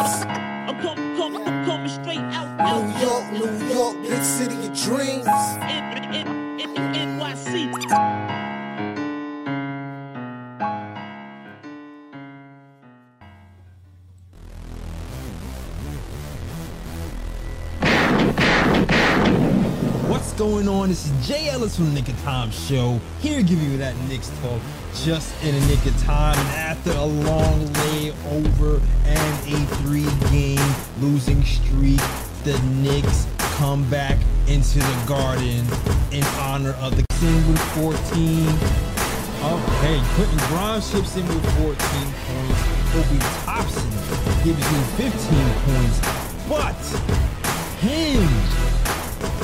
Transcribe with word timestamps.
I'm 0.00 0.80
coming, 0.80 1.16
coming, 1.16 1.42
I'm 1.42 1.64
coming 1.66 1.88
straight 1.88 2.18
out, 2.18 2.60
out. 2.60 2.84
New 2.84 3.04
York, 3.04 3.32
New 3.32 3.74
York, 3.74 4.02
big 4.02 4.22
city 4.22 4.54
of 4.54 4.72
dreams. 4.80 5.26
N- 5.26 6.14
N- 6.14 6.14
N- 6.14 6.78
N- 6.78 7.18
NYC. 7.18 8.78
What's 20.08 20.32
going 20.34 20.68
on? 20.68 20.90
This 20.90 21.06
is 21.06 21.26
Jay 21.26 21.48
Ellis 21.50 21.74
from 21.74 21.86
the 21.86 22.00
Knick 22.00 22.08
of 22.08 22.20
Time 22.22 22.50
Show. 22.52 23.00
Here 23.20 23.38
to 23.38 23.42
give 23.42 23.60
you 23.60 23.76
that 23.78 23.96
Knicks 24.08 24.30
talk 24.42 24.60
just 24.94 25.42
in 25.44 25.54
a 25.54 25.60
nick 25.66 25.84
of 25.86 25.96
time. 26.02 26.36
After 26.56 26.90
a 26.92 27.04
long 27.04 27.60
layover 27.66 28.80
and 29.04 29.54
a 29.54 29.66
three 29.76 30.08
game 30.30 30.74
losing 31.00 31.42
streak, 31.42 32.00
the 32.44 32.58
Knicks 32.82 33.26
come 33.56 33.88
back 33.90 34.18
into 34.46 34.78
the 34.78 35.04
garden 35.06 35.66
in 36.12 36.24
honor 36.40 36.72
of 36.80 36.96
the 36.96 37.04
King 37.18 37.48
with 37.48 37.60
14. 37.74 38.48
Okay, 39.38 39.98
hey, 39.98 40.02
Quentin 40.14 40.38
Grimes 40.48 40.90
chips 40.90 41.16
in 41.16 41.26
with 41.28 41.44
14 41.58 41.74
points. 42.26 42.78
Obi 42.94 43.18
Toppin 43.44 43.90
gives 44.42 44.64
you 44.72 44.80
15 44.96 45.12
points. 45.64 45.98
But 46.48 46.74
him, 47.78 48.26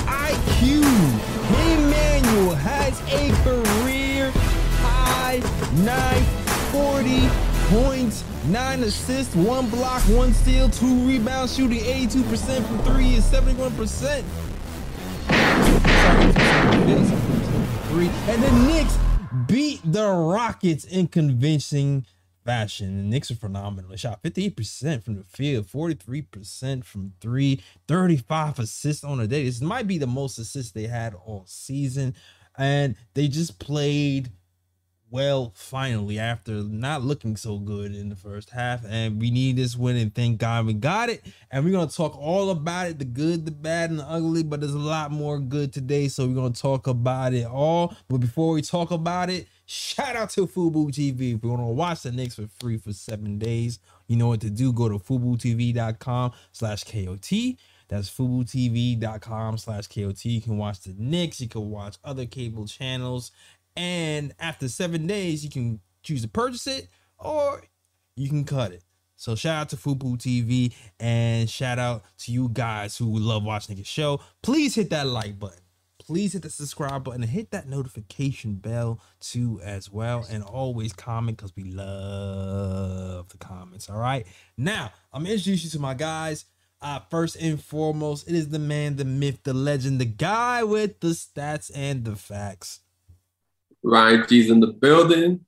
IQ 0.07 0.83
Immanuel 1.75 2.55
has 2.55 3.01
a 3.13 3.31
career 3.45 3.64
high 5.77 6.21
940 6.73 7.29
points, 7.75 8.25
9 8.47 8.83
assists, 8.83 9.35
1 9.35 9.71
block, 9.71 10.03
1 10.03 10.33
steal, 10.33 10.69
2 10.69 11.07
rebounds, 11.07 11.55
shooting 11.55 11.81
82% 11.81 12.67
from 12.67 12.79
3 12.81 13.15
and 13.15 13.23
71%. 13.23 14.25
And 18.29 18.43
the 18.43 18.51
Knicks 18.67 18.99
beat 19.47 19.81
the 19.85 20.09
Rockets 20.09 20.85
in 20.85 21.07
convincing 21.09 22.07
fashion. 22.45 22.97
The 22.97 23.03
Knicks 23.05 23.31
are 23.31 23.37
phenomenal. 23.37 23.91
They 23.91 23.97
shot 23.97 24.23
58% 24.23 25.03
from 25.03 25.17
the 25.17 25.25
field, 25.25 25.67
43% 25.67 26.85
from 26.85 27.13
three, 27.21 27.63
35 27.89 28.59
assists 28.59 29.05
on 29.05 29.21
a 29.21 29.27
day. 29.27 29.45
This 29.45 29.61
might 29.61 29.87
be 29.87 29.99
the 29.99 30.07
most 30.07 30.39
assists 30.39 30.73
they 30.73 30.87
had 30.87 31.15
all 31.15 31.45
season. 31.47 32.15
And 32.57 32.97
they 33.15 33.29
just 33.29 33.59
played 33.59 34.31
well 35.15 35.53
finally 35.55 36.19
after 36.19 36.55
not 36.65 37.03
looking 37.03 37.37
so 37.37 37.57
good 37.57 37.95
in 37.95 38.09
the 38.09 38.17
first 38.17 38.51
half. 38.51 38.85
And 38.85 39.21
we 39.21 39.31
need 39.31 39.55
this 39.55 39.77
win, 39.77 39.97
and 39.97 40.13
thank 40.13 40.39
God 40.39 40.67
we 40.67 40.73
got 40.75 41.09
it. 41.09 41.25
And 41.53 41.65
we're 41.65 41.71
gonna 41.71 41.89
talk 41.89 42.19
all 42.19 42.51
about 42.51 42.89
it 42.89 42.99
the 42.99 43.05
good, 43.05 43.47
the 43.47 43.53
bad, 43.53 43.91
and 43.91 44.01
the 44.01 44.11
ugly. 44.11 44.43
But 44.43 44.61
there's 44.61 44.75
a 44.75 44.79
lot 44.79 45.13
more 45.13 45.39
good 45.39 45.73
today, 45.73 46.09
so 46.09 46.27
we're 46.27 46.35
gonna 46.35 46.53
talk 46.53 46.89
about 46.89 47.33
it 47.33 47.47
all. 47.47 47.95
But 48.09 48.19
before 48.19 48.55
we 48.55 48.63
talk 48.63 48.91
about 48.91 49.31
it, 49.31 49.47
shout 49.67 50.17
out 50.17 50.31
to 50.31 50.49
fuboTV. 50.49 51.37
If 51.37 51.45
you 51.45 51.49
want 51.49 51.61
to 51.63 51.67
watch 51.67 52.03
the 52.03 52.11
Knicks 52.11 52.35
for 52.35 52.49
free 52.59 52.79
for 52.79 52.93
seven 52.93 53.39
days, 53.39 53.79
you 54.09 54.17
know 54.17 54.27
what 54.27 54.41
to 54.41 54.51
do. 54.51 54.73
Go 54.73 54.89
to 54.89 54.99
fuboTV.com 54.99 56.33
slash 56.51 56.83
KOT. 56.83 57.57
That's 57.89 58.11
fuboTV.com 58.11 59.59
slash 59.59 59.87
KOT. 59.87 60.25
You 60.25 60.41
can 60.41 60.57
watch 60.57 60.81
the 60.81 60.95
Knicks, 60.97 61.41
you 61.41 61.49
can 61.49 61.71
watch 61.71 61.97
other 62.03 62.27
cable 62.27 62.67
channels. 62.67 63.31
And 63.77 64.35
after 64.39 64.69
seven 64.69 65.07
days, 65.07 65.45
you 65.45 65.51
can 65.51 65.81
choose 66.03 66.23
to 66.23 66.29
purchase 66.29 66.67
it 66.67 66.89
or 67.19 67.65
you 68.17 68.29
can 68.29 68.45
cut 68.45 68.73
it. 68.73 68.83
So 69.17 69.35
shout 69.35 69.57
out 69.57 69.69
to 69.71 69.77
fuboTV 69.77 70.75
and 71.01 71.49
shout 71.49 71.79
out 71.79 72.05
to 72.19 72.33
you 72.33 72.49
guys 72.53 72.97
who 72.97 73.19
love 73.19 73.45
watching 73.45 73.77
the 73.77 73.85
show. 73.85 74.21
Please 74.43 74.75
hit 74.75 74.91
that 74.91 75.07
like 75.07 75.39
button. 75.39 75.61
Please 75.99 76.35
hit 76.35 76.43
the 76.43 76.51
subscribe 76.51 77.05
button 77.05 77.23
and 77.23 77.31
hit 77.31 77.51
that 77.53 77.67
notification 77.69 78.57
bell 78.57 79.01
too 79.21 79.61
as 79.65 79.91
well. 79.91 80.27
And 80.31 80.43
always 80.43 80.93
comment 80.93 81.39
because 81.39 81.57
we 81.57 81.65
love 81.65 83.29
the 83.31 83.39
comments. 83.39 83.89
All 83.89 83.99
right. 83.99 84.27
Now 84.59 84.93
I'm 85.13 85.23
gonna 85.23 85.35
introduce 85.35 85.65
you 85.65 85.71
to 85.71 85.79
my 85.79 85.95
guys. 85.95 86.45
Uh, 86.83 87.01
first 87.09 87.37
and 87.37 87.63
foremost, 87.63 88.29
it 88.29 88.35
is 88.35 88.51
the 88.51 88.59
man, 88.59 88.97
the 88.97 89.07
myth, 89.07 89.39
the 89.45 89.55
legend, 89.55 89.99
the 89.99 90.05
guy 90.05 90.63
with 90.63 91.01
the 91.01 91.09
stats 91.09 91.71
and 91.75 92.05
the 92.05 92.15
facts. 92.15 92.81
Ryan 93.85 94.25
G's 94.29 94.51
in 94.51 94.61
the 94.61 94.69
building. 94.69 95.41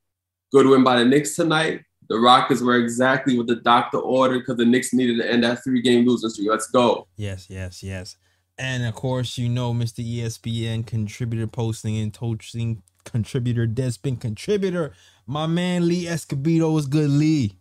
Good 0.53 0.67
win 0.67 0.85
by 0.85 0.99
the 0.99 1.05
Knicks 1.05 1.35
tonight. 1.35 1.83
The 2.09 2.19
Rockets 2.19 2.61
were 2.61 2.77
exactly 2.77 3.37
what 3.37 3.49
the 3.49 3.57
doctor 3.57 3.99
ordered 3.99 4.41
because 4.41 4.59
the 4.59 4.65
Knicks 4.65 4.93
needed 4.93 5.19
to 5.19 5.31
end 5.31 5.43
that 5.43 5.65
three 5.65 5.83
game 5.83 6.07
losing 6.07 6.31
streak. 6.31 6.49
Let's 6.49 6.69
go. 6.69 7.09
Yes, 7.17 7.47
yes, 7.51 7.83
yes. 7.83 8.17
And 8.59 8.85
of 8.87 8.95
course, 8.95 9.37
you 9.37 9.49
know, 9.49 9.75
Mr. 9.75 10.07
ESPN 10.07 10.87
contributor 10.87 11.47
Posting 11.47 11.99
and 11.99 12.15
Toasting 12.15 12.83
contributor, 13.05 13.67
Deadspin 13.67 14.21
contributor, 14.21 14.93
my 15.27 15.47
man 15.47 15.89
Lee 15.89 16.05
Escobedo 16.05 16.73
was 16.73 16.87
good, 16.87 17.11
Lee. 17.11 17.59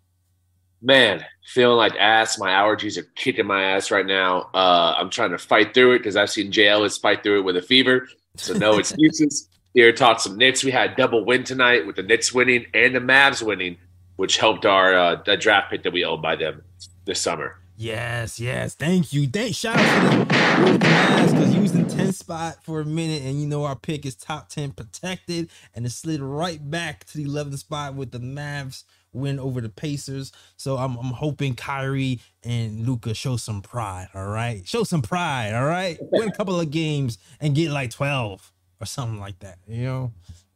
Man, 0.82 1.26
feeling 1.48 1.78
like 1.78 1.96
ass. 1.96 2.38
My 2.38 2.50
allergies 2.50 2.98
are 2.98 3.08
kicking 3.16 3.48
my 3.48 3.64
ass 3.64 3.90
right 3.90 4.06
now. 4.06 4.50
Uh, 4.54 4.94
I'm 4.98 5.10
trying 5.10 5.32
to 5.32 5.38
fight 5.38 5.74
through 5.74 5.94
it 5.94 6.00
because 6.00 6.16
I've 6.16 6.30
seen 6.30 6.52
Jay 6.52 6.68
Ellis 6.68 6.98
fight 6.98 7.24
through 7.24 7.40
it 7.40 7.44
with 7.44 7.58
a 7.58 7.62
fever. 7.62 8.08
So 8.36 8.54
no 8.54 8.78
excuses. 8.78 9.50
Here, 9.76 9.92
talk 9.92 10.22
some 10.22 10.38
Knicks. 10.38 10.64
We 10.64 10.72
had 10.72 10.96
double 10.96 11.26
win 11.26 11.44
tonight 11.44 11.86
with 11.86 11.98
the 11.98 12.04
Knicks 12.04 12.34
winning 12.34 12.66
and 12.74 12.96
the 12.96 13.02
Mavs 13.02 13.46
winning, 13.46 13.76
which 14.16 14.38
helped 14.38 14.66
our 14.66 14.94
uh, 14.98 15.22
the 15.26 15.36
draft 15.36 15.70
pick 15.70 15.84
that 15.84 15.92
we 15.92 16.06
owned 16.06 16.22
by 16.22 16.38
them 16.38 16.64
this 17.04 17.20
summer. 17.20 17.58
Yes, 17.76 18.40
yes. 18.40 18.74
Thank 18.74 19.12
you. 19.12 19.28
Thank 19.28 19.54
shout 19.54 19.76
out 19.78 20.12
to 20.12 20.18
the, 20.18 20.72
the 20.72 20.80
Mavs 20.80 21.32
because 21.32 21.54
he 21.54 21.60
was 21.60 21.76
in 21.76 21.90
10 21.90 22.14
spot 22.14 22.64
for 22.64 22.80
a 22.80 22.86
minute, 22.86 23.24
and 23.24 23.42
you 23.42 23.48
know 23.48 23.66
our 23.66 23.76
pick 23.76 24.06
is 24.06 24.16
top 24.16 24.48
10 24.48 24.72
protected, 24.72 25.50
and 25.74 25.86
it 25.86 25.90
slid 25.90 26.22
right 26.22 26.72
back 26.72 27.04
to 27.08 27.18
the 27.18 27.26
11th 27.26 27.58
spot 27.58 27.96
with 27.96 28.12
the 28.12 28.20
Mavs 28.20 28.86
win 29.12 29.40
over 29.40 29.60
the 29.60 29.68
Pacers. 29.68 30.32
So 30.56 30.78
I'm, 30.78 30.96
I'm 30.96 31.12
hoping 31.12 31.54
Kyrie 31.54 32.22
and 32.46 32.88
Luka 32.88 33.14
show 33.14 33.36
some 33.36 33.62
pride. 33.62 34.08
All 34.16 34.28
right, 34.28 34.66
show 34.66 34.86
some 34.86 35.02
pride. 35.02 35.54
All 35.54 35.66
right, 35.66 35.98
win 36.00 36.30
a 36.30 36.32
couple 36.34 36.58
of 36.58 36.72
games 36.72 37.18
and 37.42 37.54
get 37.54 37.72
like 37.72 37.92
12 37.92 38.54
or 38.80 38.86
something 38.86 39.20
like 39.20 39.40
that. 39.40 39.58
You 39.68 39.84
know, 39.84 40.12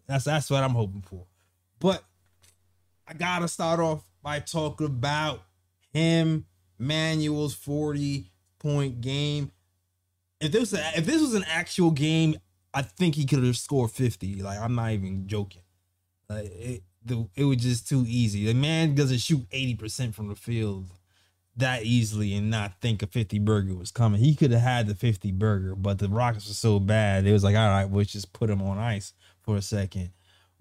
that's 0.07 0.25
that's 0.25 0.49
what 0.49 0.63
I'm 0.63 0.71
hoping 0.71 1.01
for. 1.01 1.25
But 1.79 2.03
I 3.07 3.13
gotta 3.13 3.47
start 3.47 3.79
off 3.79 4.03
by 4.21 4.39
talking 4.39 4.87
about 4.87 5.43
him, 5.91 6.45
Manuel's 6.77 7.53
40 7.53 8.31
point 8.59 9.01
game. 9.01 9.51
If 10.39 10.51
this 10.51 10.71
was 10.71 10.73
a, 10.73 10.97
if 10.97 11.05
this 11.05 11.21
was 11.21 11.33
an 11.33 11.45
actual 11.47 11.91
game, 11.91 12.37
I 12.73 12.81
think 12.81 13.15
he 13.15 13.25
could 13.25 13.43
have 13.43 13.57
scored 13.57 13.91
50. 13.91 14.41
Like 14.41 14.59
I'm 14.59 14.75
not 14.75 14.91
even 14.91 15.27
joking. 15.27 15.63
Like 16.29 16.45
it, 16.45 16.83
the, 17.03 17.27
it 17.35 17.45
was 17.45 17.57
just 17.57 17.87
too 17.87 18.03
easy. 18.07 18.45
The 18.45 18.53
man 18.53 18.93
doesn't 18.93 19.19
shoot 19.19 19.49
80% 19.49 20.13
from 20.13 20.27
the 20.27 20.35
field 20.35 20.91
that 21.59 21.83
easily 21.83 22.33
and 22.33 22.49
not 22.49 22.73
think 22.81 23.01
a 23.01 23.07
50 23.07 23.39
burger 23.39 23.75
was 23.75 23.91
coming. 23.91 24.19
He 24.19 24.35
could 24.35 24.51
have 24.51 24.61
had 24.61 24.87
the 24.87 24.95
50 24.95 25.31
burger, 25.33 25.75
but 25.75 25.99
the 25.99 26.09
Rockets 26.09 26.47
were 26.47 26.53
so 26.53 26.79
bad. 26.79 27.25
It 27.25 27.33
was 27.33 27.43
like, 27.43 27.55
all 27.55 27.67
right, 27.67 27.91
let's 27.91 28.11
just 28.11 28.33
put 28.33 28.49
him 28.49 28.61
on 28.61 28.77
ice 28.77 29.13
for 29.41 29.57
a 29.57 29.61
second. 29.61 30.11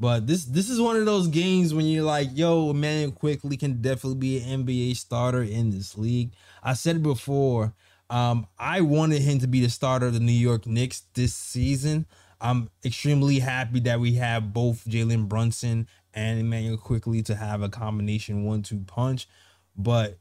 But 0.01 0.29
this 0.29 0.45
this 0.45 0.71
is 0.71 0.81
one 0.81 0.97
of 0.97 1.07
those 1.07 1.27
games 1.27 1.75
when 1.75 1.87
you're 1.87 2.05
like, 2.05 2.29
yo, 2.33 2.71
Immanuel 2.71 3.11
Quickley 3.11 3.57
can 3.57 3.83
definitely 3.83 4.19
be 4.19 4.39
an 4.39 4.65
NBA 4.65 4.97
starter 4.97 5.43
in 5.43 5.71
this 5.71 5.99
league. 5.99 6.33
I 6.63 6.75
said 6.75 7.03
before. 7.03 7.75
Um, 8.11 8.47
I 8.59 8.81
wanted 8.81 9.21
him 9.21 9.39
to 9.41 9.47
be 9.47 9.61
the 9.61 9.69
starter 9.69 10.07
of 10.07 10.15
the 10.15 10.21
New 10.21 10.33
York 10.33 10.67
Knicks 10.67 11.03
this 11.13 11.35
season. 11.35 12.07
I'm 12.41 12.71
extremely 12.83 13.41
happy 13.41 13.81
that 13.81 14.01
we 14.01 14.15
have 14.15 14.55
both 14.55 14.87
Jalen 14.87 15.29
Brunson 15.29 15.87
and 16.15 16.41
Immanuel 16.41 16.79
Quickley 16.79 17.23
to 17.25 17.35
have 17.35 17.61
a 17.61 17.69
combination 17.69 18.45
one-two 18.45 18.85
punch. 18.87 19.29
But 19.77 20.19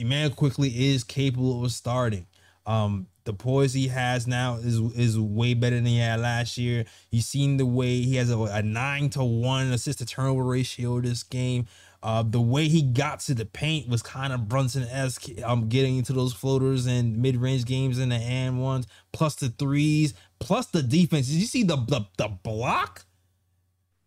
Immanuel 0.00 0.34
Quickley 0.34 0.90
is 0.90 1.04
capable 1.04 1.64
of 1.64 1.72
starting. 1.72 2.26
Um, 2.66 3.06
the 3.24 3.32
poise 3.32 3.72
he 3.72 3.88
has 3.88 4.26
now 4.26 4.56
is 4.56 4.78
is 4.96 5.18
way 5.18 5.54
better 5.54 5.76
than 5.76 5.86
he 5.86 5.98
had 5.98 6.20
last 6.20 6.58
year. 6.58 6.84
You've 7.10 7.24
seen 7.24 7.56
the 7.56 7.66
way 7.66 8.00
he 8.02 8.16
has 8.16 8.30
a, 8.30 8.38
a 8.38 8.62
nine 8.62 9.10
to 9.10 9.24
one 9.24 9.72
assist 9.72 9.98
to 9.98 10.06
turnover 10.06 10.44
ratio 10.44 11.00
this 11.00 11.22
game. 11.22 11.66
Uh, 12.02 12.22
the 12.22 12.40
way 12.40 12.66
he 12.66 12.80
got 12.82 13.20
to 13.20 13.34
the 13.34 13.44
paint 13.44 13.88
was 13.88 14.02
kind 14.02 14.32
of 14.32 14.48
Brunson 14.48 14.84
esque. 14.84 15.26
Um, 15.44 15.68
getting 15.68 15.98
into 15.98 16.12
those 16.12 16.32
floaters 16.32 16.86
and 16.86 17.18
mid 17.18 17.36
range 17.36 17.66
games 17.66 17.98
and 17.98 18.10
the 18.10 18.16
and 18.16 18.60
ones, 18.60 18.86
plus 19.12 19.34
the 19.34 19.50
threes, 19.50 20.14
plus 20.38 20.66
the 20.66 20.82
defense. 20.82 21.28
Did 21.28 21.36
you 21.36 21.46
see 21.46 21.62
the 21.62 21.76
the, 21.76 22.06
the 22.16 22.28
block? 22.28 23.04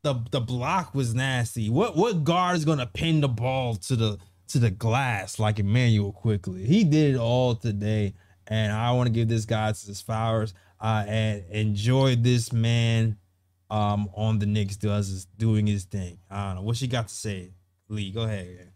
The 0.02 0.16
the 0.32 0.42
block 0.42 0.96
was 0.96 1.14
nasty. 1.14 1.70
What 1.70 1.96
what 1.96 2.24
guard 2.24 2.58
is 2.58 2.66
gonna 2.66 2.88
pin 2.88 3.22
the 3.22 3.30
ball 3.30 3.76
to 3.76 3.96
the 3.96 4.18
to 4.54 4.60
the 4.60 4.72
glass 4.72 5.40
like 5.40 5.60
Immanuel 5.60 6.12
Quickley? 6.12 6.66
He 6.66 6.84
did 6.84 7.16
it 7.16 7.18
all 7.18 7.56
today, 7.56 8.14
and 8.48 8.72
I 8.72 8.92
want 8.92 9.08
to 9.08 9.14
give 9.14 9.28
this 9.28 9.46
guy 9.46 9.68
his 9.68 10.02
flowers. 10.02 10.54
Uh, 10.80 11.06
and 11.08 11.44
enjoy 11.50 12.16
this 12.16 12.52
man 12.52 13.18
um 13.70 14.10
on 14.16 14.38
the 14.38 14.46
Knicks 14.46 14.76
does 14.76 15.10
is 15.10 15.26
doing 15.38 15.66
his 15.66 15.86
thing. 15.86 16.18
I 16.30 16.48
don't 16.48 16.56
know 16.56 16.62
what 16.62 16.78
she 16.78 16.88
got 16.88 17.08
to 17.08 17.14
say. 17.14 17.52
Lee, 17.90 18.12
go 18.12 18.22
ahead. 18.22 18.72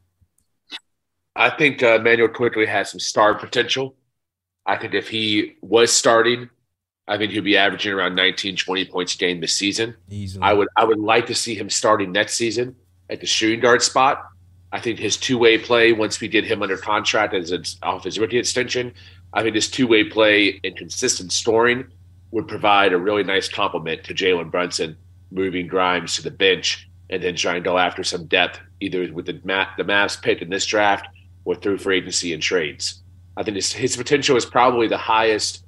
I 1.36 1.52
think 1.52 1.84
uh, 1.84 2.00
Manuel 2.00 2.30
Quickley 2.30 2.66
has 2.66 2.90
some 2.90 3.00
star 3.00 3.36
potential. 3.36 3.96
I 4.66 4.78
think 4.78 4.94
if 4.94 5.08
he 5.08 5.56
was 5.62 5.94
starting, 5.94 6.50
I 7.08 7.18
think 7.18 7.32
he'd 7.32 7.44
be 7.44 7.58
averaging 7.58 7.94
around 7.94 8.16
19, 8.16 8.56
20 8.56 8.86
points 8.86 9.16
a 9.16 9.18
game 9.18 9.40
this 9.40 9.54
season. 9.54 9.96
Easily. 10.10 10.44
I 10.44 10.54
would 10.54 10.68
I 10.76 10.84
would 10.84 11.00
like 11.00 11.28
to 11.28 11.36
see 11.36 11.56
him 11.56 11.70
starting 11.70 12.12
next 12.12 12.34
season 12.34 12.76
at 13.10 13.22
the 13.22 13.28
shooting 13.28 13.60
guard 13.60 13.82
spot. 13.82 14.26
I 14.78 14.80
think 14.80 15.00
his 15.00 15.18
two 15.18 15.40
way 15.40 15.58
play 15.58 15.92
once 15.92 16.22
we 16.22 16.28
get 16.28 16.44
him 16.44 16.62
under 16.62 16.78
contract 16.78 17.34
as 17.34 17.52
it's 17.52 17.80
off 17.82 18.04
his 18.04 18.20
rookie 18.20 18.38
extension, 18.38 18.94
I 19.34 19.42
think 19.42 19.56
his 19.56 19.72
two 19.72 19.88
way 19.88 20.04
play 20.04 20.60
and 20.64 20.78
consistent 20.78 21.32
scoring 21.32 21.88
would 22.30 22.48
provide 22.48 22.94
a 22.94 23.00
really 23.00 23.24
nice 23.24 23.50
complement 23.50 24.04
to 24.04 24.14
Jalen 24.14 24.52
Brunson, 24.52 24.96
moving 25.32 25.66
Grimes 25.66 26.16
to 26.18 26.22
the 26.22 26.30
bench 26.30 26.88
and 27.10 27.24
then 27.24 27.36
trying 27.36 27.56
to 27.56 27.68
go 27.68 27.80
after 27.80 28.04
some 28.04 28.26
depth 28.26 28.60
either 28.80 29.12
with 29.12 29.26
the 29.26 29.42
Ma- 29.44 29.66
the 29.78 29.84
Mavs 29.84 30.22
pick 30.22 30.44
in 30.44 30.50
this 30.52 30.68
draft 30.68 31.08
or 31.44 31.56
through 31.56 31.80
free 31.80 31.98
agency 31.98 32.32
and 32.32 32.44
trades. 32.44 33.02
I 33.36 33.42
think 33.42 33.56
his, 33.56 33.74
his 33.74 33.98
potential 33.98 34.38
is 34.38 34.46
probably 34.46 34.88
the 34.88 34.96
highest 34.96 35.66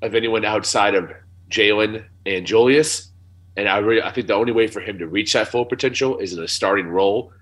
of 0.00 0.14
anyone 0.14 0.44
outside 0.44 0.94
of 0.94 1.10
Jalen 1.50 2.04
and 2.24 2.46
Julius. 2.46 3.10
And 3.56 3.68
I 3.68 3.78
really, 3.78 4.02
I 4.02 4.12
think 4.12 4.28
the 4.28 4.34
only 4.34 4.52
way 4.52 4.68
for 4.68 4.78
him 4.78 5.00
to 5.00 5.08
reach 5.08 5.32
that 5.32 5.48
full 5.48 5.64
potential 5.64 6.18
is 6.18 6.34
in 6.34 6.40
a 6.40 6.46
starting 6.46 6.86
role. 6.86 7.32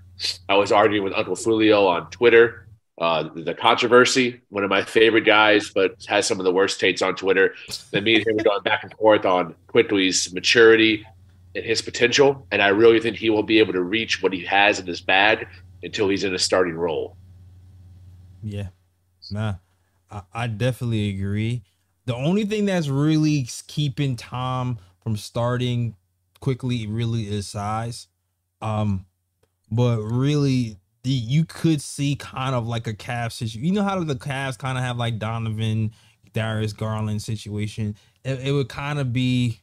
I 0.47 0.55
was 0.55 0.71
arguing 0.71 1.03
with 1.03 1.13
Uncle 1.13 1.35
Fulio 1.35 1.87
on 1.87 2.09
Twitter. 2.09 2.67
Uh, 2.99 3.29
the 3.35 3.55
controversy, 3.55 4.41
one 4.49 4.63
of 4.63 4.69
my 4.69 4.83
favorite 4.83 5.25
guys, 5.25 5.71
but 5.73 5.95
has 6.07 6.27
some 6.27 6.39
of 6.39 6.43
the 6.43 6.53
worst 6.53 6.79
takes 6.79 7.01
on 7.01 7.15
Twitter. 7.15 7.55
Then 7.91 8.03
me 8.03 8.15
and 8.15 8.27
him 8.27 8.37
were 8.37 8.43
going 8.43 8.61
back 8.63 8.83
and 8.83 8.93
forth 8.93 9.25
on 9.25 9.55
Quickley's 9.67 10.31
maturity 10.31 11.05
and 11.55 11.65
his 11.65 11.81
potential. 11.81 12.47
And 12.51 12.61
I 12.61 12.67
really 12.67 12.99
think 12.99 13.17
he 13.17 13.31
will 13.31 13.43
be 13.43 13.59
able 13.59 13.73
to 13.73 13.81
reach 13.81 14.21
what 14.21 14.31
he 14.31 14.45
has 14.45 14.79
in 14.79 14.85
his 14.85 15.01
bag 15.01 15.47
until 15.81 16.07
he's 16.07 16.23
in 16.23 16.35
a 16.35 16.39
starting 16.39 16.75
role. 16.75 17.17
Yeah. 18.43 18.67
Nah. 19.31 19.55
I, 20.11 20.21
I 20.33 20.47
definitely 20.47 21.09
agree. 21.09 21.63
The 22.05 22.15
only 22.15 22.45
thing 22.45 22.65
that's 22.65 22.89
really 22.89 23.47
keeping 23.67 24.15
Tom 24.15 24.77
from 25.01 25.17
starting 25.17 25.95
quickly 26.41 26.85
really 26.85 27.23
is 27.23 27.47
size. 27.47 28.07
Um, 28.61 29.05
but 29.75 30.01
really 30.01 30.77
the 31.03 31.09
you 31.09 31.45
could 31.45 31.81
see 31.81 32.15
kind 32.15 32.55
of 32.55 32.67
like 32.67 32.87
a 32.87 32.93
Cavs 32.93 33.33
situation. 33.33 33.63
You 33.63 33.73
know 33.73 33.83
how 33.83 34.01
the 34.03 34.15
Cavs 34.15 34.57
kind 34.57 34.77
of 34.77 34.83
have 34.83 34.97
like 34.97 35.19
Donovan, 35.19 35.91
Darius 36.33 36.73
Garland 36.73 37.21
situation. 37.21 37.95
It, 38.23 38.47
it 38.47 38.51
would 38.51 38.69
kind 38.69 38.99
of 38.99 39.11
be 39.11 39.61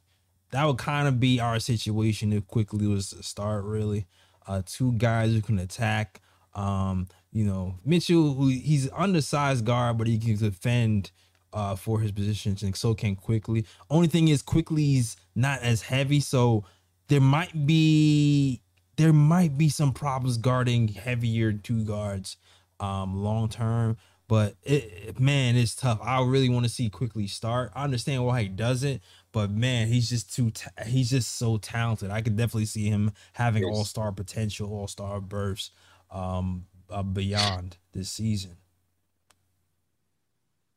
that 0.50 0.64
would 0.64 0.78
kind 0.78 1.06
of 1.06 1.20
be 1.20 1.40
our 1.40 1.60
situation 1.60 2.32
if 2.32 2.46
Quickley 2.46 2.86
was 2.86 3.10
to 3.10 3.22
start 3.22 3.64
really. 3.64 4.06
Uh, 4.46 4.62
two 4.66 4.92
guys 4.92 5.32
who 5.32 5.40
can 5.40 5.58
attack. 5.58 6.20
Um, 6.54 7.06
you 7.30 7.44
know, 7.44 7.76
Mitchell, 7.84 8.34
who 8.34 8.48
he's 8.48 8.90
undersized 8.92 9.64
guard, 9.64 9.98
but 9.98 10.06
he 10.06 10.18
can 10.18 10.36
defend 10.36 11.12
uh 11.52 11.74
for 11.74 11.98
his 12.00 12.12
positions 12.12 12.62
and 12.62 12.76
so 12.76 12.94
can 12.94 13.16
quickly. 13.16 13.64
Only 13.88 14.08
thing 14.08 14.28
is 14.28 14.42
Quickley's 14.42 15.16
not 15.34 15.60
as 15.62 15.82
heavy, 15.82 16.20
so 16.20 16.64
there 17.08 17.20
might 17.20 17.66
be 17.66 18.62
there 19.00 19.14
might 19.14 19.56
be 19.56 19.70
some 19.70 19.92
problems 19.92 20.36
guarding 20.36 20.88
heavier 20.88 21.54
two 21.54 21.84
guards 21.84 22.36
um 22.80 23.22
long 23.22 23.48
term. 23.48 23.96
But 24.28 24.56
it, 24.62 25.18
man, 25.18 25.56
it's 25.56 25.74
tough. 25.74 25.98
I 26.02 26.22
really 26.22 26.50
want 26.50 26.64
to 26.64 26.70
see 26.70 26.88
Quickley 26.88 27.26
start. 27.26 27.72
I 27.74 27.82
understand 27.82 28.24
why 28.24 28.42
he 28.42 28.48
doesn't, 28.48 29.02
but 29.32 29.50
man, 29.50 29.88
he's 29.88 30.08
just 30.08 30.32
too. 30.32 30.50
Ta- 30.50 30.84
he's 30.86 31.10
just 31.10 31.36
so 31.36 31.56
talented. 31.56 32.10
I 32.10 32.20
could 32.20 32.36
definitely 32.36 32.66
see 32.66 32.88
him 32.88 33.10
having 33.32 33.64
all 33.64 33.84
star 33.84 34.12
potential, 34.12 34.70
all 34.70 34.86
star 34.86 35.20
bursts, 35.20 35.70
um, 36.12 36.66
uh, 36.90 37.02
beyond 37.02 37.78
this 37.92 38.10
season. 38.10 38.56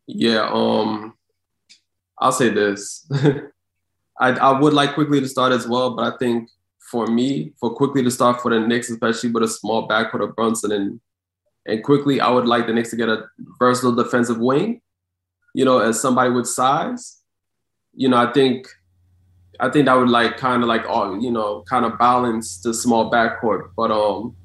Yeah, 0.08 0.50
um, 0.52 1.14
I'll 2.18 2.32
say 2.32 2.50
this. 2.50 3.06
I 4.20 4.30
I 4.32 4.60
would 4.60 4.74
like 4.74 4.96
Quickley 4.96 5.20
to 5.20 5.28
start 5.28 5.52
as 5.52 5.68
well, 5.68 5.96
but 5.96 6.12
I 6.12 6.18
think 6.18 6.50
for 6.94 7.08
me, 7.08 7.54
for 7.60 7.74
Quickley 7.74 8.04
to 8.04 8.12
start 8.12 8.40
for 8.40 8.54
the 8.54 8.60
Knicks, 8.60 8.92
especially 8.92 9.32
with 9.32 9.42
a 9.42 9.48
small 9.48 9.88
backcourt 9.88 10.24
of 10.24 10.36
Brunson 10.36 10.72
and 10.72 11.02
and 11.66 11.84
Quickley, 11.84 12.22
I 12.22 12.30
would 12.30 12.46
like 12.46 12.68
the 12.68 12.74
Knicks 12.74 12.92
to 12.92 12.96
get 12.96 13.10
a 13.10 13.24
versatile 13.58 13.96
defensive 13.96 14.38
wing. 14.38 14.82
You 15.56 15.66
know, 15.66 15.80
as 15.80 16.00
somebody 16.00 16.30
with 16.30 16.46
size, 16.46 17.22
you 17.96 18.10
know, 18.10 18.18
I 18.18 18.32
think 18.32 18.68
I 19.60 19.70
think 19.70 19.86
that 19.88 19.96
would 19.96 20.10
like 20.10 20.38
kind 20.38 20.62
of 20.62 20.70
like 20.70 20.86
all 20.88 21.20
you 21.20 21.32
know, 21.32 21.64
kind 21.68 21.84
of 21.84 21.98
balance 21.98 22.62
the 22.62 22.76
small 22.76 23.10
backcourt. 23.10 23.72
But 23.76 23.90
um, 23.90 24.36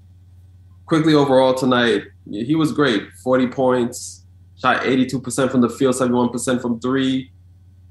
Quickley 0.86 1.14
overall 1.14 1.52
tonight, 1.52 2.04
he 2.30 2.54
was 2.54 2.72
great. 2.72 3.02
Forty 3.22 3.46
points, 3.46 4.24
shot 4.56 4.84
82% 4.84 5.50
from 5.50 5.60
the 5.60 5.68
field, 5.68 5.94
71% 5.94 6.62
from 6.62 6.80
three. 6.80 7.30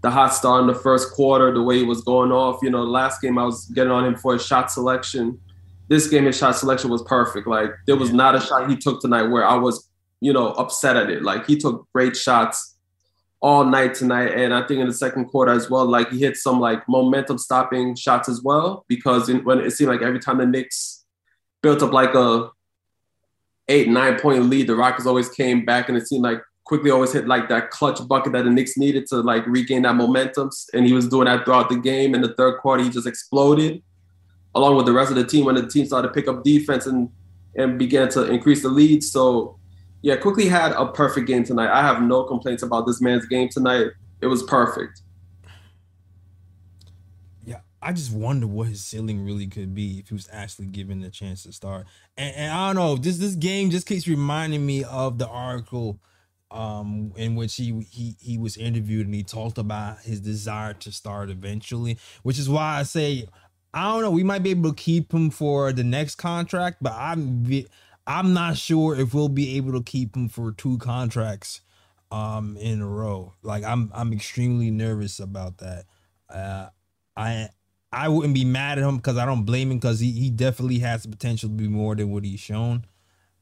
The 0.02 0.12
hot 0.12 0.34
start 0.34 0.62
in 0.62 0.68
the 0.68 0.76
first 0.76 1.12
quarter, 1.12 1.54
the 1.54 1.62
way 1.62 1.80
he 1.80 1.84
was 1.84 2.02
going 2.02 2.32
off. 2.32 2.60
You 2.62 2.70
know, 2.70 2.86
the 2.86 2.92
last 2.92 3.22
game 3.22 3.38
I 3.38 3.44
was 3.44 3.66
getting 3.66 3.92
on 3.92 4.06
him 4.06 4.16
for 4.16 4.34
his 4.34 4.46
shot 4.46 4.72
selection. 4.72 5.40
This 5.90 6.08
game, 6.08 6.26
his 6.26 6.38
shot 6.38 6.56
selection 6.56 6.90
was 6.90 7.02
perfect. 7.04 7.48
Like 7.48 7.72
there 7.88 7.96
was 7.96 8.14
not 8.14 8.36
a 8.36 8.40
shot 8.42 8.70
he 8.70 8.76
took 8.76 9.02
tonight 9.02 9.24
where 9.24 9.46
I 9.46 9.56
was, 9.56 9.90
you 10.22 10.34
know, 10.34 10.50
upset 10.54 10.98
at 10.98 11.10
it. 11.10 11.24
Like 11.24 11.48
he 11.48 11.58
took 11.58 11.88
great 11.94 12.16
shots 12.16 12.78
all 13.42 13.66
night 13.66 13.96
tonight. 13.96 14.34
And 14.34 14.54
I 14.54 14.66
think 14.66 14.80
in 14.80 14.88
the 14.88 14.94
second 14.94 15.26
quarter 15.26 15.52
as 15.52 15.70
well, 15.70 15.86
like 15.86 16.10
he 16.10 16.20
hit 16.20 16.38
some 16.38 16.60
like 16.60 16.88
momentum 16.88 17.38
stopping 17.38 17.96
shots 17.96 18.30
as 18.30 18.42
well. 18.42 18.86
Because 18.88 19.30
in, 19.30 19.44
when 19.44 19.60
it 19.60 19.72
seemed 19.72 19.90
like 19.90 20.02
every 20.02 20.20
time 20.20 20.38
the 20.38 20.46
Knicks 20.46 21.06
built 21.62 21.82
up 21.82 21.94
like 21.94 22.14
a 22.16 22.50
eight, 23.68 23.90
nine 23.90 24.20
point 24.20 24.44
lead, 24.46 24.68
the 24.68 24.76
Rockets 24.76 25.08
always 25.08 25.30
came 25.30 25.66
back 25.66 25.90
and 25.90 25.98
it 25.98 26.08
seemed 26.08 26.24
like 26.24 26.42
Quickley 26.68 26.92
always 26.92 27.14
hit 27.14 27.28
like 27.28 27.48
that 27.48 27.72
clutch 27.72 28.06
bucket 28.10 28.34
that 28.34 28.44
the 28.44 28.50
Knicks 28.50 28.78
needed 28.78 29.08
to 29.08 29.22
like 29.22 29.48
regain 29.48 29.84
that 29.84 29.96
momentum. 29.96 30.50
And 30.74 30.86
he 30.86 30.92
was 30.92 31.08
doing 31.08 31.26
that 31.26 31.46
throughout 31.46 31.70
the 31.70 31.78
game. 31.78 32.14
In 32.14 32.22
the 32.22 32.34
third 32.34 32.60
quarter, 32.60 32.84
he 32.84 32.90
just 32.90 33.08
exploded 33.08 33.82
along 34.54 34.76
with 34.76 34.86
the 34.86 34.92
rest 34.92 35.10
of 35.10 35.16
the 35.16 35.24
team 35.24 35.46
when 35.46 35.56
the 35.56 35.66
team 35.66 35.86
started 35.86 36.10
to 36.10 36.14
pick 36.14 36.28
up 36.28 36.44
defense 36.44 36.86
and 36.86 37.10
and 37.56 37.80
began 37.80 38.10
to 38.10 38.30
increase 38.30 38.64
the 38.64 38.70
lead. 38.70 39.02
So 39.02 39.58
yeah, 40.02 40.18
Quickley 40.18 40.48
had 40.50 40.74
a 40.74 40.88
perfect 40.88 41.26
game 41.26 41.46
tonight. 41.46 41.72
I 41.72 41.82
have 41.82 42.02
no 42.02 42.24
complaints 42.24 42.64
about 42.64 42.86
this 42.86 43.02
man's 43.02 43.26
game 43.26 43.48
tonight. 43.50 43.88
It 44.20 44.28
was 44.28 44.44
perfect. 44.44 45.02
Yeah, 47.46 47.62
I 47.82 47.94
just 47.94 48.12
wonder 48.12 48.46
what 48.46 48.68
his 48.68 48.84
ceiling 48.84 49.24
really 49.24 49.48
could 49.48 49.74
be 49.74 50.00
if 50.00 50.10
he 50.10 50.14
was 50.14 50.28
actually 50.34 50.68
given 50.68 51.00
the 51.00 51.10
chance 51.10 51.44
to 51.44 51.54
start. 51.54 51.88
And, 52.18 52.36
and 52.36 52.52
I 52.52 52.68
don't 52.68 52.76
know, 52.76 52.98
this 52.98 53.18
this 53.20 53.36
game 53.36 53.70
just 53.70 53.88
keeps 53.88 54.06
reminding 54.06 54.66
me 54.66 54.84
of 54.84 55.18
the 55.18 55.28
article 55.28 56.00
um 56.52 57.12
in 57.18 57.36
which 57.36 57.56
he 57.56 57.86
he 57.92 58.16
he 58.20 58.38
was 58.38 58.56
interviewed 58.58 59.06
and 59.06 59.16
he 59.16 59.24
talked 59.24 59.58
about 59.58 60.00
his 60.00 60.22
desire 60.22 60.74
to 60.74 60.92
start 60.92 61.30
eventually, 61.30 61.98
which 62.24 62.40
is 62.40 62.50
why 62.50 62.80
I 62.80 62.84
say 62.84 63.28
I 63.74 63.84
don't 63.92 64.02
know, 64.02 64.12
we 64.12 64.24
might 64.24 64.44
be 64.44 64.52
able 64.52 64.70
to 64.72 64.76
keep 64.76 65.14
him 65.14 65.30
for 65.30 65.72
the 65.74 65.84
next 65.84 66.16
contract, 66.16 66.78
but 66.82 66.94
I'm 66.94 67.66
I'm 68.06 68.34
not 68.34 68.58
sure 68.58 68.96
if 69.00 69.14
we'll 69.14 69.30
be 69.30 69.58
able 69.58 69.74
to 69.74 69.84
keep 69.84 70.16
him 70.16 70.30
for 70.30 70.52
two 70.52 70.78
contracts 70.78 71.62
um 72.12 72.58
in 72.58 72.82
a 72.82 72.88
row. 72.88 73.34
Like 73.44 73.64
I'm 73.64 73.92
I'm 73.94 74.14
extremely 74.14 74.72
nervous 74.72 75.20
about 75.20 75.58
that. 75.60 75.86
Uh 76.30 76.70
I 77.18 77.50
I 77.92 78.10
wouldn't 78.10 78.34
be 78.34 78.46
mad 78.46 78.78
at 78.78 78.84
him 78.84 78.98
because 78.98 79.18
I 79.18 79.26
don't 79.26 79.44
blame 79.44 79.72
him 79.72 79.78
because 79.78 80.00
he, 80.00 80.12
he 80.12 80.30
definitely 80.30 80.80
has 80.80 81.04
the 81.04 81.10
potential 81.10 81.50
to 81.50 81.56
be 81.56 81.68
more 81.68 81.96
than 81.96 82.12
what 82.12 82.24
he's 82.26 82.40
shown. 82.40 82.86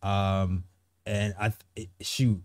Um, 0.02 0.66
and 1.06 1.34
I 1.40 1.54
shoot, 2.02 2.42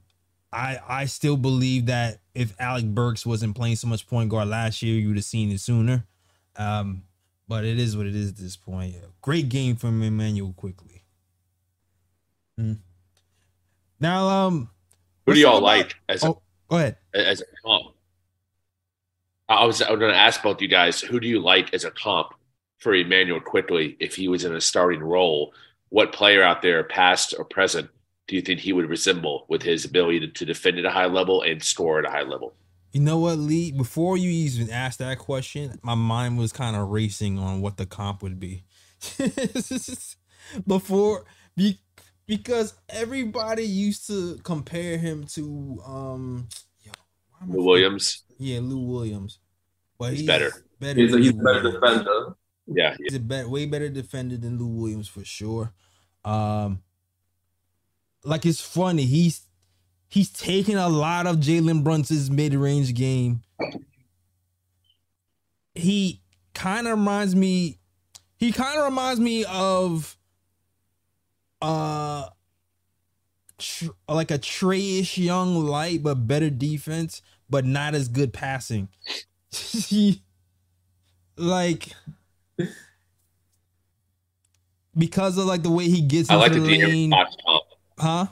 I 0.52 0.78
I 0.88 1.04
still 1.06 1.36
believe 1.36 1.86
that 1.86 2.18
if 2.34 2.54
Alec 2.60 2.86
Burks 2.86 3.24
wasn't 3.24 3.56
playing 3.56 3.76
so 3.76 3.86
much 3.86 4.06
point 4.06 4.30
guard 4.30 4.48
last 4.48 4.82
year, 4.82 4.98
you 4.98 5.08
would 5.08 5.16
have 5.16 5.24
seen 5.24 5.50
it 5.50 5.60
sooner. 5.60 6.04
Um, 6.56 7.04
but 7.48 7.64
it 7.64 7.78
is 7.78 7.96
what 7.96 8.06
it 8.06 8.14
is 8.14 8.30
at 8.30 8.36
this 8.36 8.56
point. 8.56 8.94
Great 9.22 9.48
game 9.48 9.76
from 9.76 10.02
Immanuel 10.02 10.52
Quickley. 10.56 11.02
Hmm. 12.56 12.74
Now, 13.98 14.28
um, 14.28 14.70
Who 15.26 15.34
do 15.34 15.40
y'all 15.40 15.60
like 15.60 15.94
as 16.08 16.22
a, 16.24 16.28
Oh, 16.28 16.42
go 16.68 16.76
ahead. 16.76 16.96
as 17.12 17.40
a 17.40 17.44
comp? 17.64 17.94
I 19.48 19.64
was, 19.64 19.82
I 19.82 19.90
was 19.90 19.98
going 19.98 20.12
to 20.12 20.18
ask 20.18 20.42
both 20.42 20.62
you 20.62 20.68
guys, 20.68 21.00
who 21.00 21.18
do 21.18 21.26
you 21.26 21.40
like 21.40 21.74
as 21.74 21.84
a 21.84 21.90
comp 21.90 22.28
for 22.78 22.94
Immanuel 22.94 23.40
Quickley 23.40 23.96
if 23.98 24.14
he 24.14 24.28
was 24.28 24.44
in 24.44 24.54
a 24.54 24.60
starting 24.60 25.00
role? 25.00 25.52
What 25.88 26.12
player 26.12 26.42
out 26.42 26.62
there, 26.62 26.84
past 26.84 27.34
or 27.36 27.44
present, 27.44 27.90
do 28.30 28.36
you 28.36 28.42
think 28.42 28.60
he 28.60 28.72
would 28.72 28.88
resemble 28.88 29.44
with 29.48 29.60
his 29.60 29.84
ability 29.84 30.20
to, 30.20 30.28
to 30.28 30.44
defend 30.44 30.78
at 30.78 30.84
a 30.84 30.90
high 30.90 31.06
level 31.06 31.42
and 31.42 31.60
score 31.60 31.98
at 31.98 32.04
a 32.06 32.10
high 32.10 32.22
level? 32.22 32.54
You 32.92 33.00
know 33.00 33.18
what, 33.18 33.38
Lee? 33.38 33.72
Before 33.72 34.16
you 34.16 34.30
even 34.30 34.70
asked 34.70 35.00
that 35.00 35.18
question, 35.18 35.80
my 35.82 35.96
mind 35.96 36.38
was 36.38 36.52
kind 36.52 36.76
of 36.76 36.88
racing 36.90 37.40
on 37.40 37.60
what 37.60 37.76
the 37.76 37.86
comp 37.86 38.22
would 38.22 38.38
be. 38.38 38.62
Before, 40.66 41.24
be, 41.56 41.78
because 42.26 42.74
everybody 42.88 43.64
used 43.64 44.06
to 44.06 44.38
compare 44.44 44.96
him 44.96 45.24
to 45.34 45.80
um, 45.84 46.48
yo, 46.84 46.92
why 47.32 47.40
am 47.42 47.42
I 47.42 47.44
Lou 47.46 47.50
forgetting- 47.52 47.66
Williams, 47.66 48.22
Yeah, 48.38 48.60
Lou 48.62 48.78
Williams. 48.80 49.38
But 49.98 50.12
He's 50.14 50.22
better. 50.26 50.52
Better. 50.78 51.00
He's 51.00 51.14
a, 51.14 51.18
he's 51.18 51.30
a 51.30 51.32
better 51.34 51.62
Williams. 51.62 51.80
defender. 51.80 52.34
yeah, 52.68 52.96
He's 52.98 53.14
a 53.16 53.20
bet 53.20 53.48
way 53.50 53.66
better 53.66 53.88
defender 53.88 54.36
than 54.36 54.56
Lou 54.58 54.66
Williams 54.68 55.08
for 55.08 55.24
sure. 55.24 55.72
Um, 56.24 56.80
like 58.24 58.46
it's 58.46 58.60
funny. 58.60 59.04
He's 59.04 59.46
he's 60.08 60.30
taking 60.30 60.76
a 60.76 60.88
lot 60.88 61.26
of 61.26 61.36
Jalen 61.36 61.82
Brunson's 61.84 62.30
mid 62.30 62.54
range 62.54 62.94
game. 62.94 63.42
He 65.74 66.22
kind 66.54 66.86
of 66.86 66.98
reminds 66.98 67.34
me. 67.34 67.78
He 68.36 68.52
kind 68.52 68.78
of 68.78 68.84
reminds 68.86 69.20
me 69.20 69.44
of, 69.44 70.16
uh, 71.60 72.28
tr- 73.58 73.90
like 74.08 74.30
a 74.30 74.38
Treyish 74.38 75.22
young 75.22 75.66
light, 75.66 76.02
but 76.02 76.26
better 76.26 76.48
defense, 76.48 77.20
but 77.50 77.66
not 77.66 77.94
as 77.94 78.08
good 78.08 78.32
passing. 78.32 78.88
Like 81.36 81.88
because 84.96 85.38
of 85.38 85.46
like 85.46 85.62
the 85.62 85.70
way 85.70 85.84
he 85.88 86.02
gets 86.02 86.28
I 86.30 86.34
into 86.34 86.42
like 86.44 86.52
the 86.52 86.60
the 86.60 86.86
lane. 86.86 87.12
Huh? 88.00 88.26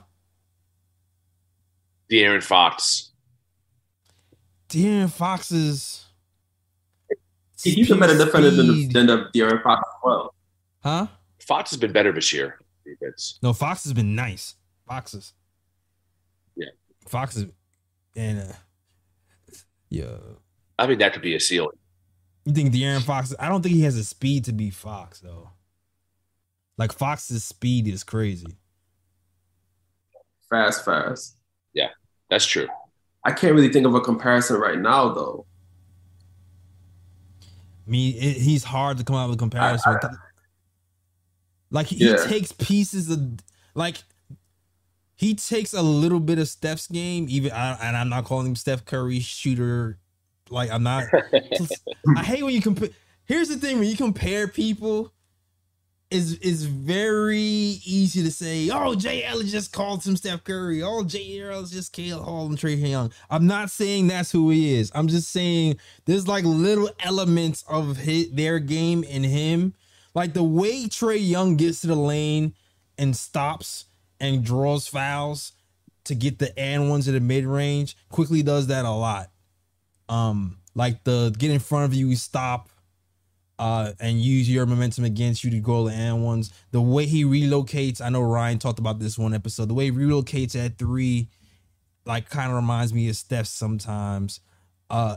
De'Aaron 2.10 2.42
Fox. 2.42 3.10
De'Aaron 4.68 5.10
Fox 5.10 5.50
is 5.50 6.04
He's 7.62 7.90
a 7.90 7.96
better 7.96 8.16
defender 8.16 8.50
than 8.50 8.88
than 8.88 9.06
the 9.06 9.30
De'Aaron 9.34 9.62
Fox 9.62 9.82
as 9.86 9.94
well. 10.02 10.34
huh? 10.82 11.06
Fox 11.40 11.70
has 11.70 11.78
been 11.78 11.92
better 11.92 12.12
this 12.12 12.32
year. 12.32 12.58
Defense. 12.84 13.38
No, 13.42 13.52
Fox 13.52 13.84
has 13.84 13.92
been 13.92 14.14
nice. 14.14 14.54
Foxes. 14.86 15.32
Yeah. 16.56 16.68
Foxes 17.06 17.52
and 18.16 18.40
uh 18.40 18.54
yeah. 19.90 20.16
I 20.78 20.86
mean, 20.86 20.98
that 20.98 21.12
could 21.12 21.22
be 21.22 21.34
a 21.34 21.40
ceiling. 21.40 21.76
You 22.44 22.52
think 22.52 22.72
De'Aaron 22.72 23.02
Fox 23.02 23.34
I 23.38 23.48
don't 23.48 23.62
think 23.62 23.74
he 23.74 23.82
has 23.82 23.96
the 23.96 24.04
speed 24.04 24.44
to 24.44 24.52
be 24.52 24.70
Fox 24.70 25.20
though. 25.20 25.50
Like 26.76 26.92
Fox's 26.92 27.44
speed 27.44 27.88
is 27.88 28.04
crazy. 28.04 28.56
Fast, 30.50 30.84
fast. 30.84 31.36
Yeah, 31.74 31.88
that's 32.30 32.46
true. 32.46 32.68
I 33.24 33.32
can't 33.32 33.54
really 33.54 33.70
think 33.72 33.86
of 33.86 33.94
a 33.94 34.00
comparison 34.00 34.56
right 34.56 34.78
now, 34.78 35.12
though. 35.12 35.46
I 37.86 37.90
mean, 37.90 38.14
it, 38.16 38.36
he's 38.38 38.64
hard 38.64 38.98
to 38.98 39.04
come 39.04 39.16
out 39.16 39.28
with 39.30 39.38
a 39.38 39.38
comparison. 39.38 39.94
with. 40.02 40.12
Like 41.70 41.86
he 41.86 41.96
Yeah. 42.08 42.16
takes 42.26 42.52
pieces 42.52 43.10
of 43.10 43.20
like 43.74 43.96
he 45.16 45.34
takes 45.34 45.72
a 45.74 45.82
little 45.82 46.20
bit 46.20 46.38
of 46.38 46.48
Steph's 46.48 46.86
game, 46.86 47.26
even 47.28 47.50
I, 47.52 47.72
and 47.82 47.96
I'm 47.96 48.08
not 48.08 48.24
calling 48.24 48.46
him 48.46 48.56
Steph 48.56 48.84
Curry 48.84 49.20
shooter. 49.20 49.98
Like 50.48 50.70
I'm 50.70 50.82
not. 50.82 51.04
I 52.16 52.22
hate 52.22 52.42
when 52.42 52.54
you 52.54 52.62
compare. 52.62 52.88
Here's 53.24 53.48
the 53.48 53.56
thing: 53.56 53.78
when 53.78 53.88
you 53.88 53.96
compare 53.96 54.48
people, 54.48 55.12
is 56.10 56.34
is 56.38 56.64
very 56.64 57.36
easy 57.38 58.22
to 58.22 58.30
say, 58.30 58.70
"Oh, 58.70 58.94
Jay 58.94 59.24
Ellis 59.24 59.50
just 59.50 59.72
called 59.72 60.04
him 60.04 60.16
Steph 60.16 60.44
Curry. 60.44 60.82
Oh, 60.82 61.04
Jay 61.04 61.40
Ellis 61.40 61.70
just 61.70 61.92
called 61.92 62.50
him 62.50 62.56
Trae 62.56 62.88
Young." 62.88 63.12
I'm 63.30 63.46
not 63.46 63.70
saying 63.70 64.06
that's 64.06 64.32
who 64.32 64.50
he 64.50 64.74
is. 64.74 64.90
I'm 64.94 65.08
just 65.08 65.30
saying 65.30 65.76
there's 66.06 66.26
like 66.26 66.44
little 66.44 66.90
elements 67.00 67.64
of 67.68 67.98
his, 67.98 68.30
their 68.30 68.58
game 68.58 69.04
in 69.04 69.22
him, 69.22 69.74
like 70.14 70.32
the 70.32 70.44
way 70.44 70.86
Trae 70.86 71.26
Young 71.26 71.56
gets 71.56 71.82
to 71.82 71.88
the 71.88 71.96
lane 71.96 72.54
and 72.96 73.14
stops 73.14 73.86
and 74.18 74.44
draws 74.44 74.88
fouls 74.88 75.52
to 76.04 76.14
get 76.14 76.38
the 76.38 76.58
and 76.58 76.88
ones 76.88 77.06
at 77.06 77.12
the 77.12 77.20
mid 77.20 77.44
range. 77.44 77.96
Quickley 78.08 78.42
does 78.42 78.68
that 78.68 78.86
a 78.86 78.90
lot. 78.90 79.30
Um, 80.08 80.58
like 80.74 81.04
the 81.04 81.34
get 81.38 81.50
in 81.50 81.58
front 81.58 81.84
of 81.84 81.94
you, 81.94 82.16
stop, 82.16 82.70
uh, 83.58 83.92
and 84.00 84.20
use 84.20 84.48
your 84.50 84.66
momentum 84.66 85.04
against 85.04 85.42
you 85.42 85.50
to 85.50 85.60
go 85.60 85.88
the 85.88 85.94
and 85.94 86.24
ones. 86.24 86.52
The 86.70 86.80
way 86.80 87.06
he 87.06 87.24
relocates, 87.24 88.00
I 88.00 88.08
know 88.08 88.22
Ryan 88.22 88.58
talked 88.58 88.78
about 88.78 88.98
this 88.98 89.18
one 89.18 89.34
episode. 89.34 89.68
The 89.68 89.74
way 89.74 89.86
he 89.86 89.90
relocates 89.90 90.54
at 90.54 90.78
three, 90.78 91.28
like, 92.04 92.30
kind 92.30 92.50
of 92.50 92.56
reminds 92.56 92.92
me 92.92 93.08
of 93.08 93.16
Steph 93.16 93.46
sometimes. 93.46 94.40
Uh, 94.88 95.16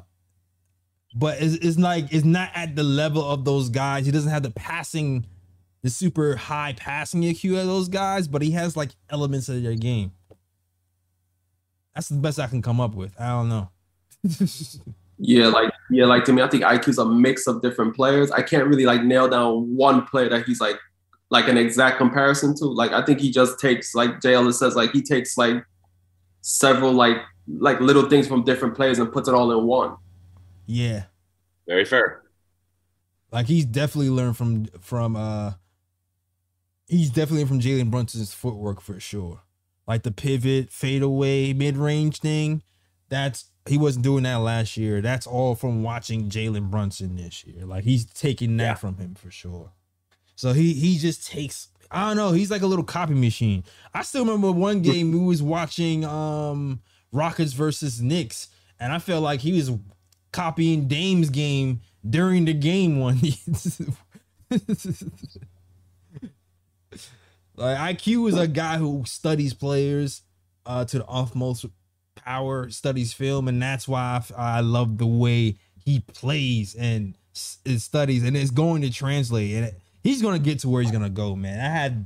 but 1.14 1.42
it's, 1.42 1.56
it's 1.56 1.78
like 1.78 2.12
it's 2.12 2.26
not 2.26 2.50
at 2.56 2.76
the 2.76 2.84
level 2.84 3.24
of 3.24 3.46
those 3.46 3.70
guys. 3.70 4.06
He 4.06 4.12
doesn't 4.12 4.32
have 4.32 4.44
the 4.44 4.52
passing, 4.52 5.26
the 5.82 5.90
super 5.90 6.36
high 6.36 6.74
passing 6.74 7.22
IQ 7.22 7.60
of 7.60 7.68
those 7.68 7.90
guys, 7.90 8.28
but 8.28 8.42
he 8.42 8.52
has 8.52 8.76
like 8.76 8.92
elements 9.10 9.50
of 9.50 9.62
their 9.62 9.76
game. 9.76 10.14
That's 11.94 12.08
the 12.10 12.16
best 12.16 12.40
I 12.40 12.48
can 12.48 12.62
come 12.62 12.80
up 12.80 12.96
with. 12.96 13.14
I 13.20 13.28
don't 13.30 13.50
know. 13.50 13.70
Yeah, 15.24 15.50
like 15.50 15.71
yeah, 15.92 16.06
like 16.06 16.24
to 16.26 16.34
me, 16.34 16.42
I 16.42 16.48
think 16.48 16.64
IQ's 16.64 16.98
a 16.98 17.06
mix 17.06 17.48
of 17.48 17.62
different 17.62 17.96
players. 17.96 18.32
I 18.32 18.42
can't 18.42 18.66
really 18.68 18.86
like 18.86 19.04
nail 19.04 19.28
down 19.28 19.76
one 19.76 20.06
player 20.06 20.30
that 20.30 20.46
he's 20.46 20.62
like 20.62 20.78
like 21.30 21.48
an 21.48 21.58
exact 21.58 21.98
comparison 21.98 22.56
to. 22.58 22.66
Like 22.66 22.92
I 22.92 23.04
think 23.04 23.20
he 23.20 23.30
just 23.30 23.60
takes 23.60 23.94
like 23.94 24.22
Jay 24.22 24.36
says, 24.52 24.76
like 24.76 24.92
he 24.92 25.02
takes 25.02 25.38
like 25.38 25.64
several 26.42 26.94
like 26.94 27.18
like 27.48 27.80
little 27.82 28.10
things 28.10 28.28
from 28.28 28.44
different 28.44 28.76
players 28.76 29.00
and 29.00 29.12
puts 29.12 29.28
it 29.28 29.36
all 29.36 29.52
in 29.58 29.66
one. 29.66 29.98
yeah. 30.66 31.04
Very 31.68 31.86
fair. 31.86 32.24
Like 33.32 33.48
he's 33.48 33.66
definitely 33.66 34.10
learned 34.10 34.38
from 34.38 34.66
from 34.80 35.16
uh 35.16 35.54
he's 36.88 37.10
definitely 37.10 37.46
from 37.46 37.60
Jalen 37.60 37.92
Brunson's 37.92 38.34
footwork 38.34 38.82
for 38.82 39.00
sure. 39.00 39.42
Like 39.88 40.04
the 40.04 40.12
pivot, 40.12 40.72
fadeaway, 40.72 41.54
mid 41.54 41.78
range 41.78 42.20
thing. 42.20 42.64
That's 43.10 43.51
he 43.68 43.78
wasn't 43.78 44.04
doing 44.04 44.24
that 44.24 44.38
last 44.38 44.76
year. 44.78 45.02
That's 45.02 45.28
all 45.28 45.56
from 45.56 45.84
watching 45.84 46.30
Jalen 46.30 46.70
Brunson 46.72 47.16
this 47.16 47.46
year. 47.46 47.66
Like 47.66 47.84
he's 47.84 48.06
taking 48.06 48.58
that 48.58 48.64
Yeah. 48.64 48.74
from 48.76 48.98
him 48.98 49.16
for 49.16 49.30
sure. 49.32 49.72
So 50.36 50.54
he 50.54 50.74
he 50.74 50.98
just 50.98 51.28
takes 51.28 51.68
I 51.92 52.08
don't 52.08 52.18
know, 52.18 52.32
he's 52.32 52.50
like 52.50 52.62
a 52.62 52.68
little 52.68 52.86
copy 52.86 53.14
machine. 53.14 53.64
I 53.94 54.02
still 54.04 54.24
remember 54.26 54.52
one 54.52 54.82
game 54.82 55.12
we 55.12 55.20
was 55.20 55.44
watching 55.44 56.04
um 56.06 56.82
Rockets 57.12 57.54
versus 57.54 58.02
Knicks, 58.02 58.48
and 58.80 58.92
I 58.94 59.00
felt 59.00 59.22
like 59.24 59.42
he 59.42 59.52
was 59.54 59.72
copying 60.32 60.88
Dame's 60.88 61.30
game 61.30 61.82
during 62.10 62.46
the 62.46 62.54
game 62.54 63.00
one. 63.00 63.20
like 67.56 67.98
IQ 67.98 68.30
is 68.30 68.38
a 68.38 68.48
guy 68.48 68.78
who 68.78 69.04
studies 69.06 69.54
players 69.54 70.22
uh 70.66 70.86
to 70.86 71.00
the 71.00 71.06
utmost 71.06 71.66
power, 72.24 72.70
studies 72.70 73.14
film, 73.14 73.48
and 73.48 73.62
that's 73.62 73.88
why 73.88 74.24
I 74.38 74.62
love 74.62 74.98
the 74.98 75.06
way 75.06 75.58
he 75.84 76.00
plays 76.00 76.76
and 76.76 77.16
it 77.66 77.80
studies, 77.80 78.24
and 78.24 78.36
it's 78.36 78.52
going 78.52 78.82
to 78.82 78.92
translate. 78.92 79.56
And 79.56 79.74
he's 80.04 80.22
gonna 80.22 80.40
get 80.40 80.60
to 80.60 80.70
where 80.70 80.82
he's 80.82 80.92
gonna 80.92 81.10
go, 81.10 81.36
man. 81.36 81.60
I 81.60 81.70
had 81.70 82.06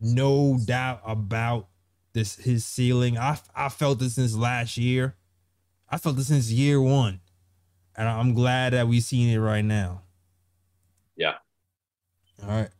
no 0.00 0.58
doubt 0.64 1.00
about 1.06 1.68
this 2.12 2.36
his 2.36 2.64
ceiling. 2.64 3.18
I 3.18 3.38
I 3.54 3.68
felt 3.68 3.98
this 3.98 4.14
since 4.14 4.34
last 4.34 4.76
year. 4.76 5.16
I 5.88 5.98
felt 5.98 6.16
this 6.16 6.28
since 6.28 6.50
year 6.50 6.80
one, 6.80 7.20
and 7.96 8.08
I'm 8.08 8.34
glad 8.34 8.72
that 8.72 8.88
we've 8.88 9.02
seen 9.02 9.30
it 9.30 9.38
right 9.38 9.64
now. 9.64 10.02
Yeah. 11.16 11.34
All 12.42 12.48
right. 12.48 12.70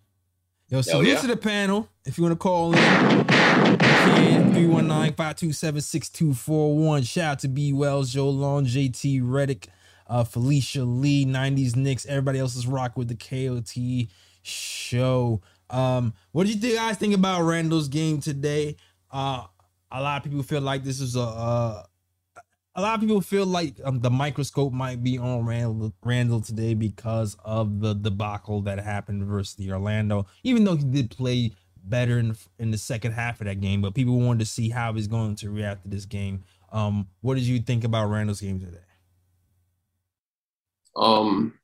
Yo, 0.69 0.81
salute 0.81 1.07
yeah. 1.07 1.21
to 1.21 1.29
the 1.29 1.37
panel. 1.37 1.89
If 2.05 2.19
you 2.19 2.25
want 2.25 2.33
to 2.33 2.37
call 2.37 2.73
in, 2.73 2.79
you 2.79 3.25
can 3.25 4.53
319-527-6241. 4.53 7.07
Shout 7.07 7.25
out 7.25 7.39
to 7.39 7.49
B 7.49 7.73
Wells, 7.73 8.13
Joe 8.13 8.31
Long, 8.31 8.67
JT 8.67 9.21
Reddick, 9.23 9.69
uh, 10.09 10.25
Felicia 10.25 10.83
Lee, 10.83 11.25
90s 11.25 11.77
Knicks, 11.77 12.05
everybody 12.07 12.41
else 12.41 12.57
is 12.57 12.67
rock 12.67 12.97
with 12.97 13.07
the 13.07 13.15
KOT 13.15 14.09
show. 14.43 15.41
Um, 15.71 16.15
what 16.33 16.49
did 16.49 16.65
you 16.65 16.75
guys 16.75 16.97
think 16.97 17.15
about 17.15 17.43
Randle's 17.43 17.87
game 17.87 18.21
today? 18.21 18.75
Uh, 19.09 19.45
a 19.93 20.03
lot 20.03 20.17
of 20.17 20.25
people 20.25 20.43
feel 20.43 20.63
like 20.63 20.83
this 20.83 21.01
is 21.01 21.15
a 21.15 21.21
uh, 21.21 21.85
a 22.77 22.83
lot 22.83 22.95
of 22.95 23.01
people 23.01 23.23
feel 23.23 23.47
like 23.47 23.81
um, 23.85 24.01
the 24.01 24.11
microscope 24.11 24.73
might 24.73 25.03
be 25.03 25.17
on 25.17 25.47
Randle, 25.47 25.95
Randle 26.05 26.43
today 26.43 26.75
because 26.75 27.35
of 27.43 27.81
the 27.81 27.95
debacle 27.95 28.61
that 28.63 28.79
happened 28.79 29.25
versus 29.25 29.55
the 29.55 29.73
Orlando. 29.73 30.27
Even 30.45 30.65
though 30.65 30.77
he 30.77 30.85
did 30.85 31.11
play 31.11 31.53
better 31.85 32.19
in, 32.19 32.37
in 32.59 32.71
the 32.71 32.79
second 32.79 33.13
half 33.13 33.41
of 33.41 33.47
that 33.47 33.63
game, 33.63 33.81
but 33.81 33.95
people 33.95 34.21
wanted 34.21 34.41
to 34.41 34.47
see 34.47 34.69
how 34.69 34.93
he's 34.93 35.07
going 35.07 35.37
to 35.37 35.51
react 35.51 35.85
to 35.85 35.89
this 35.89 36.05
game. 36.05 36.45
Um, 36.71 37.09
what 37.23 37.37
did 37.37 37.45
you 37.45 37.61
think 37.61 37.83
about 37.83 38.11
Randle's 38.11 38.43
game 38.43 38.61
today? 38.61 38.79
Um, 40.95 41.55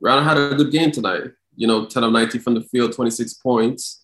Randle 0.00 0.24
had 0.24 0.38
a 0.38 0.54
good 0.54 0.70
game 0.70 0.92
tonight. 0.92 1.22
You 1.56 1.66
know, 1.66 1.84
10 1.84 2.04
of 2.04 2.12
19 2.12 2.40
from 2.40 2.54
the 2.54 2.62
field, 2.62 2.92
26 2.92 3.34
points. 3.34 3.99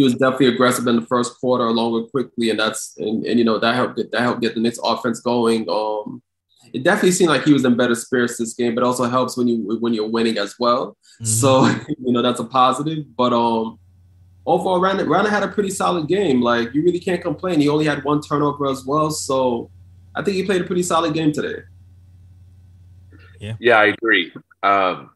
He 0.00 0.04
was 0.04 0.14
definitely 0.14 0.46
aggressive 0.46 0.86
in 0.86 0.96
the 0.96 1.02
first 1.02 1.38
quarter, 1.38 1.66
along 1.66 1.92
with 1.92 2.10
Quickley, 2.10 2.48
and 2.48 2.58
that's 2.58 2.96
and, 2.96 3.22
and 3.26 3.38
you 3.38 3.44
know 3.44 3.58
that 3.58 3.74
helped 3.74 3.98
get 3.98 4.10
that 4.12 4.22
helped 4.22 4.40
get 4.40 4.54
the 4.54 4.60
Knicks 4.60 4.80
offense 4.82 5.20
going. 5.20 5.68
Um, 5.68 6.22
it 6.72 6.84
definitely 6.84 7.10
seemed 7.10 7.28
like 7.28 7.44
he 7.44 7.52
was 7.52 7.66
in 7.66 7.76
better 7.76 7.94
spirits 7.94 8.38
this 8.38 8.54
game, 8.54 8.74
but 8.74 8.82
also 8.82 9.04
helps 9.04 9.36
when 9.36 9.46
you 9.46 9.76
when 9.78 9.92
you're 9.92 10.08
winning 10.08 10.38
as 10.38 10.54
well. 10.58 10.96
So 11.22 11.66
you 11.98 12.14
know 12.14 12.22
that's 12.22 12.40
a 12.40 12.44
positive. 12.44 13.14
But 13.14 13.34
um, 13.34 13.78
overall, 14.46 14.80
Randle, 14.80 15.04
Randle 15.04 15.30
had 15.30 15.42
a 15.42 15.48
pretty 15.48 15.68
solid 15.68 16.08
game. 16.08 16.40
Like 16.40 16.72
you 16.72 16.82
really 16.82 16.98
can't 16.98 17.20
complain. 17.20 17.60
He 17.60 17.68
only 17.68 17.84
had 17.84 18.02
one 18.02 18.22
turnover 18.22 18.70
as 18.70 18.86
well, 18.86 19.10
so 19.10 19.70
I 20.14 20.22
think 20.22 20.34
he 20.34 20.44
played 20.44 20.62
a 20.62 20.64
pretty 20.64 20.82
solid 20.82 21.12
game 21.12 21.30
today. 21.30 21.60
Yeah, 23.38 23.76
I 23.76 23.84
agree. 23.88 24.32
Um, 24.62 25.10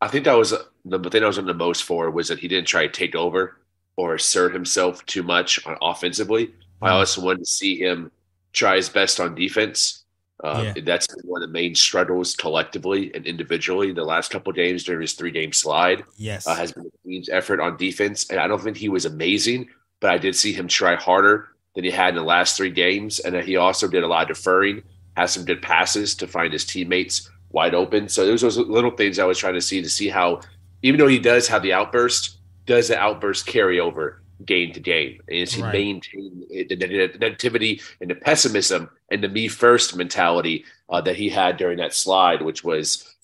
I 0.00 0.06
think 0.06 0.26
that 0.26 0.38
was 0.38 0.54
the 0.84 0.98
thing 1.10 1.22
I 1.24 1.26
was 1.26 1.38
on 1.38 1.46
the 1.46 1.54
most 1.54 1.84
for 1.84 2.10
was 2.10 2.28
that 2.28 2.38
he 2.38 2.48
didn't 2.48 2.68
try 2.68 2.86
to 2.86 2.92
take 2.92 3.14
over. 3.14 3.56
or 3.96 4.16
assert 4.16 4.52
himself 4.52 5.06
too 5.06 5.22
much 5.22 5.64
on 5.66 5.76
offensively. 5.80 6.50
I 6.82 6.88
Mhm. 6.88 6.92
also 6.94 7.20
wanted 7.22 7.38
to 7.44 7.46
see 7.46 7.76
him 7.78 8.10
try 8.52 8.74
his 8.74 8.88
best 8.88 9.20
on 9.20 9.36
defense. 9.36 10.02
Uh, 10.42 10.72
Yeah. 10.74 10.82
That's 10.84 11.06
been 11.06 11.22
one 11.28 11.44
of 11.44 11.48
the 11.48 11.52
main 11.52 11.76
struggles 11.76 12.34
collectively 12.34 13.12
and 13.14 13.24
individually 13.24 13.92
the 13.92 14.02
last 14.02 14.32
couple 14.32 14.50
of 14.50 14.56
games 14.56 14.82
during 14.82 15.00
his 15.02 15.12
three 15.12 15.30
game 15.30 15.52
slide 15.52 16.02
Yes. 16.16 16.44
uh, 16.44 16.56
has 16.56 16.72
been 16.72 16.82
the 16.82 17.08
team's 17.08 17.28
effort 17.28 17.60
on 17.60 17.76
defense. 17.76 18.28
And 18.30 18.40
I 18.40 18.48
don't 18.48 18.60
think 18.60 18.76
he 18.76 18.88
was 18.88 19.04
amazing, 19.04 19.68
but 20.00 20.10
I 20.10 20.18
did 20.18 20.34
see 20.34 20.52
him 20.52 20.66
try 20.66 20.96
harder 20.96 21.50
than 21.76 21.84
he 21.84 21.92
had 21.92 22.08
in 22.08 22.14
the 22.16 22.22
last 22.24 22.56
three 22.56 22.70
games. 22.70 23.20
And 23.20 23.36
he 23.44 23.54
also 23.54 23.86
did 23.86 24.02
a 24.02 24.08
lot 24.08 24.28
of 24.28 24.36
deferring, 24.36 24.82
has 25.16 25.32
some 25.32 25.44
good 25.44 25.62
passes 25.62 26.16
to 26.16 26.26
find 26.26 26.52
his 26.52 26.64
teammates 26.64 27.30
wide 27.52 27.76
open. 27.76 28.08
So 28.08 28.26
those 28.26 28.40
those 28.40 28.58
little 28.58 28.90
things 28.90 29.20
I 29.20 29.24
was 29.24 29.38
trying 29.38 29.54
to 29.54 29.60
see 29.60 29.80
to 29.80 29.88
see 29.88 30.08
how, 30.08 30.40
even 30.84 30.98
though 30.98 31.08
he 31.08 31.18
does 31.18 31.48
have 31.48 31.62
the 31.62 31.72
outburst, 31.72 32.36
does 32.66 32.88
the 32.88 32.98
outburst 32.98 33.46
carry 33.46 33.80
over 33.80 34.22
game 34.44 34.70
to 34.74 34.80
game? 34.80 35.18
And 35.28 35.38
is 35.38 35.54
he 35.54 35.62
Right. 35.62 35.72
maintain 35.72 36.44
the, 36.50 36.76
negativity 36.76 37.82
and 38.02 38.10
the 38.10 38.14
pessimism 38.14 38.90
and 39.10 39.24
the 39.24 39.28
me 39.30 39.48
first 39.48 39.96
mentality 39.96 40.66
uh, 40.90 41.00
that 41.00 41.16
he 41.16 41.30
had 41.30 41.56
during 41.56 41.78
that 41.78 41.94
slide, 41.94 42.42
which 42.42 42.62
was 42.62 43.16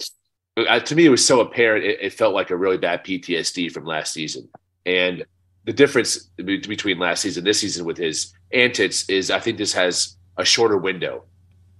uh, 0.57 0.81
to 0.81 0.97
me, 0.97 1.05
it 1.05 1.11
was 1.11 1.25
so 1.25 1.41
apparent. 1.41 1.85
It, 1.85 1.99
it 2.01 2.13
felt 2.15 2.35
like 2.35 2.51
a 2.51 2.57
really 2.57 2.79
bad 2.79 3.05
PTSD 3.05 3.71
from 3.71 3.85
last 3.85 4.15
season. 4.15 4.49
And 4.87 5.25
the 5.65 5.73
difference 5.75 6.31
between 6.37 6.99
last 6.99 7.21
season 7.21 7.43
and 7.43 7.47
this 7.47 7.61
season 7.61 7.85
with 7.85 7.99
his 7.99 8.33
antics 8.53 9.09
is 9.11 9.31
I 9.31 9.39
think 9.39 9.59
this 9.59 9.75
has 9.75 10.17
a 10.39 10.47
shorter 10.47 10.79
window. 10.79 11.25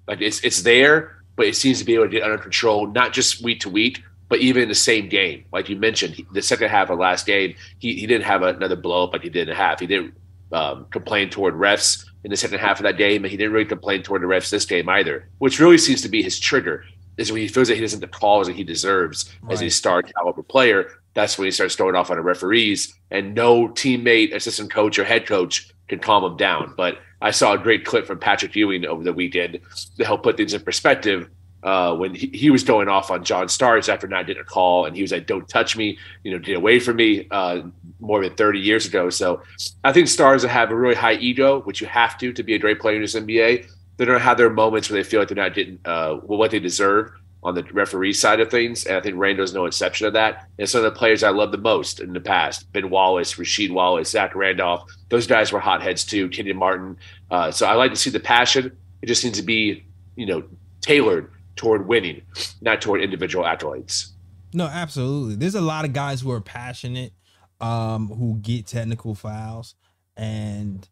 Like 0.07 0.21
it's 0.21 0.45
it's 0.45 0.61
there, 0.61 1.23
but 1.37 1.47
it 1.47 1.57
seems 1.57 1.79
to 1.79 1.87
be 1.87 1.95
able 1.95 2.05
to 2.05 2.11
get 2.11 2.23
under 2.23 2.37
control, 2.37 2.87
not 2.87 3.15
just 3.15 3.43
week 3.43 3.61
to 3.61 3.71
week, 3.71 4.03
but 4.31 4.39
even 4.39 4.63
in 4.63 4.69
the 4.69 4.75
same 4.75 5.09
game. 5.11 5.45
Like 5.53 5.69
you 5.69 5.77
mentioned, 5.77 6.15
he- 6.15 6.27
the 6.33 6.41
second 6.41 6.71
half 6.71 6.89
of 6.89 6.99
last 6.99 7.27
game, 7.27 7.55
he, 7.79 7.97
he 7.97 8.07
didn't 8.07 8.25
have 8.25 8.43
another 8.43 8.77
blow 8.77 9.05
up 9.05 9.13
like 9.13 9.23
he 9.23 9.29
did 9.29 9.49
in 9.51 9.55
half. 9.55 9.81
He 9.81 9.87
didn't 9.87 10.15
um, 10.53 10.87
complain 10.91 11.29
toward 11.29 11.55
refs 11.55 12.07
in 12.25 12.31
the 12.31 12.37
second 12.37 12.61
half 12.61 12.79
of 12.79 12.85
that 12.85 12.97
game, 12.97 13.25
and 13.25 13.31
he 13.31 13.37
didn't 13.37 13.53
really 13.53 13.67
complain 13.67 14.03
toward 14.03 14.23
the 14.23 14.27
refs 14.27 14.49
this 14.49 14.65
game 14.65 14.89
either, 14.89 15.29
which 15.39 15.61
really 15.61 15.79
seems 15.79 16.01
to 16.03 16.09
be 16.09 16.23
his 16.23 16.39
trigger. 16.39 16.85
Is 17.17 17.31
when 17.31 17.43
he 17.43 17.49
feels 17.49 17.69
that 17.69 17.75
he 17.75 17.83
doesn't 17.83 18.01
get 18.01 18.11
the 18.13 18.19
calls 18.19 18.47
that 18.47 18.57
he 18.57 18.65
deserves 18.65 19.31
as 19.51 19.61
a 19.61 19.69
star 19.69 20.01
caliber 20.03 20.43
player. 20.43 20.91
That's 21.13 21.37
when 21.37 21.45
he 21.47 21.51
starts 21.51 21.75
throwing 21.75 21.95
off 21.95 22.11
on 22.11 22.17
the 22.17 22.23
referees, 22.23 22.95
and 23.11 23.35
no 23.35 23.69
teammate, 23.69 24.35
assistant 24.35 24.73
coach, 24.73 24.99
or 24.99 25.05
head 25.05 25.27
coach 25.27 25.71
can 25.89 25.99
calm 25.99 26.25
him 26.25 26.37
down. 26.39 26.73
But 26.77 26.99
I 27.21 27.33
saw 27.33 27.53
a 27.53 27.59
great 27.59 27.85
clip 27.85 28.07
from 28.07 28.21
Patrick 28.21 28.55
Ewing 28.55 28.87
over 28.87 29.03
the 29.03 29.13
weekend 29.13 29.59
to 29.99 30.05
help 30.05 30.23
put 30.23 30.37
things 30.37 30.55
in 30.55 30.63
perspective. 30.63 31.29
Uh, 31.63 31.95
when 31.95 32.15
he, 32.15 32.29
he 32.29 32.51
was 32.51 32.65
going 32.65 32.89
off 32.89 33.11
on 33.11 33.23
John 33.23 33.49
Starks 33.49 33.89
after 33.89 34.07
not 34.07 34.27
getting 34.27 34.41
a 34.41 34.45
call, 34.47 34.87
and 34.87 34.97
he 34.97 35.03
was 35.03 35.13
like, 35.13 35.27
"Don't 35.27 35.49
touch 35.49 35.77
me," 35.77 35.99
you 36.25 36.33
know, 36.33 36.39
get 36.39 36.57
away 36.57 36.81
from 36.81 36.97
me. 36.97 37.27
Uh, 37.31 37.63
more 38.01 38.23
than 38.23 38.35
30 38.35 38.59
years 38.59 38.87
ago. 38.87 39.11
So 39.11 39.43
I 39.85 39.93
think 39.93 40.09
stars 40.09 40.43
that 40.43 40.49
have 40.49 40.71
a 40.71 40.77
really 40.77 40.95
high 40.95 41.15
ego, 41.15 41.61
which 41.63 41.81
you 41.81 41.87
have 41.87 42.19
to 42.19 42.33
to 42.33 42.43
be 42.43 42.55
a 42.55 42.59
great 42.59 42.81
player 42.81 42.97
in 42.97 43.03
this 43.03 43.15
NBA, 43.15 43.69
they're 43.97 44.07
going 44.07 44.19
to 44.19 44.25
have 44.25 44.39
their 44.39 44.51
moments 44.51 44.91
where 44.91 45.03
they 45.03 45.09
feel 45.09 45.21
like 45.21 45.29
they're 45.29 45.37
not 45.37 45.55
getting 45.55 45.79
uh, 45.85 46.15
what 46.15 46.51
they 46.51 46.59
deserve 46.59 47.13
on 47.43 47.55
the 47.55 47.63
referee 47.73 48.13
side 48.13 48.41
of 48.41 48.51
things. 48.51 48.85
And 48.85 48.97
I 48.97 49.01
think 49.01 49.17
Rando's 49.17 49.55
no 49.55 49.65
exception 49.65 50.07
of 50.07 50.13
that. 50.15 50.47
And 50.59 50.69
some 50.69 50.85
of 50.85 50.93
the 50.93 50.99
players 50.99 51.23
I 51.23 51.31
love 51.31 51.53
the 51.53 51.59
most 51.59 52.01
in 52.01 52.13
the 52.13 52.21
past, 52.21 52.71
Ben 52.73 52.91
Wallace, 52.91 53.35
Rasheed 53.35 53.73
Wallace, 53.73 54.11
Zach 54.11 54.35
Randolph, 54.35 54.91
those 55.09 55.27
guys 55.27 55.53
were 55.53 55.61
hotheads 55.61 56.05
too, 56.05 56.29
Kenyon 56.29 56.59
Martin. 56.59 56.97
Uh, 57.31 57.51
so 57.51 57.67
I 57.67 57.75
like 57.75 57.93
to 57.93 57.97
see 57.97 58.11
the 58.11 58.21
passion. 58.21 58.77
It 59.01 59.07
just 59.07 59.25
needs 59.25 59.39
to 59.39 59.45
be, 59.45 59.85
you 60.17 60.27
know, 60.27 60.45
tailored 60.83 61.31
toward 61.57 61.87
winning, 61.87 62.23
not 62.61 62.81
toward 62.81 63.03
individual 63.03 63.45
accolades. 63.45 64.11
No, 64.53 64.67
absolutely. 64.67 65.37
There's 65.37 65.55
a 65.55 65.61
lot 65.61 65.85
of 65.85 65.93
guys 65.93 66.21
who 66.21 66.31
are 66.31 66.41
passionate, 66.41 67.13
um, 67.61 68.09
who 68.09 68.39
get 68.41 68.67
technical 68.67 69.15
fouls, 69.15 69.75
and 70.17 70.89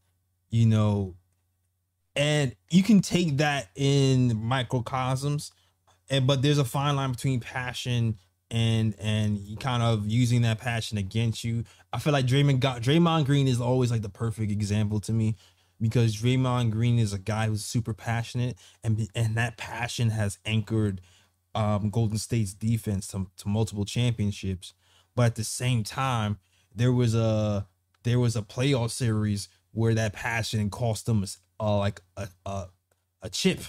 you 0.50 0.67
know, 0.67 1.15
and 2.15 2.55
you 2.71 2.83
can 2.83 3.01
take 3.01 3.38
that 3.38 3.68
in 3.75 4.40
microcosms, 4.40 5.53
and 6.09 6.27
but 6.27 6.42
there's 6.42 6.59
a 6.59 6.64
fine 6.64 6.97
line 6.97 7.12
between 7.12 7.40
passion 7.40 8.18
and 8.51 8.94
and 8.99 9.59
kind 9.61 9.83
of 9.83 10.07
using 10.07 10.42
that 10.42 10.59
passion 10.59 10.99
against 10.99 11.44
you. 11.44 11.64
I 11.92 11.99
feel 11.99 12.12
like 12.12 12.27
Draymond 12.27 12.61
got 12.61 12.83
Draymond 12.83 13.27
Green 13.27 13.49
is 13.49 13.61
always 13.61 13.90
like 13.90 14.03
the 14.03 14.09
perfect 14.09 14.53
example 14.53 15.01
to 15.01 15.12
me 15.12 15.37
because 15.81 16.17
Draymond 16.17 16.71
Green 16.71 16.99
is 16.99 17.12
a 17.12 17.19
guy 17.19 17.47
who's 17.47 17.64
super 17.64 17.95
passionate 17.95 18.57
and 18.83 19.09
and 19.14 19.37
that 19.37 19.57
passion 19.57 20.11
has 20.11 20.38
anchored 20.45 21.01
um, 21.55 21.91
Golden 21.91 22.19
State's 22.19 22.55
defense 22.55 23.09
to, 23.09 23.27
to 23.38 23.49
multiple 23.49 23.85
championships. 23.85 24.75
But 25.14 25.27
at 25.27 25.35
the 25.35 25.45
same 25.45 25.83
time, 25.83 26.38
there 26.75 26.93
was 26.93 27.14
a 27.14 27.67
there 28.05 28.21
was 28.21 28.37
a 28.37 28.43
playoff 28.43 28.91
series 28.91 29.49
where 29.73 29.95
that 29.95 30.12
passion 30.12 30.71
cost 30.71 31.07
them 31.07 31.25
uh, 31.61 31.77
like 31.77 32.01
a, 32.17 32.29
a 32.47 32.67
a 33.23 33.31
chip. 33.31 33.61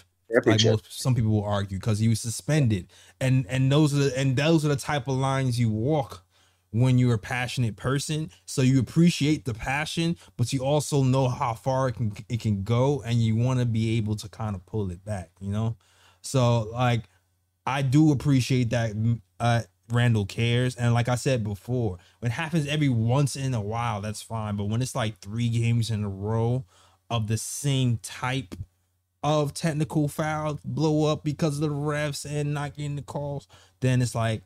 Like 0.46 0.64
most, 0.64 1.02
some 1.02 1.16
people 1.16 1.32
will 1.32 1.44
argue 1.44 1.80
because 1.80 1.98
he 1.98 2.08
was 2.08 2.22
suspended, 2.22 2.92
and 3.20 3.48
and 3.50 3.72
those 3.72 3.94
are 3.96 3.98
the, 3.98 4.20
and 4.20 4.36
those 4.36 4.64
are 4.64 4.70
the 4.70 4.76
type 4.76 5.08
of 5.08 5.16
lines 5.16 5.60
you 5.60 5.70
walk 5.70 6.24
when 6.72 6.98
you're 6.98 7.16
a 7.16 7.20
passionate 7.20 7.76
person. 7.76 8.32
So 8.46 8.62
you 8.62 8.80
appreciate 8.80 9.46
the 9.46 9.54
passion, 9.54 10.18
but 10.38 10.54
you 10.54 10.64
also 10.64 11.04
know 11.04 11.28
how 11.28 11.54
far 11.54 11.90
it 11.90 11.94
can 11.94 12.14
it 12.28 12.42
can 12.42 12.64
go, 12.64 13.02
and 13.06 13.22
you 13.22 13.36
want 13.36 13.60
to 13.60 13.66
be 13.66 13.98
able 13.98 14.16
to 14.18 14.30
kind 14.30 14.56
of 14.56 14.66
pull 14.66 14.92
it 14.92 15.04
back. 15.04 15.32
You 15.40 15.52
know, 15.52 15.78
so 16.22 16.70
like 16.72 17.04
I 17.66 17.82
do 17.82 18.12
appreciate 18.12 18.70
that 18.72 18.94
mm, 18.94 19.22
uh 19.40 19.64
Randle 19.92 20.26
cares. 20.26 20.76
And 20.76 20.94
like 20.94 21.10
I 21.10 21.16
said 21.16 21.44
before, 21.44 21.98
when 22.20 22.32
it 22.32 22.36
happens 22.36 22.68
every 22.68 22.90
once 22.90 23.36
in 23.36 23.54
a 23.54 23.62
while, 23.62 24.02
that's 24.02 24.22
fine. 24.22 24.56
But 24.56 24.66
when 24.66 24.82
it's 24.82 24.96
like 24.96 25.20
three 25.20 25.50
games 25.50 25.90
in 25.90 26.04
a 26.04 26.10
row 26.10 26.66
of 27.10 27.28
the 27.28 27.38
same 27.38 27.98
type 28.04 28.56
of 29.24 29.54
technical 29.54 30.08
foul 30.08 30.60
blow 30.64 31.12
up 31.12 31.24
because 31.24 31.56
of 31.56 31.62
the 31.62 31.76
refs 31.76 32.26
and 32.30 32.54
not 32.54 32.76
getting 32.76 32.96
the 32.96 33.02
calls, 33.02 33.48
then 33.80 34.02
it's 34.02 34.16
like, 34.16 34.44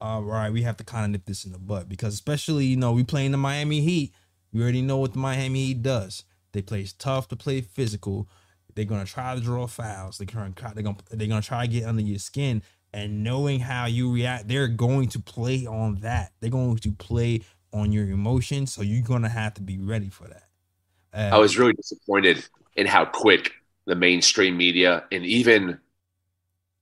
all 0.00 0.22
right, 0.22 0.52
we 0.52 0.62
have 0.62 0.76
to 0.76 0.84
kind 0.84 1.04
of 1.04 1.10
nip 1.10 1.26
this 1.26 1.44
in 1.44 1.52
the 1.52 1.58
butt 1.58 1.88
because 1.88 2.14
especially, 2.14 2.66
you 2.66 2.76
know, 2.76 2.92
we 2.92 3.04
playing 3.04 3.32
the 3.32 3.38
Miami 3.38 3.80
Heat. 3.80 4.12
We 4.52 4.62
already 4.62 4.82
know 4.82 4.98
what 4.98 5.12
the 5.12 5.18
Miami 5.18 5.66
Heat 5.66 5.82
does. 5.82 6.24
They 6.52 6.62
play 6.62 6.86
tough 6.98 7.28
to 7.28 7.36
play 7.36 7.60
physical. 7.60 8.28
They're 8.74 8.84
gonna 8.84 9.04
try 9.04 9.34
to 9.34 9.40
draw 9.40 9.66
fouls. 9.66 10.18
They're 10.18 10.26
gonna 10.26 10.52
try. 10.54 10.72
They're 10.72 10.84
gonna 10.84 10.98
they're 11.10 11.28
gonna 11.28 11.42
try 11.42 11.66
to 11.66 11.72
get 11.72 11.84
under 11.84 12.02
your 12.02 12.18
skin. 12.18 12.62
And 12.92 13.22
knowing 13.22 13.60
how 13.60 13.84
you 13.84 14.10
react, 14.12 14.48
they're 14.48 14.68
going 14.68 15.08
to 15.10 15.18
play 15.18 15.66
on 15.66 15.96
that. 15.96 16.32
They're 16.40 16.48
going 16.48 16.78
to 16.78 16.92
play 16.92 17.42
on 17.72 17.92
your 17.92 18.08
emotions. 18.08 18.72
So 18.72 18.82
you're 18.82 19.02
gonna 19.02 19.28
have 19.28 19.54
to 19.54 19.62
be 19.62 19.78
ready 19.78 20.08
for 20.08 20.28
that. 20.28 20.44
Uh, 21.12 21.34
I 21.34 21.38
was 21.38 21.58
really 21.58 21.72
disappointed 21.72 22.46
in 22.76 22.86
how 22.86 23.04
quick 23.04 23.52
the 23.86 23.94
mainstream 23.94 24.56
media 24.56 25.04
and 25.10 25.24
even 25.26 25.78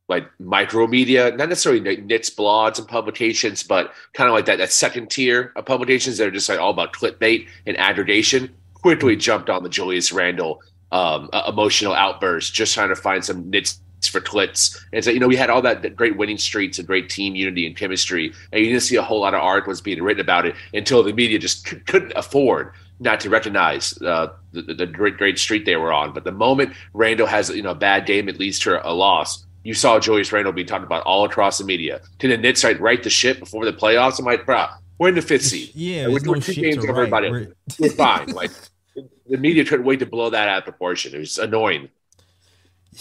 like 0.08 0.28
micro 0.38 0.86
media, 0.86 1.30
not 1.32 1.48
necessarily 1.48 1.80
Knicks 2.00 2.30
blogs 2.30 2.78
and 2.78 2.86
publications, 2.86 3.62
but 3.62 3.92
kind 4.12 4.28
of 4.28 4.34
like 4.34 4.46
that, 4.46 4.58
that 4.58 4.70
second 4.72 5.10
tier 5.10 5.52
of 5.56 5.66
publications 5.66 6.18
that 6.18 6.28
are 6.28 6.30
just 6.32 6.48
like 6.48 6.60
all 6.60 6.70
about 6.70 6.92
clickbait 6.92 7.48
and 7.66 7.76
aggregation, 7.78 8.54
quickly 8.74 9.16
jumped 9.16 9.50
on 9.50 9.62
the 9.62 9.68
Julius 9.68 10.12
Randle 10.12 10.62
um, 10.92 11.28
uh, 11.32 11.42
emotional 11.48 11.92
outburst, 11.92 12.54
just 12.54 12.72
trying 12.74 12.88
to 12.90 12.96
find 12.96 13.24
some 13.24 13.50
nits 13.50 13.80
for 14.08 14.20
clits. 14.20 14.78
And 14.92 15.04
so, 15.04 15.10
you 15.10 15.18
know, 15.18 15.26
we 15.26 15.34
had 15.34 15.50
all 15.50 15.62
that, 15.62 15.96
great 15.96 16.16
winning 16.16 16.38
streaks 16.38 16.78
and 16.78 16.86
great 16.86 17.08
team 17.08 17.34
unity 17.34 17.66
and 17.66 17.76
chemistry, 17.76 18.32
and 18.52 18.60
you 18.64 18.70
didn't 18.70 18.82
see 18.84 18.94
a 18.96 19.02
whole 19.02 19.20
lot 19.20 19.34
of 19.34 19.40
articles 19.40 19.80
being 19.80 20.00
written 20.02 20.20
about 20.20 20.46
it 20.46 20.54
until 20.72 21.02
the 21.02 21.12
media 21.12 21.38
just 21.40 21.66
c- 21.66 21.76
couldn't 21.86 22.12
afford 22.14 22.70
not 23.00 23.18
to 23.20 23.30
recognize 23.30 24.00
uh, 24.02 24.28
the, 24.52 24.62
the- 24.62 24.74
the 24.74 24.86
great 24.86 25.16
great 25.16 25.38
streak 25.38 25.64
they 25.64 25.76
were 25.76 25.92
on. 25.92 26.12
But 26.12 26.22
the 26.24 26.30
moment 26.32 26.74
Randle 26.94 27.26
has 27.26 27.50
you 27.50 27.62
know 27.62 27.70
a 27.70 27.74
bad 27.74 28.06
game, 28.06 28.28
it 28.28 28.38
leads 28.38 28.60
to 28.60 28.86
a 28.88 28.92
loss. 28.92 29.44
You 29.66 29.74
saw 29.74 29.98
Julius 29.98 30.30
Randle 30.30 30.52
be 30.52 30.64
talked 30.64 30.84
about 30.84 31.02
all 31.02 31.24
across 31.24 31.58
the 31.58 31.64
media. 31.64 32.00
Can 32.20 32.30
the 32.30 32.36
Knicks 32.38 32.62
like 32.62 32.78
right 32.78 33.02
the 33.02 33.10
ship 33.10 33.40
before 33.40 33.64
the 33.64 33.72
playoffs? 33.72 34.18
I'm 34.20 34.24
like, 34.24 34.46
bro, 34.46 34.66
we're 34.98 35.08
in 35.08 35.16
the 35.16 35.22
fifth 35.22 35.42
seed. 35.46 35.72
Yeah, 35.74 36.04
we're 36.06 36.20
there's 36.20 36.24
no 36.24 36.34
two 36.34 36.54
games 36.54 36.76
to 36.76 36.82
over 36.82 36.92
write. 36.92 36.98
everybody. 37.24 37.30
We're- 37.30 37.52
We're 37.80 37.90
fine. 37.90 38.28
Like 38.28 38.52
the 38.94 39.36
media 39.36 39.64
couldn't 39.64 39.84
wait 39.84 39.98
to 39.98 40.06
blow 40.06 40.30
that 40.30 40.48
out 40.48 40.58
of 40.58 40.64
proportion. 40.64 41.14
It 41.14 41.18
was 41.18 41.36
annoying. 41.38 41.88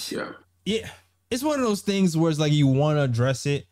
Yeah. 0.10 0.32
yeah, 0.66 0.90
it's 1.30 1.44
one 1.44 1.60
of 1.60 1.66
those 1.66 1.82
things 1.82 2.18
where 2.18 2.30
it's 2.32 2.40
like 2.40 2.52
you 2.52 2.68
want 2.68 2.98
to 2.98 3.04
address 3.04 3.46
it, 3.46 3.66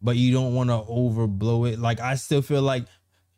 but 0.00 0.16
you 0.16 0.32
don't 0.32 0.54
want 0.54 0.70
to 0.70 0.76
overblow 0.76 1.70
it. 1.70 1.78
Like 1.78 2.00
I 2.00 2.14
still 2.14 2.42
feel 2.42 2.62
like, 2.62 2.86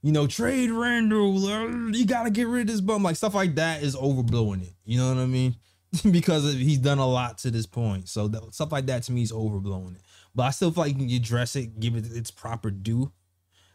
you 0.03 0.13
know, 0.13 0.27
trade 0.29 0.71
Randle, 0.71 1.45
uh, 1.45 1.67
you 1.91 2.07
gotta 2.07 2.31
get 2.31 2.47
rid 2.47 2.63
of 2.63 2.67
this 2.69 2.81
bum. 2.81 3.03
Like 3.03 3.17
stuff 3.17 3.35
like 3.35 3.57
that 3.57 3.83
is 3.83 3.97
overblowing 3.97 4.63
it. 4.63 4.73
You 4.85 4.99
know 4.99 5.09
what 5.09 5.21
I 5.21 5.27
mean? 5.27 5.57
because 6.11 6.45
of- 6.47 6.59
he's 6.59 6.79
done 6.79 6.99
a 6.99 7.07
lot 7.07 7.39
to 7.39 7.51
this 7.51 7.67
point. 7.67 8.09
So 8.09 8.29
that, 8.29 8.55
stuff 8.55 8.73
like 8.73 8.87
that 8.87 9.03
to 9.05 9.13
me 9.13 9.23
is 9.23 9.33
overblown. 9.33 9.99
But 10.35 10.45
I 10.45 10.51
still 10.51 10.71
feel 10.71 10.85
like 10.85 10.93
you 10.99 11.07
can 11.07 11.17
address 11.17 11.57
it, 11.57 11.79
give 11.81 11.95
it 11.97 12.07
its 12.11 12.31
proper 12.31 12.71
due, 12.71 13.13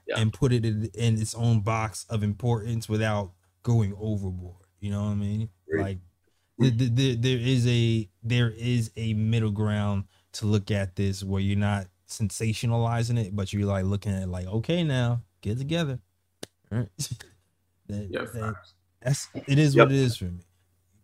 Yeah. 0.08 0.20
and 0.20 0.34
put 0.34 0.52
it 0.52 0.66
in, 0.66 0.90
in 0.96 1.22
its 1.22 1.36
own 1.36 1.62
box 1.62 2.06
of 2.10 2.24
importance 2.24 2.90
without 2.90 3.34
going 3.64 3.94
overboard. 4.00 4.66
You 4.80 4.92
know 4.92 5.04
what 5.04 5.12
I 5.12 5.16
mean? 5.16 5.50
Like 5.78 6.00
the, 6.58 6.70
the, 6.72 6.90
the, 6.90 7.16
there 7.16 7.38
is 7.38 7.68
a 7.68 8.10
there 8.24 8.50
is 8.52 8.90
a 8.98 9.14
middle 9.14 9.52
ground 9.52 10.06
to 10.34 10.46
look 10.48 10.72
at 10.72 10.96
this 10.96 11.24
where 11.24 11.42
you're 11.42 11.58
not 11.58 11.88
sensationalizing 12.08 13.20
it, 13.20 13.36
but 13.36 13.52
you're 13.54 13.68
like 13.68 13.86
looking 13.86 14.12
at 14.14 14.24
it 14.24 14.28
like, 14.30 14.48
okay, 14.48 14.84
now 14.84 15.22
get 15.42 15.58
together. 15.60 16.00
All 16.72 16.80
right. 16.80 16.90
That, 17.90 18.08
Yeah, 18.10 18.26
that- 18.34 18.56
that's 19.02 19.30
it 19.48 19.58
is 19.60 19.74
Yep. 19.76 19.86
what 19.86 19.92
it 19.94 19.98
is 20.00 20.18
for 20.18 20.26
me. 20.26 20.42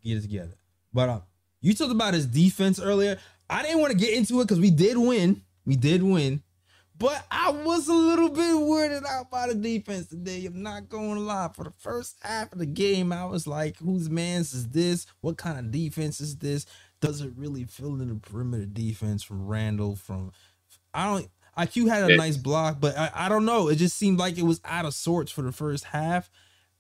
Get 0.04 0.18
it 0.18 0.22
together. 0.24 0.56
But 0.94 1.10
uh, 1.10 1.20
you 1.62 1.74
talked 1.74 1.92
about 1.92 2.14
his 2.14 2.28
defense 2.28 2.80
earlier. 2.80 3.18
I 3.50 3.62
didn't 3.64 3.80
want 3.80 3.92
to 3.92 3.98
get 3.98 4.14
into 4.14 4.40
it 4.42 4.46
because 4.46 4.60
we 4.60 4.72
did 4.72 4.98
win. 4.98 5.42
We 5.66 5.76
did 5.76 6.04
win. 6.04 6.44
But 6.98 7.26
I 7.32 7.52
was 7.52 7.88
a 7.88 7.94
little 7.94 8.30
bit 8.30 8.54
weirded 8.54 9.06
out 9.06 9.32
by 9.32 9.48
the 9.48 9.56
defense 9.56 10.08
today. 10.08 10.46
I'm 10.46 10.62
not 10.62 10.90
going 10.90 11.16
to 11.16 11.22
lie. 11.22 11.50
For 11.54 11.64
the 11.64 11.74
first 11.78 12.18
half 12.22 12.54
of 12.54 12.60
the 12.60 12.66
game, 12.66 13.12
I 13.12 13.26
was 13.26 13.48
like, 13.48 13.78
whose 13.78 14.10
man's 14.10 14.54
is 14.54 14.70
this? 14.70 15.08
What 15.22 15.38
kind 15.38 15.58
of 15.58 15.72
defense 15.72 16.22
is 16.22 16.38
this? 16.38 16.66
Does 17.02 17.22
it 17.22 17.34
really 17.36 17.66
feel 17.66 18.00
in 18.00 18.08
the 18.08 18.16
perimeter 18.16 18.66
defense 18.66 19.24
from 19.24 19.48
Randall? 19.48 19.96
From 19.96 20.32
I 20.94 21.06
don't 21.06 21.30
IQ 21.58 21.90
had 21.90 22.10
a 22.10 22.16
nice 22.16 22.38
block, 22.38 22.80
but 22.80 22.98
I, 22.98 23.12
I 23.14 23.30
don't 23.30 23.46
know. 23.46 23.68
It 23.68 23.76
just 23.76 23.98
seemed 23.98 24.20
like 24.20 24.38
it 24.38 24.44
was 24.44 24.62
out 24.64 24.86
of 24.86 24.94
sorts 24.94 25.32
for 25.32 25.42
the 25.42 25.52
first 25.52 25.86
half. 25.86 26.30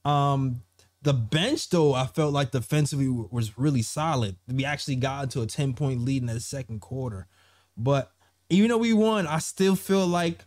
Um, 0.05 0.61
the 1.03 1.13
bench 1.13 1.69
though, 1.69 1.93
I 1.93 2.07
felt 2.07 2.33
like 2.33 2.51
defensively 2.51 3.09
was 3.09 3.57
really 3.57 3.81
solid. 3.81 4.37
We 4.47 4.65
actually 4.65 4.95
got 4.95 5.23
into 5.23 5.41
a 5.41 5.45
10 5.45 5.73
point 5.73 6.01
lead 6.01 6.21
in 6.21 6.27
the 6.27 6.39
second 6.39 6.79
quarter. 6.79 7.27
But 7.75 8.11
even 8.49 8.69
though 8.69 8.77
we 8.77 8.93
won, 8.93 9.27
I 9.27 9.39
still 9.39 9.75
feel 9.75 10.07
like 10.07 10.45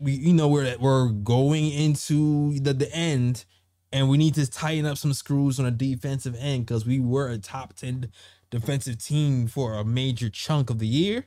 we, 0.00 0.12
you 0.12 0.32
know, 0.32 0.48
we're 0.48 0.76
we're 0.78 1.08
going 1.08 1.70
into 1.70 2.58
the, 2.58 2.74
the 2.74 2.92
end 2.92 3.44
and 3.92 4.08
we 4.08 4.18
need 4.18 4.34
to 4.34 4.50
tighten 4.50 4.84
up 4.84 4.98
some 4.98 5.12
screws 5.12 5.60
on 5.60 5.66
a 5.66 5.70
defensive 5.70 6.34
end 6.38 6.66
because 6.66 6.84
we 6.84 6.98
were 6.98 7.28
a 7.28 7.38
top 7.38 7.74
10 7.74 8.10
defensive 8.50 9.02
team 9.02 9.46
for 9.46 9.74
a 9.74 9.84
major 9.84 10.28
chunk 10.28 10.70
of 10.70 10.80
the 10.80 10.88
year. 10.88 11.26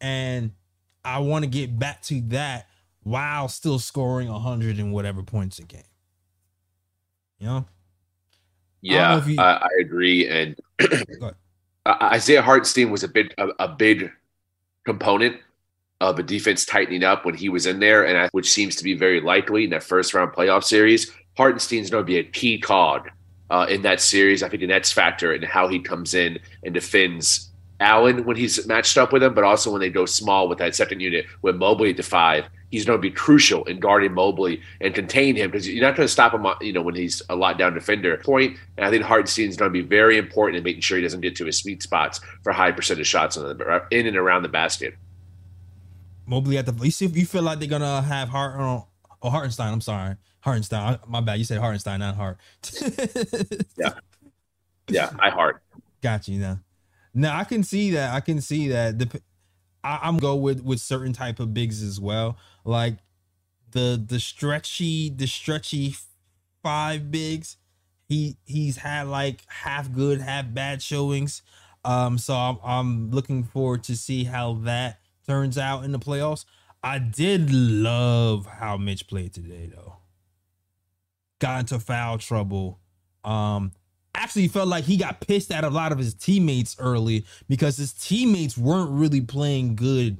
And 0.00 0.52
I 1.04 1.18
want 1.18 1.44
to 1.44 1.50
get 1.50 1.76
back 1.76 2.02
to 2.02 2.20
that 2.28 2.68
while 3.02 3.48
still 3.48 3.80
scoring 3.80 4.28
100 4.28 4.78
and 4.78 4.92
whatever 4.92 5.24
points 5.24 5.58
a 5.58 5.64
game. 5.64 5.82
You 7.40 7.46
know? 7.46 7.64
Yeah, 8.82 9.18
if 9.18 9.26
you- 9.28 9.40
I, 9.40 9.54
I 9.56 9.68
agree. 9.80 10.28
And 10.28 10.56
Isaiah 11.88 12.42
Hartenstein 12.42 12.90
was 12.90 13.02
a 13.02 13.08
big 13.08 13.34
a, 13.38 13.48
a 13.58 13.68
big 13.68 14.10
component 14.84 15.36
of 16.00 16.18
a 16.18 16.22
defense 16.22 16.64
tightening 16.64 17.04
up 17.04 17.24
when 17.26 17.34
he 17.34 17.48
was 17.48 17.66
in 17.66 17.80
there, 17.80 18.06
and 18.06 18.16
I, 18.16 18.28
which 18.32 18.50
seems 18.50 18.76
to 18.76 18.84
be 18.84 18.94
very 18.94 19.20
likely 19.20 19.64
in 19.64 19.70
that 19.70 19.82
first 19.82 20.14
round 20.14 20.32
playoff 20.32 20.64
series. 20.64 21.12
Hartenstein's 21.36 21.90
going 21.90 22.02
to 22.02 22.06
be 22.06 22.18
a 22.18 22.24
key 22.24 22.58
cog 22.58 23.10
uh, 23.50 23.66
in 23.68 23.82
that 23.82 24.00
series. 24.00 24.42
I 24.42 24.48
think 24.48 24.60
the 24.60 24.66
next 24.66 24.92
factor 24.92 25.32
in 25.34 25.42
how 25.42 25.68
he 25.68 25.78
comes 25.80 26.14
in 26.14 26.38
and 26.64 26.72
defends 26.72 27.50
Allen 27.80 28.24
when 28.24 28.36
he's 28.36 28.66
matched 28.66 28.96
up 28.98 29.12
with 29.12 29.22
him, 29.22 29.34
but 29.34 29.44
also 29.44 29.70
when 29.70 29.80
they 29.80 29.90
go 29.90 30.06
small 30.06 30.48
with 30.48 30.58
that 30.58 30.74
second 30.74 31.00
unit 31.00 31.26
with 31.42 31.56
Mobley 31.56 31.90
at 31.90 31.96
the 31.96 32.02
five. 32.02 32.48
He's 32.70 32.84
going 32.84 32.98
to 32.98 33.00
be 33.00 33.10
crucial 33.10 33.64
in 33.64 33.80
guarding 33.80 34.12
Mobley 34.12 34.62
and 34.80 34.94
contain 34.94 35.36
him 35.36 35.50
because 35.50 35.68
you're 35.68 35.84
not 35.84 35.96
going 35.96 36.06
to 36.06 36.12
stop 36.12 36.32
him, 36.32 36.46
uh, 36.46 36.54
you 36.60 36.72
know, 36.72 36.82
when 36.82 36.94
he's 36.94 37.22
a 37.28 37.36
lot 37.36 37.58
down 37.58 37.74
defender 37.74 38.16
point. 38.18 38.56
And 38.76 38.86
I 38.86 38.90
think 38.90 39.02
Hartenstein's 39.02 39.56
going 39.56 39.72
to 39.72 39.72
be 39.72 39.86
very 39.86 40.18
important 40.18 40.56
in 40.56 40.64
making 40.64 40.82
sure 40.82 40.96
he 40.96 41.02
doesn't 41.02 41.20
get 41.20 41.36
to 41.36 41.46
his 41.46 41.58
sweet 41.58 41.82
spots 41.82 42.20
for 42.42 42.52
high 42.52 42.72
percentage 42.72 43.06
shots 43.06 43.36
on 43.36 43.58
the, 43.58 43.82
in 43.90 44.06
and 44.06 44.16
around 44.16 44.42
the 44.42 44.48
basket. 44.48 44.94
Mobley 46.26 46.58
at 46.58 46.66
the 46.66 46.72
you 46.84 46.92
see 46.92 47.04
if 47.04 47.16
you 47.16 47.26
feel 47.26 47.42
like 47.42 47.58
they're 47.58 47.66
gonna 47.66 48.02
have 48.02 48.28
Hart 48.28 48.54
oh, 48.60 48.86
oh 49.20 49.30
Hartenstein. 49.30 49.72
I'm 49.72 49.80
sorry. 49.80 50.14
Hartenstein. 50.38 51.00
My 51.08 51.20
bad. 51.20 51.40
You 51.40 51.44
said 51.44 51.58
Hartenstein, 51.58 51.98
not 51.98 52.14
Hart. 52.14 52.38
Yeah. 53.76 53.94
Yeah, 54.90 55.10
I 55.18 55.30
heart. 55.30 55.62
Got 56.02 56.28
you 56.28 56.38
now. 56.38 56.60
Now 57.14 57.38
I 57.38 57.44
can 57.44 57.62
see 57.62 57.92
that. 57.92 58.14
I 58.14 58.20
can 58.20 58.40
see 58.40 58.68
that. 58.68 58.98
The, 58.98 59.20
I, 59.82 60.00
I'm 60.02 60.18
go 60.18 60.36
with 60.36 60.62
with 60.62 60.80
certain 60.80 61.12
type 61.12 61.40
of 61.40 61.54
bigs 61.54 61.82
as 61.82 62.00
well. 62.00 62.36
Like 62.70 62.98
the 63.72 64.02
the 64.04 64.20
stretchy 64.20 65.10
the 65.10 65.26
stretchy 65.26 65.96
five 66.62 67.10
bigs. 67.10 67.56
He 68.08 68.36
he's 68.44 68.76
had 68.76 69.08
like 69.08 69.42
half 69.48 69.92
good, 69.92 70.20
half 70.20 70.46
bad 70.54 70.80
showings. 70.80 71.42
Um, 71.84 72.16
so 72.16 72.34
I'm 72.34 72.58
I'm 72.62 73.10
looking 73.10 73.42
forward 73.42 73.82
to 73.84 73.96
see 73.96 74.22
how 74.22 74.54
that 74.62 75.00
turns 75.26 75.58
out 75.58 75.84
in 75.84 75.90
the 75.90 75.98
playoffs. 75.98 76.44
I 76.80 77.00
did 77.00 77.52
love 77.52 78.46
how 78.46 78.76
Mitch 78.76 79.08
played 79.08 79.34
today 79.34 79.68
though. 79.74 79.96
Got 81.40 81.60
into 81.60 81.80
foul 81.80 82.18
trouble. 82.18 82.78
Um, 83.24 83.72
actually 84.14 84.46
felt 84.46 84.68
like 84.68 84.84
he 84.84 84.96
got 84.96 85.20
pissed 85.20 85.50
at 85.50 85.64
a 85.64 85.70
lot 85.70 85.90
of 85.90 85.98
his 85.98 86.14
teammates 86.14 86.76
early 86.78 87.24
because 87.48 87.76
his 87.76 87.92
teammates 87.92 88.56
weren't 88.56 88.90
really 88.92 89.20
playing 89.20 89.74
good 89.74 90.18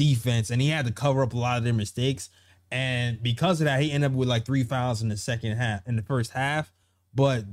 defense 0.00 0.50
and 0.50 0.62
he 0.62 0.68
had 0.68 0.86
to 0.86 0.92
cover 0.92 1.22
up 1.22 1.34
a 1.34 1.38
lot 1.38 1.58
of 1.58 1.64
their 1.64 1.74
mistakes. 1.74 2.30
And 2.72 3.22
because 3.22 3.60
of 3.60 3.66
that, 3.66 3.82
he 3.82 3.92
ended 3.92 4.12
up 4.12 4.16
with 4.16 4.28
like 4.28 4.46
three 4.46 4.64
fouls 4.64 5.02
in 5.02 5.08
the 5.08 5.16
second 5.16 5.56
half, 5.56 5.86
in 5.86 5.96
the 5.96 6.02
first 6.02 6.32
half. 6.32 6.72
But 7.14 7.44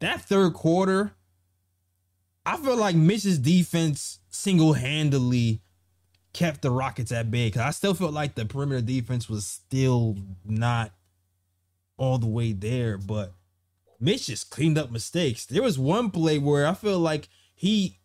that 0.00 0.20
third 0.22 0.52
quarter, 0.52 1.12
I 2.44 2.56
feel 2.58 2.76
like 2.76 2.94
Mitch's 2.94 3.38
defense 3.38 4.18
single 4.28 4.74
handedly 4.74 5.62
kept 6.32 6.62
the 6.62 6.70
Rockets 6.70 7.12
at 7.12 7.30
bay 7.30 7.46
because 7.48 7.62
I 7.62 7.70
still 7.70 7.94
felt 7.94 8.12
like 8.12 8.34
the 8.34 8.44
perimeter 8.44 8.80
defense 8.80 9.28
was 9.28 9.46
still 9.46 10.16
not 10.44 10.92
all 11.96 12.18
the 12.18 12.26
way 12.26 12.52
there. 12.52 12.98
But 12.98 13.32
Mitch 14.00 14.26
just 14.26 14.50
cleaned 14.50 14.78
up 14.78 14.90
mistakes. 14.90 15.46
There 15.46 15.62
was 15.62 15.78
one 15.78 16.10
play 16.10 16.38
where 16.38 16.66
I 16.66 16.74
feel 16.74 16.98
like 16.98 17.28
he 17.54 17.98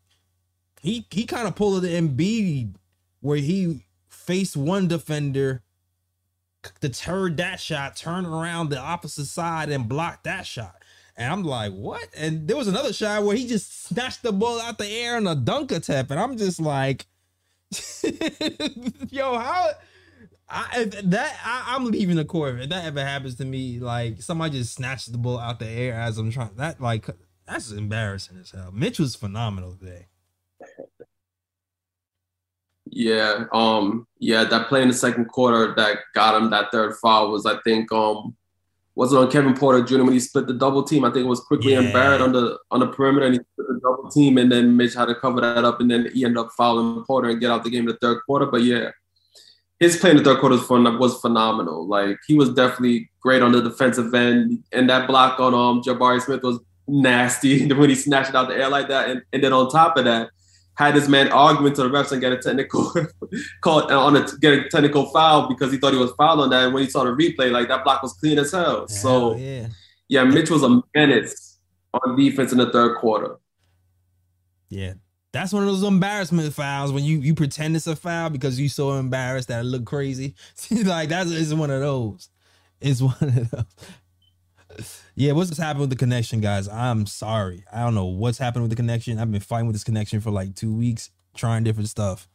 he 0.82 1.08
he 1.10 1.26
kind 1.26 1.48
of 1.48 1.56
pulled 1.56 1.82
the 1.82 1.90
Embiid 1.90 2.76
where 3.24 3.38
he 3.38 3.86
faced 4.10 4.58
one 4.58 4.90
defender, 4.90 5.64
deterred 6.82 7.38
that 7.38 7.58
shot, 7.58 7.96
turned 7.96 8.28
around 8.28 8.70
the 8.70 8.78
opposite 8.78 9.28
side 9.28 9.70
and 9.70 9.88
blocked 9.88 10.26
that 10.26 10.46
shot. 10.46 10.76
And 11.16 11.32
I'm 11.32 11.44
like, 11.44 11.72
what? 11.72 12.06
And 12.18 12.50
there 12.50 12.58
was 12.58 12.68
another 12.68 12.92
shot 12.92 13.24
where 13.24 13.36
he 13.36 13.48
just 13.48 13.86
snatched 13.86 14.24
the 14.24 14.34
ball 14.34 14.60
out 14.60 14.78
the 14.78 14.90
air 14.90 15.18
in 15.18 15.26
a 15.26 15.36
dunk 15.36 15.72
attempt. 15.72 16.12
And 16.12 16.20
I'm 16.20 16.38
just 16.38 16.60
like, 16.60 17.06
yo, 19.10 19.38
how 19.38 19.72
I 20.50 20.84
that 20.86 21.40
I, 21.46 21.76
I'm 21.76 21.86
leaving 21.86 22.18
the 22.18 22.26
court. 22.26 22.60
If 22.60 22.70
that 22.70 22.86
ever 22.86 23.06
happens 23.06 23.36
to 23.36 23.46
me, 23.46 23.80
like 23.80 24.22
somebody 24.22 24.58
just 24.58 24.76
snatches 24.76 25.14
the 25.14 25.18
ball 25.18 25.40
out 25.40 25.60
the 25.60 25.68
air 25.68 25.94
as 25.94 26.18
I'm 26.18 26.30
trying 26.30 26.56
that 26.58 26.82
like 26.82 27.08
that's 27.48 27.72
embarrassing 27.72 28.38
as 28.42 28.52
hell. 28.52 28.72
Mitch 28.74 29.00
was 29.00 29.16
phenomenal 29.16 29.76
today. 29.76 30.08
Yeah, 32.96 33.46
um, 33.54 34.08
yeah, 34.20 34.44
that 34.44 34.68
play 34.68 34.82
in 34.84 34.88
the 34.90 34.94
second 34.94 35.26
quarter 35.26 35.74
that 35.76 35.98
got 36.14 36.40
him 36.40 36.50
that 36.52 36.72
third 36.72 36.96
foul 37.02 37.32
was, 37.32 37.46
I 37.46 37.58
think, 37.64 37.92
um, 37.92 38.36
wasn't 38.96 39.24
on 39.26 39.32
Kevin 39.32 39.56
Porter 39.56 39.84
Jr. 39.84 40.04
when 40.04 40.14
he 40.14 40.20
split 40.20 40.46
the 40.46 40.54
double 40.54 40.84
team? 40.84 41.04
I 41.04 41.10
think 41.10 41.26
it 41.26 41.30
was 41.30 41.40
Quickley 41.40 41.72
Yeah. 41.72 41.80
and 41.80 41.92
Barrett 41.94 42.22
on 42.22 42.32
the 42.32 42.60
on 42.70 42.80
the 42.82 42.88
perimeter, 42.88 43.26
and 43.26 43.34
he 43.36 43.40
split 43.54 43.68
the 43.68 43.80
double 43.82 44.10
team, 44.12 44.38
and 44.38 44.52
then 44.52 44.78
Mitch 44.78 44.94
had 44.94 45.06
to 45.06 45.16
cover 45.16 45.42
that 45.42 45.64
up, 45.66 45.82
and 45.82 45.90
then 45.90 46.10
he 46.14 46.24
ended 46.24 46.38
up 46.38 46.52
fouling 46.56 47.04
Porter 47.06 47.30
and 47.30 47.40
get 47.40 47.50
out 47.50 47.64
the 47.64 47.72
game 47.72 47.82
in 47.82 47.88
the 47.88 47.98
third 48.00 48.20
quarter. 48.28 48.46
But 48.46 48.62
yeah, 48.62 48.92
his 49.80 49.98
play 49.98 50.12
in 50.12 50.18
the 50.18 50.24
third 50.24 50.40
quarter 50.40 50.56
was, 50.58 50.66
phen- 50.68 51.00
was 51.00 51.20
phenomenal. 51.20 51.88
Like 51.88 52.20
he 52.28 52.36
was 52.36 52.50
definitely 52.54 53.10
great 53.20 53.42
on 53.42 53.52
the 53.54 53.62
defensive 53.64 54.14
end, 54.14 54.64
and 54.72 54.88
that 54.92 55.08
block 55.08 55.40
on 55.40 55.56
um 55.56 55.82
Jabari 55.82 56.22
Smith 56.22 56.44
was 56.44 56.60
nasty 56.88 57.68
when 57.74 57.90
he 57.90 57.96
snatched 57.96 58.30
it 58.30 58.36
out 58.36 58.50
the 58.50 58.56
air 58.56 58.70
like 58.70 58.90
that, 58.90 59.10
and, 59.10 59.24
and 59.34 59.44
then 59.44 59.54
on 59.54 59.70
top 59.72 59.98
of 59.98 60.06
that 60.06 60.30
had 60.76 60.96
his 60.96 61.08
man 61.08 61.32
arguing 61.32 61.74
to 61.74 61.84
the 61.84 61.90
refs 61.90 62.12
and 62.12 62.22
get 62.22 62.32
a 62.32 62.38
technical 62.38 62.92
called 63.62 63.92
uh, 63.92 64.04
on 64.04 64.16
a 64.16 64.26
get 64.40 64.54
a 64.54 64.70
technical 64.70 65.06
foul 65.08 65.48
because 65.48 65.72
he 65.72 65.78
thought 65.78 65.94
he 65.94 66.00
was 66.00 66.12
fouled 66.14 66.40
on 66.40 66.50
that. 66.50 66.66
And 66.66 66.74
when 66.74 66.84
he 66.84 66.90
saw 66.90 67.04
the 67.04 67.12
replay, 67.12 67.52
like 67.52 67.68
that 67.68 67.84
block 67.84 68.02
was 68.02 68.14
clean 68.14 68.40
as 68.40 68.52
hell. 68.52 68.88
So 68.88 69.36
yeah. 69.36 69.68
yeah, 70.08 70.24
Mitch 70.24 70.50
was 70.50 70.64
a 70.64 70.82
menace 70.96 71.60
on 71.94 72.16
defense 72.18 72.52
in 72.52 72.58
the 72.58 72.72
third 72.72 72.98
quarter. 72.98 73.38
Yeah. 74.70 74.94
That's 75.32 75.52
one 75.52 75.64
of 75.64 75.70
those 75.70 75.84
embarrassment 75.84 76.54
fouls 76.54 76.92
when 76.92 77.04
you 77.04 77.20
you 77.20 77.34
pretend 77.34 77.76
it's 77.76 77.88
a 77.88 77.96
foul 77.96 78.30
because 78.30 78.60
you're 78.60 78.70
so 78.70 78.94
embarrassed 78.94 79.48
that 79.48 79.62
it 79.62 79.68
look 79.68 79.86
crazy. 79.86 80.36
like 80.72 81.10
that's 81.10 81.32
it's 81.32 81.54
one 81.54 81.72
of 81.72 81.82
those. 81.82 82.30
It's 82.80 83.02
one 83.02 83.16
of 83.20 83.52
those. 83.52 83.66
Yeah, 85.16 85.34
what's 85.34 85.58
happened 85.58 85.82
with 85.82 85.90
the 85.90 85.96
connection, 85.96 86.42
guys? 86.42 86.68
I'm 86.68 87.06
sorry. 87.06 87.64
I 87.72 87.82
don't 87.82 87.96
know 87.96 88.06
what's 88.06 88.38
happened 88.38 88.64
with 88.64 88.70
the 88.72 88.76
connection. 88.76 89.20
I've 89.20 89.32
been 89.32 89.42
fighting 89.42 89.68
with 89.68 89.76
this 89.76 89.84
connection 89.84 90.22
for 90.22 90.32
like 90.32 90.56
two 90.56 90.74
weeks, 90.74 91.12
trying 91.36 91.64
different 91.64 91.90
stuff. 91.90 92.28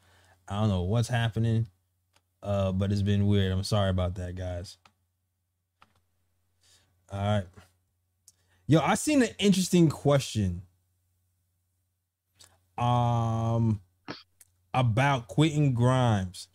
I 0.49 0.61
don't 0.61 0.69
know 0.69 0.83
what's 0.83 1.09
happening. 1.09 1.67
Uh, 2.43 2.73
but 2.73 2.93
it's 2.93 3.03
been 3.03 3.27
weird. 3.27 3.53
I'm 3.53 3.65
sorry 3.65 3.91
about 3.91 4.15
that, 4.15 4.37
guys. 4.37 4.77
All 7.11 7.19
right. 7.19 7.45
Yo, 8.67 8.81
I 8.81 8.95
seen 8.95 9.23
an 9.23 9.31
interesting 9.39 9.89
question 9.89 10.63
um 12.77 13.81
about 14.73 15.27
Quentin 15.27 15.73
Grimes. 15.73 16.47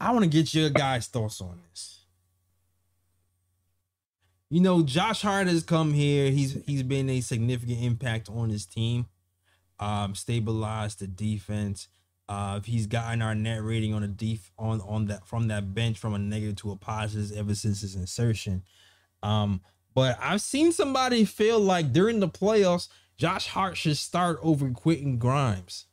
I 0.00 0.10
want 0.12 0.24
to 0.24 0.30
get 0.30 0.52
your 0.52 0.70
guys' 0.70 1.06
thoughts 1.06 1.40
on 1.40 1.60
this. 1.70 1.95
You 4.48 4.60
know, 4.60 4.82
Josh 4.82 5.22
Hart 5.22 5.48
has 5.48 5.64
come 5.64 5.92
here. 5.92 6.30
He's 6.30 6.56
he's 6.66 6.82
been 6.82 7.10
a 7.10 7.20
significant 7.20 7.82
impact 7.82 8.30
on 8.30 8.48
his 8.48 8.64
team. 8.64 9.06
Um, 9.80 10.14
stabilized 10.14 11.00
the 11.00 11.06
defense. 11.06 11.88
Uh, 12.28 12.60
he's 12.60 12.86
gotten 12.86 13.22
our 13.22 13.34
net 13.34 13.62
rating 13.62 13.94
on 13.94 14.02
a 14.02 14.08
def 14.08 14.50
on 14.58 14.80
on 14.80 15.06
that 15.06 15.26
from 15.26 15.48
that 15.48 15.74
bench 15.74 15.98
from 15.98 16.14
a 16.14 16.18
negative 16.18 16.56
to 16.56 16.72
a 16.72 16.76
positive 16.76 17.36
ever 17.36 17.54
since 17.54 17.80
his 17.80 17.94
insertion. 17.94 18.62
Um, 19.22 19.60
but 19.94 20.18
I've 20.20 20.40
seen 20.40 20.72
somebody 20.72 21.24
feel 21.24 21.58
like 21.58 21.92
during 21.92 22.20
the 22.20 22.28
playoffs, 22.28 22.88
Josh 23.16 23.48
Hart 23.48 23.76
should 23.76 23.96
start 23.96 24.38
over 24.42 24.70
Quentin 24.70 25.18
Grimes. 25.18 25.86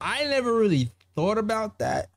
I 0.00 0.24
never 0.24 0.54
really 0.54 0.90
thought 1.14 1.38
about 1.38 1.78
that. 1.78 2.10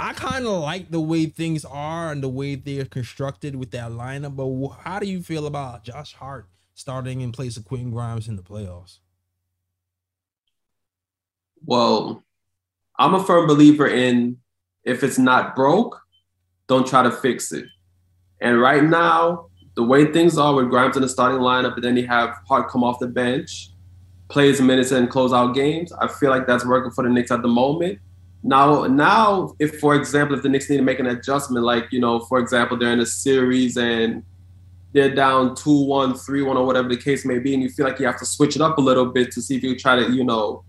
I 0.00 0.12
kind 0.12 0.46
of 0.46 0.60
like 0.60 0.90
the 0.90 1.00
way 1.00 1.26
things 1.26 1.64
are 1.64 2.12
and 2.12 2.22
the 2.22 2.28
way 2.28 2.54
they're 2.54 2.84
constructed 2.84 3.56
with 3.56 3.72
that 3.72 3.90
lineup. 3.90 4.36
But 4.36 4.76
how 4.82 5.00
do 5.00 5.06
you 5.06 5.22
feel 5.22 5.46
about 5.46 5.82
Josh 5.84 6.14
Hart 6.14 6.48
starting 6.74 7.20
in 7.20 7.32
place 7.32 7.56
of 7.56 7.64
Quentin 7.64 7.90
Grimes 7.90 8.28
in 8.28 8.36
the 8.36 8.42
playoffs? 8.42 8.98
Well, 11.64 12.22
I'm 12.98 13.14
a 13.14 13.24
firm 13.24 13.48
believer 13.48 13.88
in 13.88 14.38
if 14.84 15.02
it's 15.02 15.18
not 15.18 15.56
broke, 15.56 16.00
don't 16.68 16.86
try 16.86 17.02
to 17.02 17.10
fix 17.10 17.52
it. 17.52 17.66
And 18.40 18.60
right 18.60 18.84
now, 18.84 19.48
the 19.74 19.82
way 19.82 20.12
things 20.12 20.38
are 20.38 20.54
with 20.54 20.70
Grimes 20.70 20.96
in 20.96 21.02
the 21.02 21.08
starting 21.08 21.40
lineup, 21.40 21.74
and 21.74 21.84
then 21.84 21.96
you 21.96 22.06
have 22.06 22.36
Hart 22.48 22.70
come 22.70 22.84
off 22.84 23.00
the 23.00 23.06
bench, 23.08 23.70
plays 24.28 24.60
minutes 24.60 24.92
and 24.92 25.10
close 25.10 25.32
out 25.32 25.54
games. 25.54 25.92
I 25.92 26.06
feel 26.06 26.30
like 26.30 26.46
that's 26.46 26.64
working 26.64 26.92
for 26.92 27.02
the 27.04 27.10
Knicks 27.10 27.30
at 27.30 27.42
the 27.42 27.48
moment. 27.48 27.98
Now, 28.42 28.84
now, 28.84 29.54
if 29.58 29.80
for 29.80 29.94
example, 29.94 30.36
if 30.36 30.42
the 30.42 30.48
Knicks 30.48 30.70
need 30.70 30.76
to 30.76 30.82
make 30.82 31.00
an 31.00 31.06
adjustment, 31.06 31.64
like 31.64 31.86
you 31.90 32.00
know, 32.00 32.20
for 32.20 32.38
example, 32.38 32.78
they're 32.78 32.92
in 32.92 33.00
a 33.00 33.06
series 33.06 33.76
and 33.76 34.22
they're 34.92 35.14
down 35.14 35.50
2-1, 35.50 36.12
3-1, 36.14 36.56
or 36.56 36.64
whatever 36.64 36.88
the 36.88 36.96
case 36.96 37.24
may 37.24 37.38
be, 37.38 37.52
and 37.52 37.62
you 37.62 37.68
feel 37.68 37.86
like 37.86 37.98
you 37.98 38.06
have 38.06 38.18
to 38.18 38.24
switch 38.24 38.56
it 38.56 38.62
up 38.62 38.78
a 38.78 38.80
little 38.80 39.06
bit 39.06 39.30
to 39.32 39.42
see 39.42 39.56
if 39.56 39.62
you 39.62 39.76
try 39.76 39.96
to, 39.96 40.10
you 40.12 40.24
know, 40.24 40.64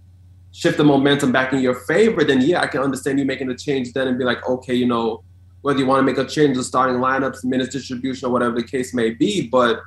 shift 0.51 0.77
the 0.77 0.83
momentum 0.83 1.31
back 1.31 1.53
in 1.53 1.59
your 1.59 1.75
favor, 1.75 2.23
then 2.23 2.41
yeah, 2.41 2.61
I 2.61 2.67
can 2.67 2.81
understand 2.81 3.19
you 3.19 3.25
making 3.25 3.49
a 3.49 3.55
change 3.55 3.93
then 3.93 4.07
and 4.07 4.17
be 4.17 4.25
like, 4.25 4.47
okay, 4.47 4.73
you 4.73 4.87
know, 4.87 5.23
whether 5.61 5.79
you 5.79 5.85
want 5.85 5.99
to 5.99 6.03
make 6.03 6.17
a 6.17 6.27
change 6.27 6.57
in 6.57 6.63
starting 6.63 6.97
lineups, 6.97 7.43
minutes 7.43 7.73
distribution, 7.73 8.27
or 8.27 8.31
whatever 8.31 8.55
the 8.55 8.63
case 8.63 8.93
may 8.93 9.11
be. 9.11 9.47
But 9.47 9.81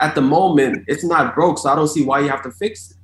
at 0.00 0.14
the 0.14 0.20
moment, 0.20 0.84
it's 0.88 1.04
not 1.04 1.34
broke, 1.34 1.58
so 1.58 1.70
I 1.70 1.74
don't 1.74 1.88
see 1.88 2.04
why 2.04 2.20
you 2.20 2.28
have 2.28 2.42
to 2.42 2.50
fix 2.50 2.90
it. 2.90 2.96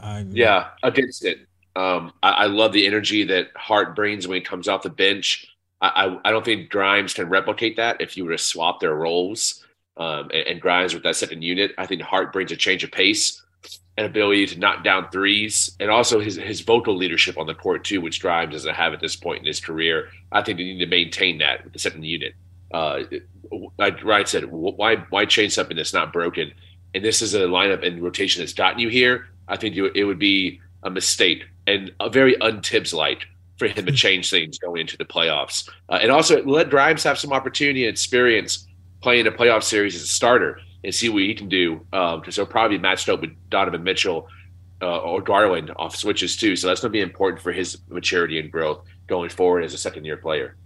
I 0.00 0.20
agree. 0.20 0.40
Yeah, 0.40 0.68
against 0.82 1.24
it. 1.24 1.46
Um, 1.76 2.12
I, 2.22 2.30
I 2.30 2.46
love 2.46 2.72
the 2.72 2.86
energy 2.86 3.24
that 3.24 3.48
Hart 3.56 3.96
brings 3.96 4.28
when 4.28 4.36
he 4.36 4.42
comes 4.42 4.68
off 4.68 4.82
the 4.82 4.90
bench. 4.90 5.46
I, 5.80 5.88
I, 5.88 6.28
I 6.28 6.30
don't 6.30 6.44
think 6.44 6.70
Grimes 6.70 7.14
can 7.14 7.28
replicate 7.28 7.76
that 7.76 8.00
if 8.00 8.16
you 8.16 8.24
were 8.24 8.32
to 8.32 8.38
swap 8.38 8.80
their 8.80 8.94
roles. 8.94 9.64
Um, 9.96 10.30
and, 10.32 10.46
and 10.46 10.60
Grimes 10.60 10.94
with 10.94 11.02
that 11.04 11.16
second 11.16 11.42
unit, 11.42 11.72
I 11.78 11.86
think 11.86 12.02
Hart 12.02 12.32
brings 12.32 12.52
a 12.52 12.56
change 12.56 12.84
of 12.84 12.92
pace 12.92 13.40
and 13.96 14.06
ability 14.06 14.46
to 14.46 14.58
knock 14.58 14.82
down 14.82 15.08
threes, 15.10 15.76
and 15.78 15.90
also 15.90 16.18
his 16.18 16.34
his 16.36 16.60
vocal 16.62 16.96
leadership 16.96 17.38
on 17.38 17.46
the 17.46 17.54
court 17.54 17.84
too, 17.84 18.00
which 18.00 18.20
Grimes 18.20 18.52
doesn't 18.52 18.74
have 18.74 18.92
at 18.92 19.00
this 19.00 19.14
point 19.14 19.40
in 19.40 19.46
his 19.46 19.60
career. 19.60 20.08
I 20.32 20.42
think 20.42 20.58
they 20.58 20.64
need 20.64 20.80
to 20.80 20.86
maintain 20.86 21.38
that 21.38 21.62
with 21.62 21.72
the 21.72 21.78
second 21.78 22.04
unit. 22.04 22.34
Uh, 22.72 23.04
like 23.78 24.02
Ryan 24.02 24.26
said, 24.26 24.44
why 24.50 24.96
why 25.10 25.24
change 25.26 25.52
something 25.52 25.76
that's 25.76 25.94
not 25.94 26.12
broken? 26.12 26.52
And 26.94 27.04
this 27.04 27.22
is 27.22 27.34
a 27.34 27.40
lineup 27.40 27.86
and 27.86 28.02
rotation 28.02 28.42
that's 28.42 28.52
gotten 28.52 28.80
you 28.80 28.88
here. 28.88 29.28
I 29.46 29.56
think 29.56 29.74
you, 29.74 29.90
it 29.94 30.04
would 30.04 30.18
be 30.18 30.60
a 30.82 30.90
mistake 30.90 31.44
and 31.66 31.92
a 32.00 32.10
very 32.10 32.34
untibbs 32.36 32.92
light 32.92 33.24
for 33.58 33.68
him 33.68 33.86
to 33.86 33.92
change 34.04 34.30
things 34.30 34.58
going 34.58 34.82
into 34.82 34.96
the 34.96 35.04
playoffs. 35.04 35.68
Uh, 35.88 35.98
and 36.00 36.10
also 36.10 36.42
let 36.44 36.70
Grimes 36.70 37.02
have 37.04 37.18
some 37.18 37.32
opportunity 37.32 37.84
and 37.84 37.92
experience 37.92 38.66
playing 39.00 39.26
a 39.26 39.32
playoff 39.32 39.62
series 39.62 39.94
as 39.94 40.02
a 40.02 40.06
starter 40.06 40.58
and 40.82 40.94
see 40.94 41.08
what 41.08 41.22
he 41.22 41.34
can 41.34 41.48
do. 41.48 41.86
Because 41.90 42.36
he'll 42.36 42.46
probably 42.46 42.78
be 42.78 42.82
matched 42.82 43.08
up 43.08 43.20
with 43.20 43.30
Donovan 43.50 43.82
Mitchell 43.82 44.28
uh, 44.82 44.98
or 44.98 45.20
Garland 45.20 45.70
off 45.76 45.96
switches 45.96 46.36
too. 46.36 46.56
So 46.56 46.66
that's 46.66 46.80
going 46.80 46.90
to 46.90 46.96
be 46.96 47.00
important 47.00 47.42
for 47.42 47.52
his 47.52 47.78
maturity 47.88 48.38
and 48.38 48.50
growth 48.50 48.84
going 49.06 49.30
forward 49.30 49.64
as 49.64 49.74
a 49.74 49.78
second 49.78 50.04
year 50.04 50.16
player. 50.16 50.56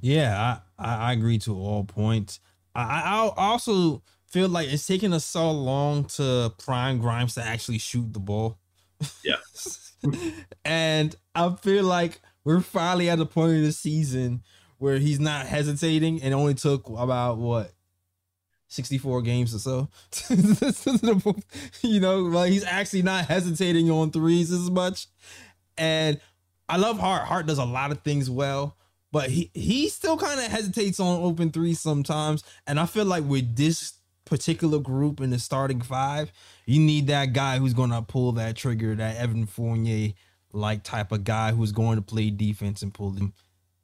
Yeah, 0.00 0.60
I, 0.78 0.84
I, 0.84 0.96
I 1.08 1.12
agree 1.12 1.38
to 1.38 1.56
all 1.56 1.84
points. 1.84 2.40
I, 2.74 2.82
I 2.82 3.26
I 3.26 3.46
also 3.48 4.02
feel 4.28 4.48
like 4.48 4.68
it's 4.68 4.86
taking 4.86 5.12
us 5.12 5.24
so 5.24 5.50
long 5.50 6.04
to 6.04 6.52
prime 6.58 6.98
Grimes 6.98 7.34
to 7.34 7.42
actually 7.42 7.78
shoot 7.78 8.12
the 8.12 8.20
ball. 8.20 8.58
Yeah. 9.24 9.36
and 10.64 11.14
I 11.34 11.54
feel 11.56 11.84
like 11.84 12.20
we're 12.44 12.60
finally 12.60 13.10
at 13.10 13.18
the 13.18 13.26
point 13.26 13.56
of 13.56 13.62
the 13.62 13.72
season 13.72 14.42
where 14.78 14.98
he's 14.98 15.20
not 15.20 15.46
hesitating 15.46 16.22
and 16.22 16.32
only 16.32 16.54
took 16.54 16.88
about 16.88 17.38
what 17.38 17.72
64 18.68 19.22
games 19.22 19.54
or 19.54 19.58
so. 19.58 19.88
you 21.82 22.00
know, 22.00 22.20
like 22.20 22.52
he's 22.52 22.64
actually 22.64 23.02
not 23.02 23.26
hesitating 23.26 23.90
on 23.90 24.10
threes 24.10 24.52
as 24.52 24.70
much. 24.70 25.08
And 25.76 26.20
I 26.68 26.76
love 26.76 26.98
Hart. 26.98 27.26
Hart 27.26 27.46
does 27.46 27.58
a 27.58 27.64
lot 27.64 27.90
of 27.90 28.02
things 28.02 28.30
well, 28.30 28.76
but 29.10 29.30
he 29.30 29.50
he 29.54 29.88
still 29.88 30.16
kind 30.16 30.38
of 30.38 30.46
hesitates 30.46 31.00
on 31.00 31.22
open 31.22 31.50
threes 31.50 31.80
sometimes. 31.80 32.44
And 32.66 32.78
I 32.78 32.86
feel 32.86 33.06
like 33.06 33.24
with 33.24 33.56
this 33.56 33.97
particular 34.28 34.78
group 34.78 35.20
in 35.20 35.30
the 35.30 35.38
starting 35.38 35.80
five, 35.80 36.32
you 36.66 36.80
need 36.80 37.06
that 37.08 37.32
guy 37.32 37.58
who's 37.58 37.74
gonna 37.74 38.02
pull 38.02 38.32
that 38.32 38.56
trigger, 38.56 38.94
that 38.94 39.16
Evan 39.16 39.46
Fournier 39.46 40.12
like 40.52 40.82
type 40.82 41.12
of 41.12 41.24
guy 41.24 41.52
who's 41.52 41.72
going 41.72 41.96
to 41.96 42.02
play 42.02 42.30
defense 42.30 42.80
and 42.82 42.94
pull 42.94 43.10
them 43.10 43.34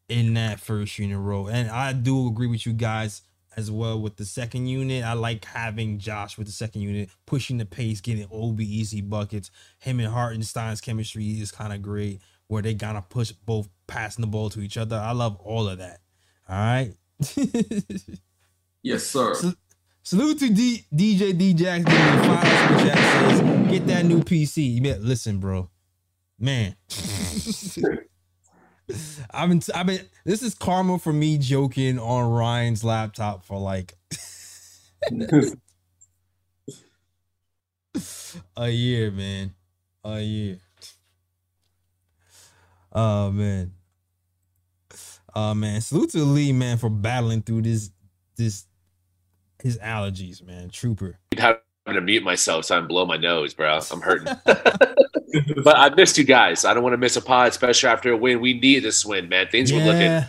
in 0.09 0.35
that 0.35 0.59
first 0.61 0.99
unit 0.99 1.19
role. 1.19 1.49
And 1.49 1.69
I 1.71 1.93
do 1.93 2.27
agree 2.27 2.47
with 2.47 2.65
you 2.65 2.73
guys 2.73 3.23
as 3.57 3.71
well 3.71 4.01
with 4.01 4.17
the 4.17 4.25
second 4.25 4.67
unit. 4.67 5.05
I 5.05 5.13
like 5.13 5.45
having 5.45 5.99
Josh 5.99 6.39
with 6.39 6.47
the 6.47 6.53
second 6.53 6.81
unit, 6.83 7.11
pushing 7.27 7.59
the 7.59 7.67
pace, 7.67 8.01
getting 8.01 8.27
Obi 8.33 8.65
easy 8.65 9.03
buckets. 9.03 9.51
Him 9.79 10.01
and 10.01 10.09
Hartenstein's 10.09 10.81
chemistry 10.81 11.25
is 11.41 11.53
kind 11.53 11.73
of 11.73 11.83
great, 11.83 12.21
where 12.49 12.63
they 12.63 12.73
gotta 12.75 13.03
push 13.03 13.31
both 13.33 13.69
passing 13.87 14.23
the 14.23 14.27
ball 14.27 14.49
to 14.51 14.61
each 14.61 14.77
other. 14.79 14.97
I 14.97 15.13
love 15.13 15.37
all 15.37 15.69
of 15.69 15.79
that. 15.79 16.01
All 16.49 16.57
right. 16.57 16.95
Yes, 18.83 19.05
sir. 19.05 19.35
So- 19.35 19.55
Salute 20.07 20.39
to 20.41 20.51
D- 20.51 20.85
DJ 20.95 21.37
D 21.37 21.55
Jax 21.55 21.83
says, 21.91 23.41
get 23.71 23.87
that 23.87 24.05
new 24.05 24.21
PC. 24.21 24.75
You 24.75 24.95
listen, 24.97 25.39
bro. 25.39 25.71
Man. 26.39 26.77
I've 29.31 29.49
been 29.49 29.63
I've 29.75 29.87
been 29.87 30.07
this 30.27 30.43
is 30.43 30.55
karma 30.55 30.99
for 30.99 31.11
me 31.11 31.39
joking 31.39 31.99
on 31.99 32.31
Ryan's 32.31 32.85
laptop 32.85 33.47
for 33.47 33.59
like 33.59 33.95
a 38.59 38.69
year, 38.69 39.11
man. 39.11 39.55
A 40.05 40.21
year. 40.21 40.59
Oh 42.93 43.31
man. 43.31 43.73
Oh 45.35 45.55
man. 45.55 45.81
Salute 45.81 46.11
to 46.11 46.25
Lee, 46.25 46.53
man, 46.53 46.77
for 46.77 46.91
battling 46.91 47.41
through 47.41 47.63
this 47.63 47.91
this 48.37 48.67
his 49.65 49.79
allergies, 49.79 50.41
man. 50.47 50.71
Trooper. 50.71 51.19
I'm 51.33 51.39
having 51.87 51.95
to 51.95 52.01
mute 52.01 52.23
myself 52.23 52.67
so 52.67 52.77
I'm 52.77 52.87
blow 52.87 53.05
my 53.05 53.17
nose, 53.17 53.53
bro. 53.55 53.81
I'm 53.91 54.01
hurting. 54.01 54.33
but 54.47 55.77
I 55.77 55.93
missed 55.97 56.17
you 56.17 56.25
guys. 56.25 56.65
I 56.65 56.73
don't 56.75 56.83
want 56.85 56.93
to 56.93 56.99
miss 56.99 57.17
a 57.17 57.21
pod, 57.21 57.49
especially 57.49 57.89
after 57.89 58.13
a 58.13 58.17
win. 58.17 58.41
We 58.41 58.55
need 58.61 58.85
this 58.85 59.05
win, 59.05 59.29
man. 59.29 59.49
Things 59.51 59.73
were 59.73 59.81
looking 59.81 60.03
Yeah. 60.03 60.27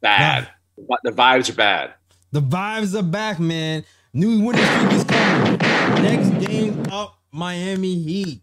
bad. 0.00 0.48
The 0.76 1.10
vibes 1.12 1.50
are 1.50 1.54
bad. 1.54 1.94
The 2.32 2.40
vibes 2.40 2.98
are 2.98 3.02
back, 3.02 3.38
man. 3.38 3.84
New 4.14 4.40
winning 4.40 4.64
streak 4.64 4.92
is 4.92 5.04
coming. 5.04 5.58
Next 6.02 6.46
game 6.46 6.82
up, 6.90 7.18
Miami 7.30 7.94
Heat. 8.02 8.42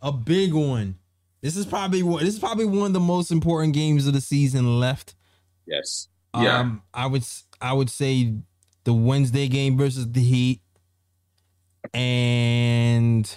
A 0.00 0.12
big 0.12 0.52
one. 0.54 0.96
This 1.40 1.56
is 1.56 1.66
probably 1.66 2.02
what 2.02 2.20
this 2.22 2.34
is 2.34 2.40
probably 2.40 2.64
one 2.66 2.86
of 2.88 2.92
the 2.92 3.00
most 3.00 3.30
important 3.30 3.72
games 3.74 4.06
of 4.06 4.12
the 4.12 4.20
season 4.20 4.78
left. 4.78 5.14
Yes. 5.66 6.08
Yeah. 6.36 6.58
Um, 6.58 6.82
I 6.92 7.06
would 7.06 7.22
s- 7.22 7.44
I 7.60 7.72
would 7.72 7.90
say 7.90 8.34
the 8.88 8.94
Wednesday 8.94 9.48
game 9.48 9.76
versus 9.76 10.10
the 10.10 10.22
Heat, 10.22 10.62
and 11.92 13.30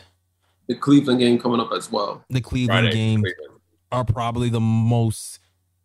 The 0.68 0.76
Cleveland 0.76 1.20
game 1.20 1.38
coming 1.38 1.60
up 1.60 1.74
as 1.74 1.92
well. 1.92 2.24
the 2.30 2.40
Cleveland 2.40 2.86
Friday. 2.86 2.96
game 2.96 3.22
Cleveland. 3.22 3.60
are 3.92 4.06
probably 4.06 4.48
the 4.48 4.62
most 4.62 5.40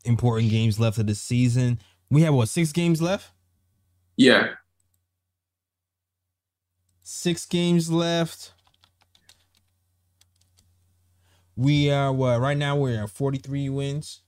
important 0.05 0.51
games 0.53 0.79
left 0.79 0.99
of 0.99 1.09
the 1.09 1.17
season. 1.17 1.81
We 2.11 2.23
have 2.23 2.33
what 2.33 2.49
six 2.49 2.71
games 2.71 3.03
left? 3.03 3.33
Yeah. 4.17 4.51
Six 7.03 7.45
games 7.45 7.91
left. 7.91 8.53
We 11.57 11.91
are 11.91 12.13
what 12.13 12.41
right 12.41 12.57
now 12.57 12.77
we're 12.77 13.03
at 13.03 13.11
43 13.11 13.69
wins. 13.71 14.21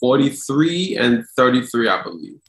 43 0.00 0.96
and 0.96 1.24
33, 1.36 1.86
I 1.88 2.02
believe. 2.02 2.40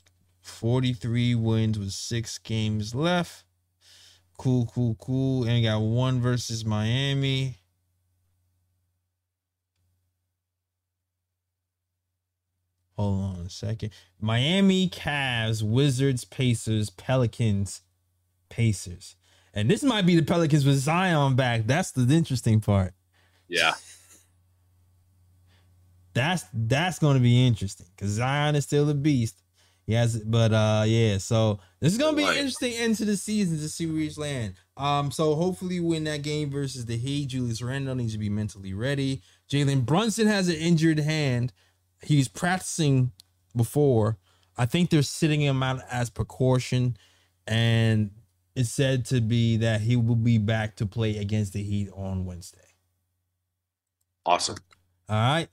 43 0.46 1.36
wins 1.36 1.80
with 1.80 1.92
six 1.92 2.38
games 2.38 2.94
left. 2.94 3.44
Cool, 4.38 4.70
cool, 4.74 4.96
cool. 4.96 5.44
And 5.46 5.64
got 5.64 5.80
one 5.82 6.22
versus 6.22 6.64
Miami. 6.64 7.58
Hold 12.98 13.38
on 13.38 13.46
a 13.46 13.50
second. 13.50 13.92
Miami, 14.22 14.88
Cavs, 14.90 15.62
Wizards, 15.62 16.24
Pacers, 16.24 16.90
Pelicans, 16.90 17.82
Pacers. 18.50 19.16
And 19.54 19.70
this 19.70 19.84
might 19.84 20.06
be 20.06 20.16
the 20.16 20.24
Pelicans 20.24 20.66
with 20.66 20.78
Zion 20.78 21.36
back. 21.36 21.66
That's 21.66 21.92
the 21.92 22.14
interesting 22.14 22.62
part. 22.62 22.94
Yeah. 23.48 23.74
That's 26.14 26.46
that's 26.54 27.00
going 27.00 27.16
to 27.16 27.22
be 27.22 27.46
interesting 27.46 27.88
because 27.96 28.12
Zion 28.12 28.56
is 28.56 28.64
still 28.64 28.90
a 28.90 28.94
beast. 28.94 29.42
Yes, 29.88 30.18
but 30.18 30.52
uh, 30.52 30.84
yeah. 30.88 31.20
So 31.20 31.60
this 31.80 31.94
is 31.94 32.00
gonna 32.00 32.18
be 32.18 32.24
an 32.24 32.36
interesting 32.36 32.74
end 32.74 32.96
to 32.98 33.06
the 33.06 33.18
season 33.18 33.60
to 33.60 33.70
see 33.70 33.86
where 33.86 33.98
he's 33.98 34.18
land. 34.18 34.56
Um, 34.78 35.12
so 35.12 35.36
hopefully 35.36 35.80
win 35.80 36.06
that 36.06 36.24
game 36.24 36.50
versus 36.50 36.86
the 36.86 36.98
Heat. 36.98 37.28
Julius 37.28 37.62
Randle 37.62 37.96
needs 37.96 38.14
to 38.14 38.20
be 38.20 38.30
mentally 38.30 38.74
ready. 38.74 39.22
Jalen 39.50 39.86
Brunson 39.86 40.28
has 40.28 40.48
an 40.48 40.56
injured 40.56 41.00
hand. 41.00 41.54
He's 42.02 42.28
practicing 42.28 43.12
before. 43.56 44.18
I 44.58 44.66
think 44.66 44.90
they're 44.90 45.04
sitting 45.04 45.42
him 45.42 45.62
out 45.62 45.82
as 45.90 46.10
precaution, 46.10 46.98
and 47.46 48.10
it's 48.56 48.70
said 48.72 49.06
to 49.06 49.22
be 49.22 49.58
that 49.58 49.82
he 49.82 49.96
will 49.96 50.16
be 50.16 50.38
back 50.40 50.78
to 50.78 50.86
play 50.86 51.18
against 51.18 51.54
the 51.54 51.62
Heat 51.62 51.90
on 51.94 52.26
Wednesday. 52.26 52.60
Awesome. 54.26 54.58
All 55.08 55.16
right, 55.16 55.48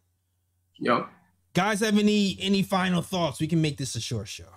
Yo, 0.78 1.06
guys, 1.54 1.80
have 1.80 1.98
any 1.98 2.36
any 2.40 2.62
final 2.62 3.02
thoughts? 3.02 3.40
We 3.40 3.46
can 3.46 3.60
make 3.60 3.78
this 3.78 3.94
a 3.94 4.00
short 4.00 4.28
show. 4.28 4.48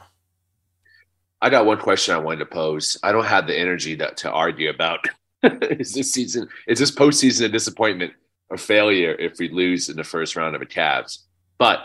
I 1.41 1.49
got 1.49 1.65
one 1.65 1.77
question 1.77 2.15
I 2.15 2.19
wanted 2.19 2.39
to 2.39 2.45
pose. 2.47 2.97
I 3.03 3.11
don't 3.11 3.25
have 3.25 3.45
the 3.45 3.57
energy 3.57 3.95
to, 3.97 4.11
to 4.15 4.31
argue 4.31 4.69
about 4.69 5.05
is 5.43 5.93
this 5.93 6.11
season, 6.11 6.47
is 6.67 6.79
this 6.79 6.91
postseason 6.91 7.45
a 7.45 7.49
disappointment 7.49 8.13
or 8.49 8.57
failure 8.57 9.15
if 9.15 9.37
we 9.37 9.49
lose 9.49 9.89
in 9.89 9.97
the 9.97 10.03
first 10.03 10.35
round 10.35 10.55
of 10.55 10.61
the 10.61 10.65
Cavs? 10.65 11.19
But 11.57 11.79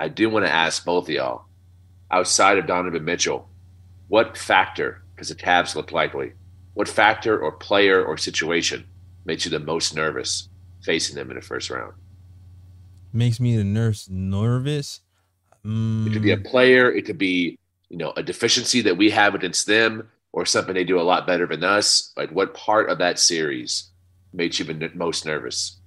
I 0.00 0.08
do 0.08 0.30
want 0.30 0.46
to 0.46 0.52
ask 0.52 0.84
both 0.84 1.04
of 1.04 1.10
y'all, 1.10 1.44
outside 2.10 2.58
of 2.58 2.66
Donovan 2.66 3.04
Mitchell, 3.04 3.48
what 4.08 4.36
factor, 4.36 5.02
because 5.14 5.28
the 5.28 5.34
Cavs 5.34 5.74
look 5.74 5.92
likely, 5.92 6.32
what 6.74 6.88
factor 6.88 7.38
or 7.38 7.52
player 7.52 8.04
or 8.04 8.16
situation 8.16 8.86
makes 9.24 9.44
you 9.44 9.50
the 9.50 9.58
most 9.58 9.94
nervous 9.94 10.48
facing 10.82 11.16
them 11.16 11.30
in 11.30 11.36
the 11.36 11.42
first 11.42 11.70
round? 11.70 11.92
Makes 13.18 13.40
me 13.40 13.56
the 13.56 13.64
nurse 13.64 14.08
nervous. 14.08 15.00
It 16.04 16.12
could 16.12 16.22
be 16.22 16.32
a 16.32 16.36
Mm, 16.36 16.44
player, 16.50 16.90
it 16.90 17.04
could 17.06 17.18
be, 17.18 17.58
you 17.88 17.96
know, 17.98 18.12
a 18.16 18.22
deficiency 18.22 18.80
that 18.82 18.96
we 18.96 19.10
have 19.10 19.34
against 19.34 19.66
them 19.66 20.10
or 20.32 20.46
something 20.46 20.74
they 20.74 20.84
do 20.84 21.00
a 21.00 21.02
lot 21.02 21.26
better 21.26 21.46
than 21.46 21.64
us. 21.64 22.12
Like 22.16 22.30
what 22.30 22.54
part 22.54 22.88
of 22.90 22.98
that 22.98 23.18
series 23.18 23.90
made 24.32 24.58
you 24.58 24.64
the 24.64 24.74
n- 24.74 24.92
most 24.94 25.24
nervous? 25.26 25.80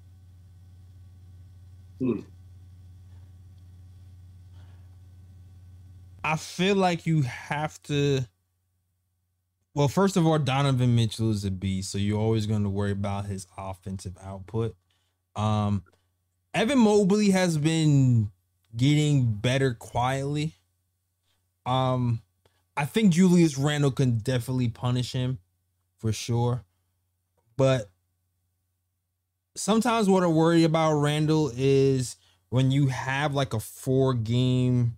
I 6.23 6.35
feel 6.37 6.75
like 6.75 7.05
you 7.05 7.23
have 7.23 7.81
to. 7.83 8.25
Well, 9.73 9.87
first 9.87 10.17
of 10.17 10.27
all, 10.27 10.37
Donovan 10.37 10.95
Mitchell 10.95 11.31
is 11.31 11.45
a 11.45 11.51
beast, 11.51 11.91
so 11.91 11.97
you're 11.97 12.19
always 12.19 12.45
going 12.45 12.63
to 12.63 12.69
worry 12.69 12.91
about 12.91 13.25
his 13.25 13.47
offensive 13.57 14.17
output. 14.21 14.75
Um, 15.35 15.83
Evan 16.53 16.79
Mobley 16.79 17.29
has 17.31 17.57
been 17.57 18.31
getting 18.75 19.33
better 19.33 19.73
quietly. 19.73 20.55
Um, 21.65 22.21
I 22.75 22.85
think 22.85 23.13
Julius 23.13 23.57
Randle 23.57 23.91
can 23.91 24.17
definitely 24.17 24.69
punish 24.69 25.13
him 25.13 25.39
for 25.97 26.11
sure, 26.11 26.63
but 27.55 27.89
sometimes 29.55 30.09
what 30.09 30.23
I 30.23 30.27
worry 30.27 30.63
about 30.63 30.95
Randle 30.95 31.51
is 31.55 32.15
when 32.49 32.71
you 32.71 32.87
have 32.87 33.33
like 33.33 33.53
a 33.53 33.59
four 33.59 34.13
game 34.13 34.97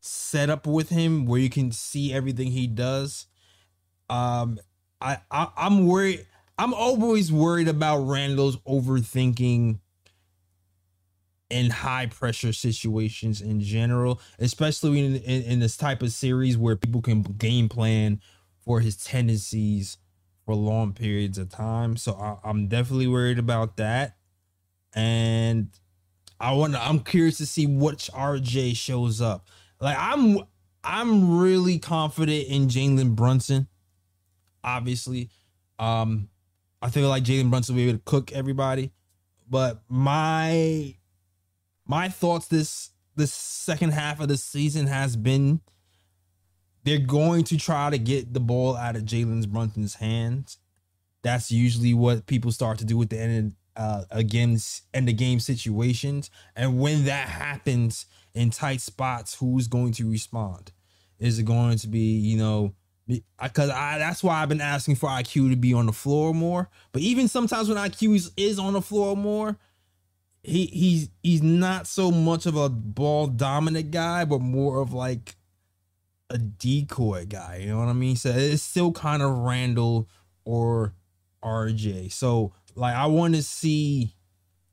setup 0.00 0.66
with 0.66 0.88
him 0.88 1.26
where 1.26 1.40
you 1.40 1.50
can 1.50 1.72
see 1.72 2.12
everything 2.12 2.48
he 2.52 2.66
does. 2.66 3.26
Um, 4.08 4.58
I, 5.00 5.18
I 5.30 5.48
I'm 5.56 5.86
worried. 5.86 6.26
I'm 6.58 6.74
always 6.74 7.32
worried 7.32 7.68
about 7.68 8.00
Randle's 8.00 8.56
overthinking 8.58 9.78
in 11.50 11.70
high 11.70 12.06
pressure 12.06 12.52
situations 12.52 13.40
in 13.40 13.60
general, 13.60 14.20
especially 14.38 15.04
in, 15.04 15.16
in 15.16 15.42
in 15.42 15.60
this 15.60 15.76
type 15.76 16.02
of 16.02 16.12
series 16.12 16.56
where 16.56 16.76
people 16.76 17.02
can 17.02 17.22
game 17.22 17.68
plan 17.68 18.20
for 18.64 18.80
his 18.80 18.96
tendencies 18.96 19.98
for 20.46 20.54
long 20.54 20.92
periods 20.92 21.38
of 21.38 21.48
time. 21.48 21.96
So 21.96 22.14
I, 22.14 22.36
I'm 22.48 22.68
definitely 22.68 23.08
worried 23.08 23.38
about 23.38 23.76
that, 23.76 24.16
and 24.94 25.68
I 26.38 26.52
want. 26.52 26.74
I'm 26.76 27.00
curious 27.00 27.38
to 27.38 27.46
see 27.46 27.66
which 27.66 28.10
RJ 28.12 28.76
shows 28.76 29.20
up. 29.20 29.48
Like 29.80 29.96
I'm, 29.98 30.38
I'm 30.84 31.38
really 31.38 31.78
confident 31.78 32.46
in 32.48 32.68
Jalen 32.68 33.14
Brunson. 33.14 33.66
Obviously, 34.62 35.30
um, 35.78 36.28
I 36.82 36.90
feel 36.90 37.08
like 37.08 37.24
Jalen 37.24 37.50
Brunson 37.50 37.74
will 37.74 37.82
be 37.82 37.88
able 37.88 37.98
to 37.98 38.04
cook 38.04 38.32
everybody. 38.32 38.92
But 39.48 39.82
my, 39.88 40.94
my 41.86 42.08
thoughts 42.08 42.48
this 42.48 42.90
this 43.16 43.32
second 43.32 43.92
half 43.92 44.20
of 44.20 44.28
the 44.28 44.36
season 44.36 44.86
has 44.86 45.16
been 45.16 45.60
they're 46.84 46.98
going 46.98 47.44
to 47.44 47.58
try 47.58 47.90
to 47.90 47.98
get 47.98 48.32
the 48.32 48.40
ball 48.40 48.76
out 48.76 48.96
of 48.96 49.02
Jalen 49.02 49.46
Brunson's 49.48 49.94
hands. 49.94 50.58
That's 51.22 51.50
usually 51.50 51.92
what 51.92 52.26
people 52.26 52.52
start 52.52 52.78
to 52.78 52.84
do 52.84 53.00
at 53.02 53.10
the 53.10 53.20
end 53.20 53.54
of, 53.76 53.82
uh, 53.82 54.04
against 54.10 54.84
end 54.94 55.08
of 55.08 55.16
game 55.16 55.40
situations. 55.40 56.30
And 56.56 56.80
when 56.80 57.04
that 57.04 57.28
happens 57.28 58.06
in 58.34 58.50
tight 58.50 58.80
spots, 58.80 59.34
who's 59.34 59.68
going 59.68 59.92
to 59.94 60.10
respond? 60.10 60.72
Is 61.18 61.38
it 61.38 61.44
going 61.44 61.76
to 61.78 61.88
be 61.88 62.18
you 62.18 62.38
know? 62.38 62.74
Because 63.42 63.70
I 63.70 63.98
that's 63.98 64.22
why 64.22 64.40
I've 64.40 64.48
been 64.48 64.60
asking 64.60 64.94
for 64.94 65.08
IQ 65.08 65.50
to 65.50 65.56
be 65.56 65.74
on 65.74 65.86
the 65.86 65.92
floor 65.92 66.32
more. 66.32 66.70
But 66.92 67.02
even 67.02 67.26
sometimes 67.28 67.68
when 67.68 67.76
IQ 67.76 68.14
is, 68.14 68.32
is 68.36 68.58
on 68.58 68.72
the 68.72 68.80
floor 68.80 69.16
more, 69.16 69.58
he 70.42 70.66
he's 70.66 71.10
he's 71.22 71.42
not 71.42 71.86
so 71.86 72.10
much 72.10 72.46
of 72.46 72.56
a 72.56 72.68
ball 72.68 73.26
dominant 73.26 73.90
guy, 73.90 74.24
but 74.24 74.40
more 74.40 74.80
of 74.80 74.92
like 74.92 75.36
a 76.30 76.38
decoy 76.38 77.26
guy. 77.26 77.58
You 77.62 77.70
know 77.70 77.78
what 77.80 77.88
I 77.88 77.92
mean? 77.92 78.16
So 78.16 78.30
it's 78.30 78.62
still 78.62 78.92
kind 78.92 79.22
of 79.22 79.30
Randle 79.30 80.08
or 80.44 80.94
RJ. 81.42 82.12
So 82.12 82.52
like 82.74 82.94
I 82.94 83.06
want 83.06 83.34
to 83.34 83.42
see 83.42 84.14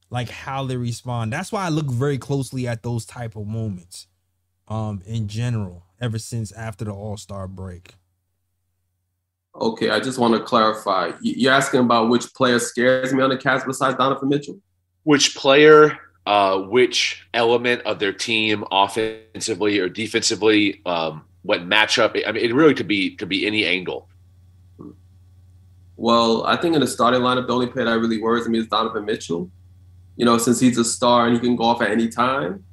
like 0.10 0.30
how 0.30 0.64
they 0.66 0.78
respond. 0.78 1.34
That's 1.34 1.52
why 1.52 1.66
I 1.66 1.70
look 1.70 1.88
very 1.88 2.18
closely 2.18 2.68
at 2.68 2.84
those 2.84 3.06
type 3.06 3.36
of 3.36 3.46
moments. 3.48 4.08
Um, 4.70 5.02
in 5.06 5.28
general, 5.30 5.86
ever 6.00 6.20
since 6.20 6.52
after 6.52 6.86
the 6.86 6.92
All 6.92 7.18
Star 7.18 7.48
break. 7.48 7.96
okay. 9.56 9.90
I 9.90 10.00
just 10.00 10.20
want 10.20 10.34
to 10.36 10.42
clarify. 10.42 11.12
You- 11.22 11.34
You're 11.38 11.54
asking 11.54 11.80
about 11.82 12.10
which 12.10 12.34
player 12.34 12.60
scares 12.60 13.14
me 13.14 13.24
on 13.24 13.30
the 13.30 13.38
Cavs 13.38 13.66
besides 13.66 13.98
Donovan 13.98 14.30
Mitchell? 14.30 14.60
Which 15.08 15.36
player, 15.38 15.98
uh, 16.26 16.60
which 16.64 17.26
element 17.34 17.82
of 17.84 17.98
their 17.98 18.12
team, 18.12 18.66
offensively 18.72 19.80
or 19.80 19.88
defensively, 19.88 20.82
um, 20.86 21.24
what 21.44 21.62
matchup? 21.62 22.12
I 22.28 22.34
mean, 22.34 22.44
it 22.44 22.54
really 22.54 22.74
could 22.74 22.90
be 22.90 23.16
could 23.16 23.30
be 23.30 23.48
any 23.48 23.66
angle. 23.66 24.10
Well, 25.96 26.46
I 26.46 26.58
think 26.58 26.76
in 26.76 26.82
the 26.82 26.88
starting 26.88 27.22
lineup, 27.22 27.48
the 27.48 27.54
only 27.54 27.68
player 27.68 27.86
that 27.86 27.98
really 28.00 28.22
worries 28.22 28.50
me 28.50 28.60
is 28.60 28.68
Donovan 28.68 29.06
Mitchell. 29.06 29.50
You 30.18 30.26
know, 30.26 30.38
since 30.38 30.60
he's 30.60 30.78
a 30.78 30.84
star 30.84 31.26
and 31.26 31.34
he 31.36 31.40
can 31.40 31.56
go 31.56 31.64
off 31.64 31.82
at 31.82 31.90
any 31.90 32.10
time. 32.10 32.66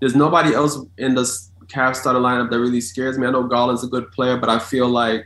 There's 0.00 0.16
nobody 0.16 0.54
else 0.54 0.84
in 0.96 1.14
the 1.14 1.22
Cavs 1.66 1.96
starting 1.96 2.22
lineup 2.22 2.50
that 2.50 2.58
really 2.58 2.80
scares 2.80 3.18
me. 3.18 3.26
I 3.28 3.30
know 3.30 3.44
Garland's 3.44 3.84
a 3.84 3.88
good 3.88 4.10
player, 4.10 4.36
but 4.36 4.48
I 4.48 4.58
feel 4.58 4.88
like 4.88 5.24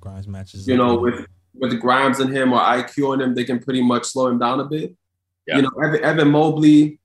Grimes 0.00 0.28
matches. 0.28 0.68
you 0.68 0.76
know, 0.76 0.94
with- 1.00 1.14
with 1.14 1.26
with 1.72 1.80
Grimes 1.80 2.20
and 2.20 2.30
him 2.34 2.52
or 2.52 2.60
IQ 2.60 3.10
on 3.12 3.20
him, 3.20 3.34
they 3.34 3.42
can 3.44 3.58
pretty 3.58 3.82
much 3.82 4.04
slow 4.04 4.28
him 4.28 4.38
down 4.38 4.60
a 4.60 4.64
bit. 4.64 4.94
Yeah. 5.50 5.56
You 5.56 5.62
know, 5.62 5.70
Evan, 5.82 6.04
Evan 6.04 6.30
Mobley, 6.30 6.98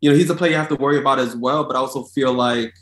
you 0.00 0.10
know, 0.10 0.16
he's 0.16 0.30
a 0.30 0.34
player 0.34 0.52
you 0.52 0.56
have 0.56 0.68
to 0.68 0.76
worry 0.76 0.98
about 0.98 1.18
as 1.18 1.36
well. 1.36 1.64
But 1.64 1.76
I 1.76 1.78
also 1.78 2.04
feel 2.04 2.32
like 2.32 2.74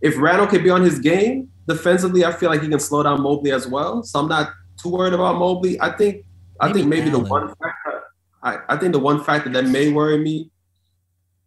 if 0.00 0.16
Randle 0.18 0.46
can 0.46 0.62
be 0.62 0.70
on 0.70 0.82
his 0.82 0.98
game 0.98 1.50
defensively, 1.68 2.24
I 2.24 2.32
feel 2.32 2.50
like 2.50 2.62
he 2.62 2.68
can 2.68 2.80
slow 2.80 3.02
down 3.02 3.22
Mobley 3.22 3.52
as 3.52 3.68
well. 3.68 4.02
So 4.02 4.20
I'm 4.20 4.28
not 4.28 4.50
too 4.80 4.88
worried 4.88 5.12
about 5.12 5.36
Mobley. 5.36 5.80
I 5.80 5.90
think 5.90 6.24
I 6.58 6.66
Maybe 6.66 6.78
think 6.78 6.88
maybe 6.88 7.10
the 7.10 7.18
one 7.18 7.48
factor 7.48 8.04
I, 8.42 8.58
I 8.68 8.76
think 8.76 8.92
the 8.92 8.98
one 8.98 9.22
factor 9.22 9.50
that 9.50 9.66
may 9.66 9.90
worry 9.90 10.18
me 10.18 10.50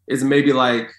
is 0.08 0.24
maybe 0.24 0.53
like 0.53 0.89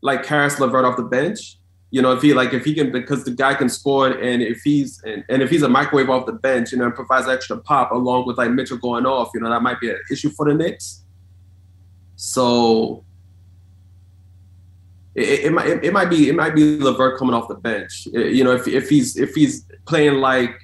like 0.00 0.22
Caris 0.22 0.60
LeVert 0.60 0.84
off 0.84 0.96
the 0.96 1.02
bench. 1.02 1.58
You 1.90 2.02
know, 2.02 2.12
if 2.12 2.20
he 2.20 2.34
like 2.34 2.52
if 2.52 2.64
he 2.64 2.74
can 2.74 2.92
because 2.92 3.24
the 3.24 3.30
guy 3.30 3.54
can 3.54 3.68
score 3.70 4.08
and 4.08 4.42
if 4.42 4.60
he's 4.62 5.02
and, 5.04 5.24
and 5.30 5.40
if 5.40 5.48
he's 5.48 5.62
a 5.62 5.68
microwave 5.68 6.10
off 6.10 6.26
the 6.26 6.32
bench, 6.32 6.72
you 6.72 6.78
know, 6.78 6.84
and 6.84 6.94
provides 6.94 7.28
extra 7.28 7.56
pop 7.56 7.92
along 7.92 8.26
with 8.26 8.36
like 8.36 8.50
Mitchell 8.50 8.76
going 8.76 9.06
off, 9.06 9.30
you 9.32 9.40
know, 9.40 9.48
that 9.48 9.62
might 9.62 9.80
be 9.80 9.88
an 9.90 9.98
issue 10.10 10.28
for 10.30 10.46
the 10.46 10.54
Knicks. 10.54 11.04
So 12.16 13.04
it, 15.14 15.46
it 15.46 15.52
might 15.52 15.66
it, 15.66 15.84
it 15.84 15.92
might 15.92 16.10
be 16.10 16.28
it 16.28 16.34
might 16.34 16.54
be 16.54 16.78
LeVert 16.78 17.18
coming 17.18 17.34
off 17.34 17.48
the 17.48 17.54
bench. 17.54 18.06
Uh, 18.14 18.20
You 18.20 18.44
know, 18.44 18.52
if 18.52 18.68
if 18.68 18.90
he's 18.90 19.16
if 19.16 19.34
he's 19.34 19.64
playing 19.86 20.14
like, 20.20 20.60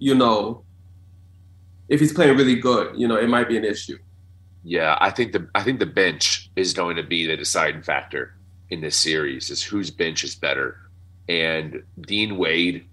you 0.00 0.14
know, 0.14 0.64
if 1.88 2.00
he's 2.00 2.12
playing 2.12 2.36
really 2.36 2.56
good, 2.56 2.96
you 2.96 3.06
know, 3.06 3.16
it 3.16 3.28
might 3.28 3.48
be 3.48 3.56
an 3.56 3.64
issue. 3.64 3.98
Yeah, 4.64 4.98
I 5.00 5.10
think 5.10 5.32
the 5.32 5.48
I 5.54 5.62
think 5.62 5.78
the 5.78 5.86
bench 5.86 6.50
is 6.56 6.74
going 6.74 6.96
to 6.96 7.04
be 7.04 7.24
the 7.24 7.36
deciding 7.36 7.82
factor 7.82 8.36
in 8.70 8.80
this 8.80 8.96
series. 8.96 9.50
Is 9.50 9.62
whose 9.62 9.90
bench 9.90 10.24
is 10.24 10.34
better. 10.34 10.78
and 11.28 11.82
Dean 12.02 12.36
Wade 12.38 12.86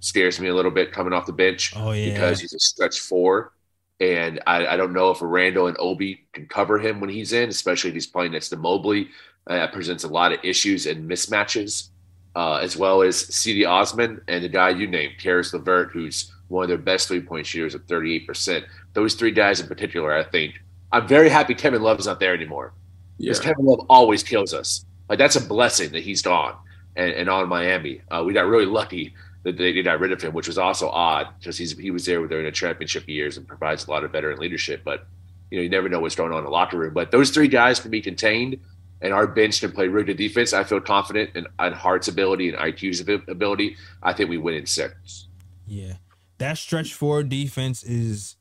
scares 0.00 0.38
me 0.40 0.48
a 0.48 0.54
little 0.54 0.70
bit 0.70 0.92
coming 0.92 1.12
off 1.12 1.26
the 1.26 1.32
bench 1.32 1.72
Oh 1.76 1.92
yeah. 1.92 2.12
because 2.12 2.40
he's 2.40 2.54
a 2.54 2.58
stretch 2.58 3.00
four. 3.00 3.52
And 4.00 4.40
I, 4.46 4.66
I 4.66 4.76
don't 4.76 4.92
know 4.92 5.10
if 5.10 5.18
Randle 5.22 5.66
and 5.68 5.76
Obi 5.80 6.26
can 6.32 6.46
cover 6.46 6.78
him 6.78 7.00
when 7.00 7.08
he's 7.10 7.32
in, 7.32 7.48
especially 7.48 7.88
if 7.90 7.94
he's 7.94 8.06
playing 8.06 8.32
next 8.32 8.50
to 8.50 8.56
Mobley. 8.56 9.08
Uh, 9.46 9.54
that 9.56 9.72
presents 9.72 10.04
a 10.04 10.08
lot 10.08 10.32
of 10.32 10.38
issues 10.44 10.86
and 10.86 11.08
mismatches, 11.10 11.88
uh, 12.34 12.56
as 12.56 12.76
well 12.76 13.00
as 13.02 13.16
Cedi 13.16 13.66
Osman 13.68 14.20
and 14.28 14.42
the 14.44 14.48
guy 14.48 14.68
you 14.70 14.86
named, 14.86 15.14
Caris 15.18 15.52
LeVert, 15.54 15.92
who's 15.92 16.32
one 16.48 16.62
of 16.64 16.68
their 16.68 16.78
best 16.78 17.08
three 17.08 17.20
point 17.20 17.46
shooters 17.46 17.74
at 17.74 17.86
38%. 17.86 18.64
Those 18.92 19.14
three 19.14 19.30
guys 19.32 19.60
in 19.60 19.66
particular, 19.66 20.14
I 20.14 20.24
think. 20.24 20.54
I'm 20.92 21.06
very 21.08 21.28
happy 21.28 21.54
Kevin 21.54 21.82
Love 21.82 21.98
is 21.98 22.06
not 22.06 22.20
there 22.20 22.34
anymore 22.34 22.74
Yeah. 23.18 23.30
because 23.30 23.40
Kevin 23.40 23.64
Love 23.64 23.80
always 23.88 24.22
kills 24.22 24.52
us. 24.54 24.84
Like 25.08 25.18
that's 25.18 25.36
a 25.36 25.40
blessing 25.40 25.92
that 25.92 26.02
he's 26.02 26.22
gone 26.22 26.56
and, 26.96 27.12
and 27.12 27.28
on 27.28 27.48
Miami. 27.48 28.00
Uh, 28.10 28.22
we 28.26 28.32
got 28.32 28.46
really 28.46 28.66
lucky 28.66 29.14
that 29.44 29.56
they 29.56 29.80
got 29.82 30.00
rid 30.00 30.10
of 30.10 30.20
him, 30.20 30.32
which 30.32 30.48
was 30.48 30.58
also 30.58 30.88
odd 30.88 31.28
because 31.38 31.56
he's 31.56 31.78
he 31.78 31.90
was 31.90 32.04
there 32.04 32.26
during 32.26 32.46
the 32.46 32.50
championship 32.50 33.08
years 33.08 33.36
and 33.36 33.46
provides 33.46 33.86
a 33.86 33.90
lot 33.90 34.02
of 34.02 34.10
veteran 34.10 34.38
leadership. 34.38 34.82
But 34.84 35.06
you 35.50 35.58
know, 35.58 35.62
you 35.62 35.68
never 35.68 35.88
know 35.88 36.00
what's 36.00 36.16
going 36.16 36.32
on 36.32 36.38
in 36.38 36.44
the 36.44 36.50
locker 36.50 36.76
room. 36.76 36.92
But 36.92 37.12
those 37.12 37.30
three 37.30 37.46
guys 37.46 37.78
can 37.78 37.92
be 37.92 38.00
contained, 38.00 38.58
and 39.00 39.12
our 39.12 39.26
bench 39.28 39.60
can 39.60 39.70
play 39.70 39.86
really 39.86 40.06
good 40.06 40.16
defense. 40.16 40.52
I 40.52 40.64
feel 40.64 40.80
confident 40.80 41.30
in, 41.36 41.46
in 41.60 41.72
Hart's 41.72 42.08
ability 42.08 42.48
and 42.48 42.58
IQ's 42.58 43.00
ability. 43.28 43.76
I 44.02 44.12
think 44.12 44.30
we 44.30 44.38
win 44.38 44.54
in 44.54 44.66
six. 44.66 45.28
Yeah, 45.64 45.94
that 46.38 46.58
stretch 46.58 46.94
forward 46.94 47.28
defense 47.28 47.84
is 47.84 48.34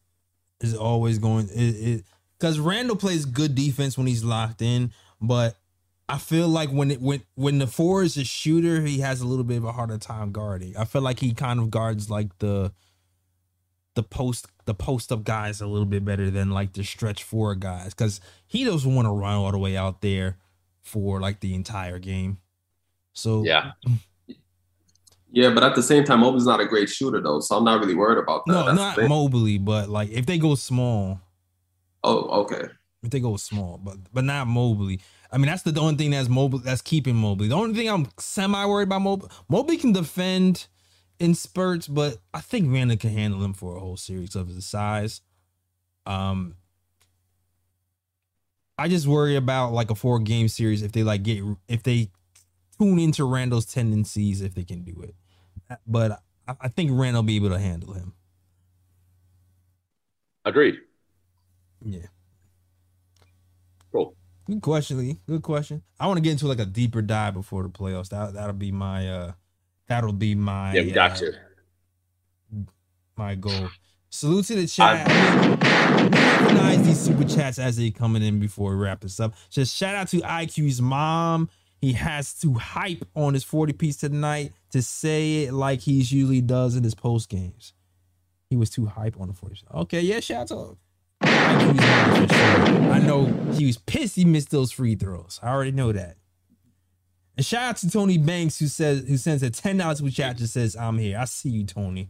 is 0.60 0.76
always 0.76 1.20
going 1.20 1.50
because 2.40 2.60
Randle 2.60 2.96
plays 2.96 3.26
good 3.26 3.54
defense 3.54 3.96
when 3.96 4.08
he's 4.08 4.24
locked 4.24 4.64
in, 4.64 4.92
but 5.22 5.56
I 6.08 6.18
feel 6.20 6.48
like 6.48 6.70
when 6.70 6.92
it 6.92 7.02
when 7.02 7.24
when 7.36 7.58
the 7.58 7.68
four 7.68 8.04
is 8.04 8.16
a 8.18 8.24
shooter, 8.24 8.82
he 8.82 9.00
has 9.00 9.22
a 9.22 9.28
little 9.28 9.44
bit 9.44 9.58
of 9.58 9.66
a 9.66 9.72
harder 9.72 9.98
time 9.98 10.32
guarding. 10.32 10.78
I 10.78 10.86
feel 10.86 11.02
like 11.02 11.20
he 11.20 11.34
kind 11.34 11.60
of 11.60 11.72
guards 11.72 12.10
like 12.10 12.38
the 12.40 12.72
the 13.96 14.04
post 14.04 14.48
the 14.66 14.74
post 14.74 15.12
up 15.12 15.24
guys 15.24 15.62
a 15.62 15.68
little 15.68 15.86
bit 15.86 16.04
better 16.06 16.30
than 16.30 16.52
like 16.52 16.74
the 16.74 16.84
stretch 16.84 17.24
four 17.24 17.56
guys 17.56 17.94
because 17.94 18.20
he 18.46 18.64
doesn't 18.64 18.94
want 18.94 19.06
to 19.08 19.12
run 19.12 19.36
all 19.36 19.52
the 19.52 19.58
way 19.58 19.76
out 19.78 20.02
there 20.02 20.38
for 20.84 21.20
like 21.20 21.40
the 21.40 21.56
entire 21.56 21.98
game. 21.98 22.38
So 23.14 23.44
Yeah, 23.44 23.72
Yeah, 25.32 25.50
but 25.54 25.64
at 25.64 25.76
the 25.76 25.84
same 25.84 26.04
time, 26.06 26.22
Mobley's 26.22 26.46
not 26.46 26.62
a 26.62 26.66
great 26.66 26.90
shooter 26.90 27.20
though, 27.22 27.40
so 27.40 27.58
I'm 27.58 27.64
not 27.66 27.80
really 27.80 27.96
worried 27.96 28.20
about 28.20 28.46
that. 28.46 28.54
no, 28.54 28.66
That's 28.66 28.98
not. 28.98 29.10
Mobley, 29.10 29.58
but 29.58 29.90
like 29.90 30.10
if 30.12 30.26
they 30.26 30.38
go 30.38 30.56
small, 30.56 31.20
Oh, 32.04 32.42
okay. 32.44 32.68
if 33.04 33.10
they 33.10 33.20
go 33.20 33.36
small, 33.38 33.78
but 33.78 33.98
but 34.14 34.24
not 34.24 34.48
Mobley. 34.48 35.00
I 35.36 35.38
mean, 35.38 35.48
that's 35.48 35.64
the 35.64 35.78
only 35.82 35.98
thing 35.98 36.12
that's 36.12 36.30
mobile 36.30 36.60
that's 36.60 36.82
keeping 36.82 37.18
Mobley. 37.18 37.50
The 37.50 37.56
only 37.56 37.76
thing 37.76 37.90
I'm 37.90 38.08
semi 38.18 38.66
worried 38.66 38.88
about 38.88 39.02
Mobley. 39.02 39.30
Mobley 39.50 39.76
can 39.76 39.92
defend 39.92 40.68
in 41.20 41.36
spurts, 41.36 41.90
but 41.90 42.20
I 42.34 42.40
think 42.40 42.72
Randle 42.72 42.96
can 42.96 43.10
handle 43.10 43.44
him 43.44 43.54
for 43.54 43.76
a 43.76 43.82
whole 43.82 43.98
series 43.98 44.38
of 44.38 44.48
his 44.48 44.66
size. 44.66 45.20
Um, 46.06 46.56
I 48.78 48.88
just 48.88 49.08
worry 49.08 49.36
about 49.36 49.74
like 49.74 49.92
a 49.92 49.96
four 49.96 50.20
game 50.20 50.48
series 50.48 50.82
if 50.82 50.94
they 50.94 51.04
like 51.04 51.24
get 51.24 51.44
if 51.68 51.84
they 51.84 52.12
tune 52.80 52.98
into 52.98 53.26
Randle's 53.26 53.66
tendencies 53.66 54.42
if 54.42 54.56
they 54.56 54.64
can 54.64 54.84
do 54.84 55.02
it. 55.02 55.16
But 55.86 56.24
I, 56.48 56.56
I 56.62 56.68
think 56.70 56.92
Randall 56.94 57.24
will 57.24 57.28
be 57.28 57.36
able 57.36 57.50
to 57.50 57.60
handle 57.60 57.92
him. 57.92 58.14
agreed. 60.46 60.76
Yeah. 61.84 62.06
Good 64.46 64.62
question, 64.62 65.00
Lee. 65.00 65.18
Good 65.28 65.42
question. 65.42 65.82
I 66.00 66.08
want 66.08 66.18
to 66.18 66.22
get 66.22 66.32
into 66.32 66.48
like 66.48 66.60
a 66.60 66.66
deeper 66.66 67.02
dive 67.02 67.34
before 67.34 67.64
the 67.64 67.70
playoffs. 67.70 68.10
That 68.10 68.34
that'll 68.34 68.54
be 68.54 68.72
my 68.72 69.10
uh 69.10 69.32
that'll 69.88 70.14
be 70.14 70.36
my 70.36 70.74
Yeah, 70.74 70.82
we 70.82 70.92
got 70.92 71.14
uh, 71.14 71.16
to. 71.16 71.34
my 73.18 73.36
goal. 73.36 73.70
Salute 74.10 74.46
to 74.46 74.56
the 74.56 74.68
chat. 74.68 75.08
Recognize 76.14 76.86
these 76.86 77.00
super 77.00 77.24
chats 77.26 77.60
as 77.60 77.78
they 77.78 77.92
coming 77.92 78.22
in 78.24 78.40
before 78.40 78.70
we 78.72 78.78
wrap 78.78 79.02
this 79.02 79.20
up. 79.20 79.34
Just 79.50 79.76
shout 79.76 79.96
out 79.96 80.08
to 80.10 80.18
IQ's 80.22 80.82
mom. 80.82 81.50
He 81.82 81.94
has 81.94 82.34
to 82.40 82.54
hype 82.54 83.06
on 83.16 83.34
his 83.34 83.44
40 83.44 83.74
piece 83.74 83.98
tonight 83.98 84.54
to 84.72 84.82
say 84.82 85.44
it 85.44 85.54
like 85.54 85.82
he 85.82 85.94
usually 85.94 86.42
does 86.42 86.76
in 86.76 86.84
his 86.84 86.96
post 86.96 87.30
games. 87.30 87.74
He 88.50 88.56
was 88.56 88.70
too 88.70 88.86
hype 88.86 89.20
on 89.20 89.28
the 89.28 89.34
40. 89.34 89.64
Okay, 89.74 90.02
yeah, 90.02 90.20
shout 90.20 90.42
out 90.42 90.48
to 90.50 90.78
IQ's 91.46 91.78
mom 91.80 92.28
for 92.28 92.34
sure. 92.34 92.92
I 92.92 93.00
know 93.00 93.26
he 93.54 93.66
was 93.66 93.78
pissed 93.78 94.16
he 94.16 94.26
missed 94.26 94.52
those 94.52 94.72
free 94.72 94.96
throws. 94.96 95.40
I 95.44 95.50
already 95.50 95.72
know 95.72 95.92
that. 95.92 96.18
And 97.38 97.46
shout 97.46 97.64
out 97.64 97.78
to 97.78 97.90
Tony 97.90 98.18
Banks 98.18 98.60
who 98.60 98.68
says 98.68 99.08
who 99.08 99.18
sends 99.18 99.44
a 99.44 99.50
ten 99.50 99.78
dollars 99.78 100.00
super 100.00 100.12
chat 100.12 100.38
just 100.38 100.54
says 100.54 100.76
I'm 100.76 100.98
here. 100.98 101.18
I 101.20 101.26
see 101.26 101.50
you, 101.50 101.66
Tony. 101.66 102.10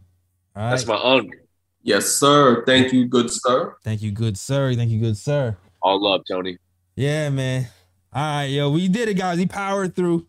All 0.54 0.62
right. 0.62 0.70
That's 0.70 0.86
my 0.86 0.96
unk. 0.96 1.34
Yes, 1.82 2.06
sir. 2.06 2.64
Thank 2.64 2.92
you, 2.92 3.06
good 3.06 3.30
sir. 3.30 3.76
Thank 3.84 4.02
you, 4.02 4.10
good 4.10 4.36
sir. 4.38 4.74
Thank 4.74 4.90
you, 4.90 5.00
good 5.00 5.16
sir. 5.16 5.56
All 5.82 6.02
love, 6.02 6.22
Tony. 6.28 6.58
Yeah, 6.96 7.30
man. 7.30 7.68
All 8.12 8.22
right, 8.22 8.44
yo, 8.46 8.70
we 8.70 8.88
did 8.88 9.08
it, 9.08 9.14
guys. 9.14 9.38
We 9.38 9.46
powered 9.46 9.94
through. 9.94 10.26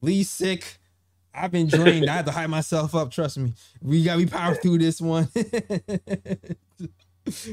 Lee's 0.00 0.30
sick. 0.30 0.78
I've 1.34 1.50
been 1.50 1.66
drained. 1.66 2.08
I 2.08 2.14
had 2.14 2.26
to 2.26 2.32
hype 2.32 2.48
myself 2.50 2.94
up. 2.94 3.10
Trust 3.10 3.38
me. 3.38 3.52
We 3.82 4.04
got 4.04 4.16
we 4.16 4.26
powered 4.26 4.62
through 4.62 4.78
this 4.78 5.00
one. 5.00 5.28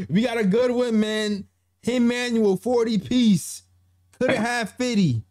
we 0.10 0.22
got 0.22 0.38
a 0.38 0.44
good 0.44 0.72
one, 0.72 1.00
man. 1.00 1.48
Immanuel 1.84 2.58
40 2.58 2.98
piece. 3.00 3.64
Could 4.20 4.32
have 4.32 4.40
had 4.40 4.70
50. 4.70 5.24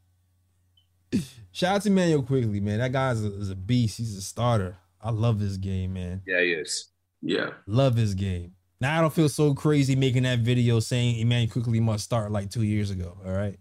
Shout 1.53 1.76
out 1.76 1.82
to 1.82 1.90
Manuel 1.90 2.22
Quickley, 2.22 2.61
man. 2.61 2.78
That 2.78 2.93
guy's 2.93 3.22
a, 3.22 3.28
is 3.38 3.51
a 3.51 3.55
beast. 3.55 3.99
He's 3.99 4.16
a 4.16 4.22
starter. 4.22 4.78
I 5.01 5.11
love 5.11 5.38
this 5.38 5.57
game, 5.57 5.95
man. 5.95 6.22
Yeah, 6.26 6.40
he 6.40 6.53
is. 6.53 6.88
Yeah. 7.20 7.51
Love 7.66 7.97
his 7.97 8.14
game. 8.14 8.55
Now 8.80 8.99
I 8.99 9.01
don't 9.01 9.12
feel 9.12 9.28
so 9.28 9.55
crazy 9.55 9.95
making 9.95 10.24
that 10.24 10.40
video 10.40 10.80
saying 10.80 11.20
Immanuel 11.20 11.53
Quickley 11.53 11.80
must 11.80 12.05
start 12.05 12.32
like 12.32 12.51
two 12.51 12.62
years 12.62 12.90
ago. 12.90 13.16
All 13.24 13.32
right. 13.32 13.59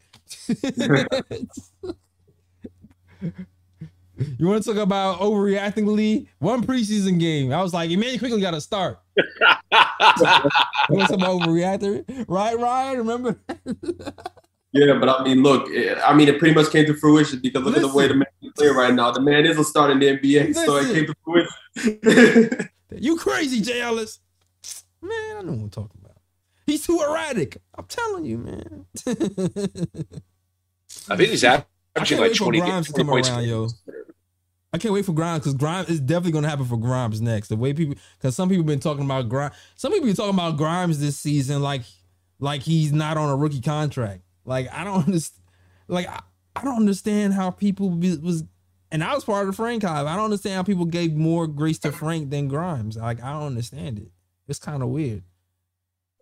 you 4.39 4.47
want 4.47 4.63
to 4.63 4.73
talk 4.73 4.81
about 4.81 5.19
overreacting, 5.19 5.87
Lee? 5.87 6.27
One 6.39 6.65
preseason 6.65 7.19
game. 7.19 7.51
I 7.51 7.61
was 7.61 7.73
like, 7.73 7.89
Immanuel 7.89 8.19
Quickley 8.19 8.41
got 8.41 8.51
to 8.51 8.61
start. 8.61 8.99
You 10.89 10.97
want 10.97 11.09
to 11.09 11.17
talk 11.17 11.21
about 11.21 11.41
overreacting? 11.41 12.25
Right, 12.27 12.57
Ryan? 12.57 12.97
Remember? 12.97 13.39
Yeah, 14.73 14.93
but 14.93 15.09
I 15.09 15.23
mean, 15.23 15.43
look, 15.43 15.69
it, 15.69 15.97
I 16.01 16.13
mean, 16.13 16.29
it 16.29 16.39
pretty 16.39 16.55
much 16.55 16.71
came 16.71 16.85
to 16.85 16.93
fruition 16.93 17.39
because 17.39 17.61
look 17.61 17.75
at 17.75 17.81
the 17.81 17.89
way 17.89 18.07
the 18.07 18.13
man 18.13 18.27
is 18.41 18.53
playing 18.55 18.73
right 18.73 18.93
now. 18.93 19.11
The 19.11 19.19
man 19.19 19.45
is 19.45 19.59
a 19.59 19.65
star 19.65 19.91
in 19.91 19.99
the 19.99 20.17
NBA, 20.17 20.55
so 20.55 20.77
it 20.77 20.93
came 20.93 21.07
to 21.07 21.15
fruition. 21.25 22.69
you 22.97 23.17
crazy, 23.17 23.59
Jay 23.59 23.81
Ellis. 23.81 24.19
Man, 25.01 25.11
I 25.11 25.41
know 25.41 25.51
what 25.51 25.63
I'm 25.63 25.69
talking 25.69 25.99
about. 26.01 26.15
He's 26.65 26.85
too 26.85 27.01
erratic. 27.01 27.57
I'm 27.75 27.83
telling 27.85 28.23
you, 28.23 28.37
man. 28.37 28.85
I 31.09 31.17
think 31.17 31.31
he's 31.31 31.43
I 31.43 31.65
averaging 31.95 32.19
like 32.19 32.33
20, 32.33 32.59
Grimes 32.61 32.87
20 32.91 33.09
points. 33.09 33.29
around, 33.29 33.43
yo. 33.43 33.67
I 34.73 34.77
can't 34.77 34.93
wait 34.93 35.05
for 35.05 35.13
Grimes 35.13 35.39
because 35.39 35.53
Grimes 35.53 35.89
is 35.89 35.99
definitely 35.99 36.31
gonna 36.31 36.49
happen 36.49 36.65
for 36.65 36.77
Grimes 36.77 37.19
next. 37.21 37.49
The 37.49 37.57
way 37.57 37.73
people, 37.73 37.95
because 38.17 38.35
some 38.35 38.47
people 38.47 38.63
been 38.63 38.79
talking 38.79 39.03
about 39.03 39.27
Grimes, 39.27 39.53
some 39.75 39.91
people 39.91 40.07
been 40.07 40.15
talking 40.15 40.33
about 40.33 40.57
Grimes 40.57 40.99
this 40.99 41.17
season 41.17 41.61
like, 41.61 41.81
like 42.39 42.61
he's 42.61 42.93
not 42.93 43.17
on 43.17 43.29
a 43.29 43.35
rookie 43.35 43.61
contract. 43.61 44.21
Like 44.45 44.71
I 44.73 44.83
don't 44.83 45.03
understand. 45.05 45.45
Like 45.87 46.07
I, 46.07 46.21
I 46.55 46.63
don't 46.63 46.77
understand 46.77 47.33
how 47.33 47.51
people 47.51 47.89
be, 47.89 48.15
was, 48.17 48.43
and 48.91 49.03
I 49.03 49.13
was 49.13 49.25
part 49.25 49.41
of 49.41 49.47
the 49.47 49.53
Frank 49.53 49.83
hive. 49.83 50.05
I 50.05 50.15
don't 50.15 50.25
understand 50.25 50.55
how 50.55 50.63
people 50.63 50.85
gave 50.85 51.13
more 51.13 51.47
grace 51.47 51.79
to 51.79 51.91
Frank 51.91 52.29
than 52.29 52.47
Grimes. 52.47 52.95
Like 52.95 53.21
I 53.21 53.33
don't 53.33 53.47
understand 53.47 53.99
it. 53.99 54.11
It's 54.47 54.59
kind 54.59 54.83
of 54.83 54.89
weird. 54.89 55.23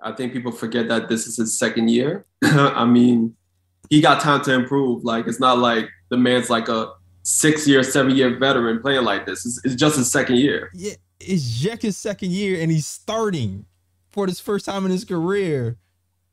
I 0.01 0.13
think 0.13 0.33
people 0.33 0.51
forget 0.51 0.87
that 0.87 1.09
this 1.09 1.27
is 1.27 1.37
his 1.37 1.57
second 1.57 1.89
year. 1.89 2.25
I 2.43 2.85
mean, 2.85 3.35
he 3.89 4.01
got 4.01 4.21
time 4.21 4.41
to 4.43 4.53
improve. 4.53 5.03
Like, 5.03 5.27
it's 5.27 5.39
not 5.39 5.57
like 5.57 5.89
the 6.09 6.17
man's 6.17 6.49
like 6.49 6.69
a 6.69 6.93
six 7.23 7.67
year, 7.67 7.83
seven 7.83 8.15
year 8.15 8.37
veteran 8.37 8.81
playing 8.81 9.03
like 9.03 9.25
this. 9.25 9.45
It's, 9.45 9.65
it's 9.65 9.75
just 9.75 9.97
his 9.97 10.11
second 10.11 10.37
year. 10.37 10.69
Yeah, 10.73 10.93
it's 11.19 11.59
Jek's 11.59 11.97
second 11.97 12.31
year 12.31 12.61
and 12.61 12.71
he's 12.71 12.87
starting 12.87 13.65
for 14.11 14.27
this 14.27 14.39
first 14.39 14.65
time 14.65 14.85
in 14.85 14.91
his 14.91 15.05
career 15.05 15.77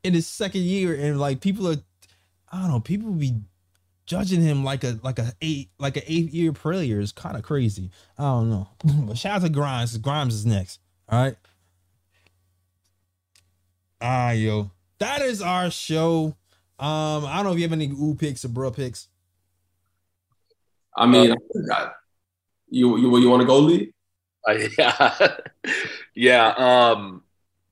in 0.03 0.13
his 0.13 0.27
second 0.27 0.61
year. 0.61 0.95
And 0.95 1.19
like 1.19 1.41
people 1.41 1.67
are 1.67 1.77
I 2.51 2.61
don't 2.61 2.71
know, 2.71 2.79
people 2.79 3.11
be 3.11 3.35
judging 4.05 4.41
him 4.41 4.63
like 4.63 4.83
a 4.83 4.99
like 5.03 5.19
a 5.19 5.33
eight 5.41 5.69
like 5.77 5.97
an 5.97 6.03
eight 6.07 6.31
year 6.33 6.53
player 6.53 6.99
is 6.99 7.11
kind 7.11 7.35
of 7.37 7.43
crazy. 7.43 7.91
I 8.17 8.23
don't 8.23 8.49
know. 8.49 8.69
but 9.07 9.17
shout 9.17 9.37
out 9.37 9.41
to 9.43 9.49
Grimes. 9.49 9.97
Grimes 9.97 10.33
is 10.33 10.45
next. 10.45 10.79
All 11.09 11.21
right. 11.21 11.35
Ah, 14.01 14.31
yo. 14.31 14.71
That 14.99 15.21
is 15.21 15.41
our 15.41 15.69
show. 15.69 16.35
Um, 16.79 17.25
I 17.25 17.37
don't 17.37 17.45
know 17.45 17.51
if 17.51 17.57
you 17.57 17.63
have 17.63 17.73
any 17.73 17.89
ooh 17.89 18.15
picks 18.15 18.45
or 18.45 18.49
bro 18.49 18.71
picks. 18.71 19.07
I 20.97 21.05
mean, 21.05 21.35
I- 21.71 21.91
you 22.69 22.97
you 22.97 23.17
you 23.19 23.29
want 23.29 23.41
to 23.41 23.47
go, 23.47 23.59
Lee? 23.59 23.93
Uh, 24.47 24.57
yeah, 24.77 25.37
yeah. 26.15 26.47
Um, 26.57 27.23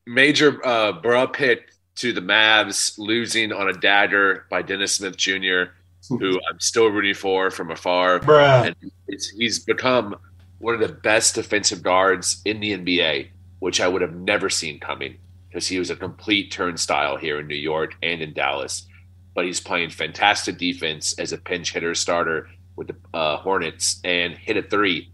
major 0.06 0.66
uh, 0.66 0.94
bruh 1.02 1.32
pick 1.34 1.72
to 1.96 2.14
the 2.14 2.22
Mavs, 2.22 2.98
losing 2.98 3.52
on 3.52 3.70
a 3.70 3.74
dagger 3.74 4.46
by 4.50 4.62
Dennis 4.62 4.96
Smith 4.96 5.18
Jr. 5.18 5.64
who 6.10 6.40
I'm 6.50 6.60
still 6.60 6.88
rooting 6.88 7.16
for 7.16 7.50
from 7.50 7.72
afar. 7.72 8.20
And 8.68 8.76
it's, 9.08 9.30
he's 9.30 9.60
become 9.60 10.16
one 10.60 10.76
of 10.76 10.80
the 10.80 10.90
best 10.90 11.36
defensive 11.36 11.82
guards 11.82 12.42
in 12.46 12.60
the 12.60 12.78
NBA, 12.78 13.30
which 13.60 13.82
I 13.82 13.88
would 13.88 14.02
have 14.04 14.14
never 14.14 14.50
seen 14.50 14.80
coming 14.80 15.18
because 15.50 15.68
he 15.68 15.80
was 15.80 15.90
a 15.90 15.96
complete 15.96 16.52
turnstile 16.52 17.18
here 17.18 17.40
in 17.40 17.48
New 17.48 17.56
York 17.56 17.96
and 18.04 18.22
in 18.22 18.34
Dallas. 18.34 18.88
But 19.34 19.46
he's 19.46 19.60
playing 19.60 19.90
fantastic 19.90 20.58
defense 20.58 21.18
as 21.18 21.34
a 21.34 21.38
pinch 21.38 21.74
hitter 21.74 21.96
starter 21.96 22.48
with 22.76 22.88
the 22.88 22.96
uh, 23.14 23.38
Hornets 23.38 24.00
and 24.04 24.38
hit 24.38 24.58
a 24.58 24.62
three 24.62 25.12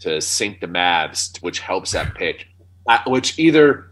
to 0.00 0.20
sink 0.20 0.60
the 0.60 0.66
Mavs, 0.66 1.40
which 1.42 1.60
helps 1.60 1.92
that 1.92 2.14
pick. 2.14 2.46
Uh, 2.86 2.98
which 3.06 3.38
either 3.38 3.90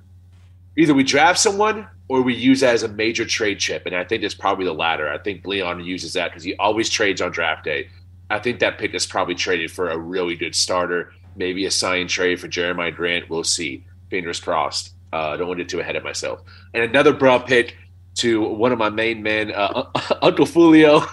either 0.77 0.95
we 0.95 1.05
draft 1.05 1.39
someone 1.39 1.87
or 2.09 2.23
we 2.23 2.35
use 2.35 2.61
that 2.61 2.75
as 2.75 2.83
a 2.83 2.89
major 2.89 3.25
trade 3.25 3.61
chip, 3.61 3.87
and 3.87 3.95
I 3.95 4.03
think 4.03 4.25
it's 4.25 4.35
probably 4.35 4.65
the 4.65 4.75
latter. 4.75 5.09
I 5.09 5.19
think 5.19 5.47
Leon 5.47 5.85
uses 5.85 6.15
that 6.15 6.31
because 6.31 6.43
he 6.43 6.57
always 6.57 6.91
trades 6.91 7.21
on 7.21 7.31
draft 7.31 7.65
day. 7.65 7.89
I 8.31 8.41
think 8.41 8.59
that 8.61 8.79
pick 8.79 8.95
is 8.95 9.07
probably 9.07 9.37
traded 9.37 9.71
for 9.71 9.91
a 9.91 9.99
really 9.99 10.35
good 10.35 10.55
starter, 10.55 11.13
maybe 11.37 11.67
a 11.67 11.71
sign 11.71 12.09
trade 12.09 12.41
for 12.41 12.49
Jerami 12.49 12.95
Grant. 12.95 13.31
We'll 13.31 13.45
see. 13.45 13.85
Fingers 14.09 14.41
crossed. 14.41 14.95
Uh, 15.13 15.37
don't 15.37 15.49
want 15.49 15.59
to 15.59 15.65
get 15.65 15.71
too 15.71 15.81
ahead 15.81 15.97
of 15.97 16.03
myself. 16.03 16.41
And 16.75 16.83
another 16.83 17.13
broad 17.13 17.47
pick 17.47 17.77
to 18.21 18.43
one 18.43 18.73
of 18.73 18.79
my 18.79 18.91
main 18.91 19.23
men, 19.23 19.53
uh, 19.53 19.85
Uncle 20.23 20.47
Fulio. 20.47 21.07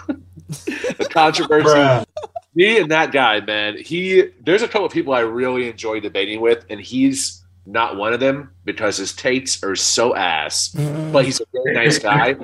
a 0.98 1.04
controversy. 1.06 2.04
Me 2.54 2.78
and 2.78 2.90
that 2.90 3.12
guy, 3.12 3.40
man. 3.40 3.76
He 3.78 4.30
there's 4.40 4.62
a 4.62 4.68
couple 4.68 4.86
of 4.86 4.92
people 4.92 5.12
I 5.14 5.20
really 5.20 5.68
enjoy 5.68 6.00
debating 6.00 6.40
with, 6.40 6.64
and 6.70 6.80
he's 6.80 7.44
not 7.66 7.96
one 7.96 8.12
of 8.12 8.20
them 8.20 8.50
because 8.64 8.96
his 8.96 9.12
takes 9.12 9.62
are 9.62 9.76
so 9.76 10.14
ass. 10.16 10.68
But 10.68 11.24
he's 11.24 11.40
a 11.40 11.44
really 11.52 11.72
nice 11.72 11.98
guy. 11.98 12.36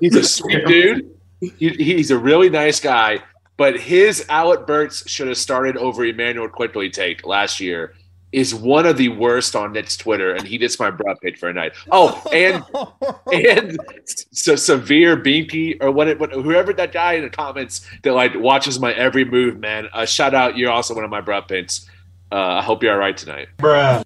He's 0.00 0.14
a 0.14 0.22
sweet 0.22 0.66
dude. 0.66 1.10
He, 1.40 1.68
he's 1.70 2.10
a 2.10 2.18
really 2.18 2.50
nice 2.50 2.80
guy. 2.80 3.20
But 3.56 3.80
his 3.80 4.24
Alec 4.28 4.66
Burks 4.66 5.08
should 5.08 5.26
have 5.26 5.38
started 5.38 5.76
over 5.76 6.04
Immanuel 6.04 6.48
Quickley 6.48 6.90
take 6.90 7.26
last 7.26 7.58
year 7.58 7.94
is 8.32 8.54
one 8.54 8.86
of 8.86 8.96
the 8.96 9.08
worst 9.08 9.56
on 9.56 9.72
Knicks 9.72 9.96
Twitter, 9.96 10.34
and 10.34 10.46
he 10.46 10.58
gets 10.58 10.78
my 10.78 10.90
broad 10.90 11.18
pick 11.20 11.38
for 11.38 11.48
a 11.48 11.52
night. 11.52 11.72
Oh, 11.90 12.22
and 12.32 12.62
and 13.32 13.78
so 14.06 14.56
severe 14.56 15.16
Binky 15.16 15.76
or 15.80 15.90
what, 15.90 16.18
what 16.18 16.32
whoever 16.32 16.72
that 16.74 16.92
guy 16.92 17.14
in 17.14 17.22
the 17.22 17.30
comments 17.30 17.88
that 18.02 18.12
like 18.12 18.32
watches 18.34 18.78
my 18.78 18.92
every 18.92 19.24
move, 19.24 19.58
man. 19.58 19.88
Uh, 19.92 20.04
shout 20.04 20.34
out, 20.34 20.56
you're 20.56 20.70
also 20.70 20.94
one 20.94 21.04
of 21.04 21.10
my 21.10 21.20
broad 21.20 21.48
picks. 21.48 21.88
Uh, 22.30 22.58
I 22.58 22.62
hope 22.62 22.82
you're 22.82 22.92
all 22.92 22.98
right 22.98 23.16
tonight, 23.16 23.48
bruh. 23.56 24.04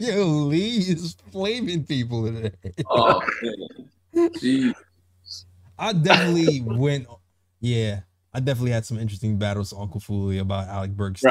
Yo, 0.00 0.24
Lee 0.24 0.76
is 0.76 1.16
flaming 1.32 1.84
people 1.84 2.26
today. 2.26 2.52
Oh, 2.88 3.20
man. 3.42 4.30
Jeez. 4.34 4.74
I 5.76 5.92
definitely 5.92 6.62
went. 6.64 7.08
Yeah, 7.60 8.00
I 8.32 8.38
definitely 8.38 8.70
had 8.70 8.86
some 8.86 8.98
interesting 8.98 9.38
battles 9.38 9.72
with 9.72 9.80
Uncle 9.80 10.00
Foolie 10.00 10.40
about 10.40 10.68
Alec 10.68 10.92
Burks. 10.92 11.22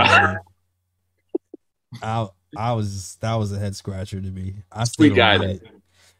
I 2.01 2.27
I 2.57 2.73
was 2.73 3.15
that 3.21 3.35
was 3.35 3.51
a 3.51 3.59
head 3.59 3.75
scratcher 3.75 4.21
to 4.21 4.31
me. 4.31 4.55
I 4.71 4.83
still 4.85 5.07
sweet 5.07 5.15
guy. 5.15 5.37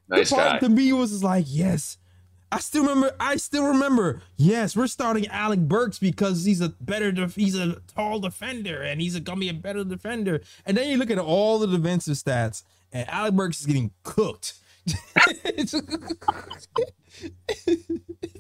Nice 0.10 0.30
the 0.30 0.36
part 0.36 0.52
guy. 0.54 0.60
to 0.60 0.70
me 0.70 0.92
was 0.94 1.12
just 1.12 1.24
like, 1.24 1.46
yes. 1.48 1.98
I 2.54 2.60
still 2.60 2.82
remember. 2.84 3.16
I 3.18 3.38
still 3.38 3.66
remember. 3.68 4.22
Yes, 4.36 4.76
we're 4.76 4.88
starting 4.88 5.26
Alec 5.28 5.60
Burks 5.62 6.00
because 6.00 6.44
he's 6.44 6.60
a 6.60 6.70
better. 6.82 7.14
Def- 7.14 7.36
he's 7.36 7.56
a 7.56 7.78
tall 7.96 8.20
defender, 8.20 8.82
and 8.82 9.00
he's 9.00 9.16
a, 9.16 9.22
gonna 9.22 9.40
be 9.40 9.48
a 9.48 9.54
better 9.54 9.86
defender. 9.86 10.42
And 10.66 10.76
then 10.76 10.90
you 10.90 10.98
look 10.98 11.10
at 11.10 11.18
all 11.18 11.60
the 11.60 11.68
defensive 11.68 12.16
stats, 12.18 12.64
and 12.92 13.08
Alec 13.10 13.36
Burks 13.36 13.62
is 13.62 13.68
getting 13.68 13.92
cooked. 14.04 14.56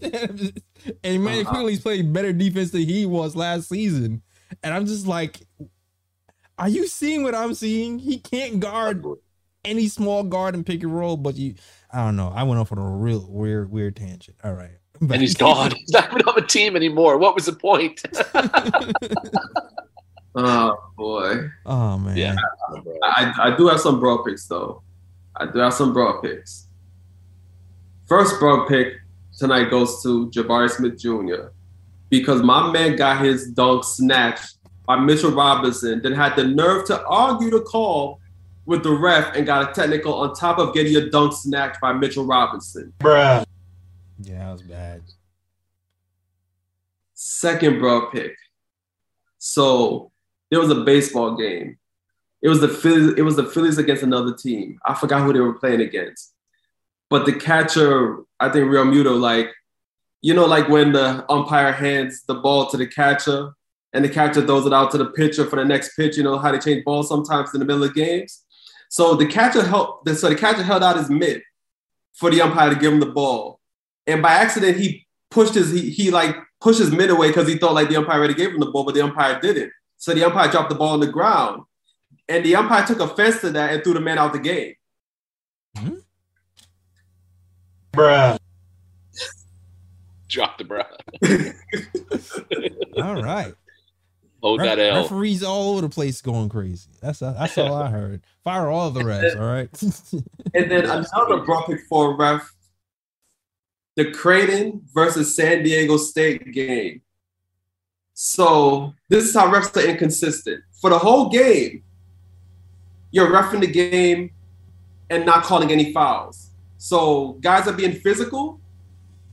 and 0.01 0.61
Immanuel 1.03 1.41
Uh-huh. 1.41 1.51
Quickley's 1.51 1.79
playing 1.81 2.11
better 2.13 2.33
defense 2.33 2.71
than 2.71 2.81
he 2.81 3.05
was 3.05 3.35
last 3.35 3.69
season. 3.69 4.21
And 4.63 4.73
I'm 4.73 4.85
just 4.85 5.07
like, 5.07 5.39
are 6.57 6.69
you 6.69 6.87
seeing 6.87 7.23
what 7.23 7.35
I'm 7.35 7.53
seeing? 7.53 7.99
He 7.99 8.17
can't 8.19 8.59
guard 8.59 9.05
any 9.65 9.87
small 9.87 10.23
guard 10.23 10.55
and 10.55 10.65
pick 10.65 10.83
and 10.83 10.95
roll, 10.95 11.17
but 11.17 11.35
you, 11.35 11.55
I 11.91 12.03
don't 12.05 12.15
know. 12.15 12.31
I 12.33 12.43
went 12.43 12.59
off 12.59 12.71
on 12.71 12.77
a 12.77 12.89
real 12.97 13.25
weird, 13.29 13.71
weird 13.71 13.95
tangent. 13.95 14.37
All 14.43 14.53
right. 14.53 14.77
and 15.01 15.15
he's 15.21 15.35
gone. 15.35 15.71
He's 15.71 15.91
not 15.91 16.11
even 16.11 16.21
on 16.27 16.35
the 16.35 16.41
team 16.47 16.75
anymore. 16.75 17.17
What 17.17 17.35
was 17.35 17.45
the 17.45 17.53
point? 17.53 18.01
Oh 20.35 20.77
boy. 20.95 21.49
oh 21.65 21.97
man. 21.97 22.15
Yeah. 22.15 22.35
I, 23.03 23.33
I 23.37 23.57
do 23.57 23.67
have 23.67 23.81
some 23.81 23.99
broad 23.99 24.23
picks 24.23 24.47
though. 24.47 24.81
I 25.35 25.45
do 25.45 25.59
have 25.59 25.73
some 25.73 25.93
broad 25.93 26.21
picks. 26.21 26.67
First 28.07 28.39
broad 28.39 28.67
pick 28.67 28.93
tonight 29.37 29.69
goes 29.69 30.01
to 30.03 30.29
Jabari 30.29 30.69
Smith 30.69 30.97
Jr. 30.97 31.49
because 32.09 32.41
my 32.43 32.71
man 32.71 32.95
got 32.95 33.23
his 33.23 33.49
dunk 33.51 33.83
snatched 33.83 34.55
by 34.85 34.97
Mitchell 34.97 35.31
Robinson, 35.31 36.01
then 36.01 36.13
had 36.13 36.35
the 36.35 36.43
nerve 36.43 36.85
to 36.87 37.03
argue 37.05 37.49
the 37.49 37.61
call 37.61 38.19
with 38.65 38.83
the 38.83 38.91
ref 38.91 39.35
and 39.35 39.45
got 39.45 39.69
a 39.69 39.73
technical 39.73 40.13
on 40.13 40.33
top 40.33 40.57
of 40.57 40.73
getting 40.73 40.95
a 40.95 41.09
dunk 41.09 41.33
snatched 41.33 41.81
by 41.81 41.93
Mitchell 41.93 42.25
Robinson. 42.25 42.93
Bruh. 42.99 43.45
Yeah, 44.23 44.39
that 44.39 44.51
was 44.51 44.61
bad. 44.61 45.01
Second 47.13 47.79
broad 47.79 48.11
pick. 48.11 48.35
So 49.37 50.11
there 50.49 50.59
was 50.59 50.69
a 50.69 50.75
baseball 50.75 51.35
game. 51.35 51.77
It 52.41 52.49
was 52.49 52.59
the 52.59 52.67
Phillies, 52.67 53.13
it 53.17 53.21
was 53.21 53.35
the 53.35 53.45
Phillies 53.45 53.77
against 53.77 54.03
another 54.03 54.33
team. 54.33 54.79
I 54.85 54.93
forgot 54.93 55.23
who 55.23 55.33
they 55.33 55.39
were 55.39 55.53
playing 55.53 55.81
against. 55.81 56.33
But 57.09 57.25
the 57.25 57.33
catcher, 57.33 58.19
I 58.39 58.49
think 58.49 58.67
Realmuto, 58.67 59.19
like, 59.19 59.49
you 60.21 60.33
know, 60.33 60.45
like 60.45 60.69
when 60.69 60.91
the 60.91 61.25
umpire 61.31 61.71
hands 61.71 62.23
the 62.23 62.35
ball 62.35 62.69
to 62.69 62.77
the 62.77 62.87
catcher 62.87 63.53
and 63.93 64.05
the 64.05 64.09
catcher 64.09 64.45
throws 64.45 64.65
it 64.65 64.73
out 64.73 64.91
to 64.91 64.97
the 64.97 65.05
pitcher 65.05 65.45
for 65.45 65.57
the 65.57 65.65
next 65.65 65.95
pitch, 65.95 66.17
you 66.17 66.23
know 66.23 66.37
how 66.37 66.51
they 66.51 66.59
change 66.59 66.85
balls 66.85 67.09
sometimes 67.09 67.53
in 67.53 67.59
the 67.59 67.65
middle 67.65 67.83
of 67.83 67.93
games. 67.93 68.43
So 68.89 69.15
the 69.15 69.25
catcher 69.25 69.63
held 69.63 70.07
so 70.15 70.29
the 70.29 70.35
catcher 70.35 70.63
held 70.63 70.83
out 70.83 70.97
his 70.97 71.09
mitt 71.09 71.43
for 72.13 72.29
the 72.29 72.41
umpire 72.41 72.69
to 72.69 72.79
give 72.79 72.93
him 72.93 72.99
the 72.99 73.05
ball. 73.05 73.59
And 74.07 74.21
by 74.21 74.33
accident, 74.33 74.77
he 74.77 75.07
pushed 75.29 75.55
his 75.55 75.71
he, 75.71 75.89
he 75.89 76.11
like 76.11 76.35
pushed 76.59 76.79
his 76.79 76.91
mitt 76.91 77.09
away 77.09 77.27
because 77.27 77.47
he 77.47 77.57
thought 77.57 77.73
like 77.73 77.89
the 77.89 77.95
umpire 77.97 78.19
already 78.19 78.33
gave 78.33 78.51
him 78.51 78.59
the 78.59 78.71
ball, 78.71 78.83
but 78.83 78.93
the 78.93 79.01
umpire 79.01 79.39
didn't. 79.39 79.71
So 79.97 80.13
the 80.13 80.25
umpire 80.25 80.49
dropped 80.49 80.69
the 80.69 80.75
ball 80.75 80.93
on 80.93 80.99
the 80.99 81.07
ground. 81.07 81.63
And 82.27 82.45
the 82.45 82.55
umpire 82.55 82.85
took 82.85 82.99
offense 82.99 83.41
to 83.41 83.49
that 83.51 83.73
and 83.73 83.83
threw 83.83 83.93
the 83.93 83.99
man 83.99 84.17
out 84.17 84.33
the 84.33 84.39
game. 84.39 84.75
Hmm? 85.77 85.95
Bruh. 87.91 88.39
Drop 90.27 90.57
the 90.57 90.63
bro. 90.63 90.83
All 93.03 93.21
right. 93.21 93.53
Oh, 94.43 94.49
Hold 94.49 94.61
that 94.61 94.77
Ref- 94.77 94.93
L. 94.93 95.01
referees 95.03 95.43
all 95.43 95.71
over 95.73 95.81
the 95.81 95.89
place 95.89 96.21
going 96.21 96.49
crazy. 96.49 96.89
That's 97.01 97.19
that's 97.19 97.57
all 97.57 97.75
I 97.75 97.89
heard. 97.89 98.21
Fire 98.43 98.69
all 98.69 98.89
the 98.89 99.01
refs. 99.01 99.35
All 99.39 99.45
right. 99.51 99.69
And 100.53 100.69
then 100.69 100.83
another 100.83 101.45
broad 101.45 101.65
pick 101.67 101.79
for 101.87 102.11
a 102.11 102.15
ref, 102.15 102.53
the 103.95 104.11
Creighton 104.11 104.81
versus 104.93 105.33
San 105.33 105.63
Diego 105.63 105.95
State 105.95 106.51
game. 106.51 107.01
So 108.13 108.93
this 109.07 109.23
is 109.23 109.33
how 109.33 109.49
refs 109.51 109.75
are 109.77 109.87
inconsistent. 109.87 110.61
For 110.81 110.89
the 110.89 110.97
whole 110.99 111.29
game, 111.29 111.83
you're 113.11 113.27
refing 113.29 113.61
the 113.61 113.67
game 113.67 114.31
and 115.09 115.25
not 115.25 115.43
calling 115.43 115.71
any 115.71 115.93
fouls. 115.93 116.49
So 116.77 117.33
guys 117.41 117.67
are 117.67 117.73
being 117.73 117.93
physical, 117.93 118.59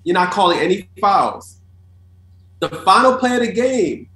you're 0.04 0.14
not 0.14 0.30
calling 0.30 0.58
any 0.60 0.88
fouls. 1.00 1.60
The 2.60 2.68
final 2.68 3.16
play 3.16 3.34
of 3.36 3.40
the 3.40 3.52
game, 3.52 4.07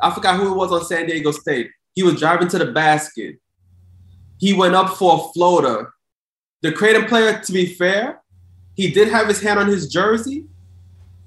I 0.00 0.10
forgot 0.12 0.36
who 0.36 0.52
it 0.52 0.56
was 0.56 0.72
on 0.72 0.84
San 0.84 1.06
Diego 1.06 1.30
State. 1.30 1.70
He 1.94 2.02
was 2.02 2.18
driving 2.18 2.48
to 2.48 2.58
the 2.58 2.66
basket. 2.72 3.36
He 4.38 4.52
went 4.52 4.74
up 4.74 4.96
for 4.96 5.14
a 5.14 5.32
floater. 5.32 5.92
The 6.62 6.72
Creighton 6.72 7.06
player, 7.06 7.40
to 7.40 7.52
be 7.52 7.74
fair, 7.74 8.20
he 8.74 8.90
did 8.90 9.08
have 9.08 9.26
his 9.26 9.40
hand 9.40 9.58
on 9.58 9.66
his 9.66 9.88
jersey, 9.88 10.46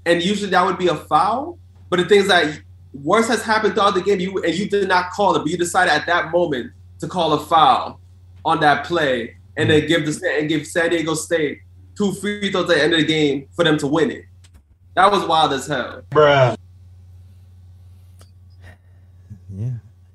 and 0.05 0.23
usually 0.23 0.49
that 0.51 0.65
would 0.65 0.77
be 0.77 0.87
a 0.87 0.95
foul. 0.95 1.59
But 1.89 1.99
the 1.99 2.05
thing 2.05 2.21
is 2.21 2.27
that 2.29 2.61
worse 2.93 3.27
has 3.27 3.43
happened 3.43 3.73
throughout 3.73 3.93
the 3.93 4.01
game, 4.01 4.19
you 4.19 4.41
and 4.43 4.55
you 4.55 4.69
did 4.69 4.87
not 4.87 5.11
call 5.11 5.35
it, 5.35 5.39
but 5.39 5.49
you 5.49 5.57
decided 5.57 5.91
at 5.91 6.05
that 6.05 6.31
moment 6.31 6.71
to 6.99 7.07
call 7.07 7.33
a 7.33 7.39
foul 7.39 7.99
on 8.45 8.59
that 8.61 8.85
play, 8.85 9.35
and 9.57 9.69
then 9.69 9.87
give 9.87 10.05
the 10.05 10.37
and 10.39 10.47
give 10.47 10.65
San 10.65 10.89
Diego 10.89 11.13
State 11.13 11.59
two 11.97 12.13
free 12.13 12.51
throws 12.51 12.69
at 12.69 12.77
the 12.77 12.83
end 12.83 12.93
of 12.93 12.99
the 12.99 13.05
game 13.05 13.47
for 13.53 13.65
them 13.65 13.77
to 13.77 13.87
win 13.87 14.11
it. 14.11 14.25
That 14.95 15.11
was 15.11 15.25
wild 15.25 15.53
as 15.53 15.67
hell. 15.67 16.03
Bruh. 16.11 16.57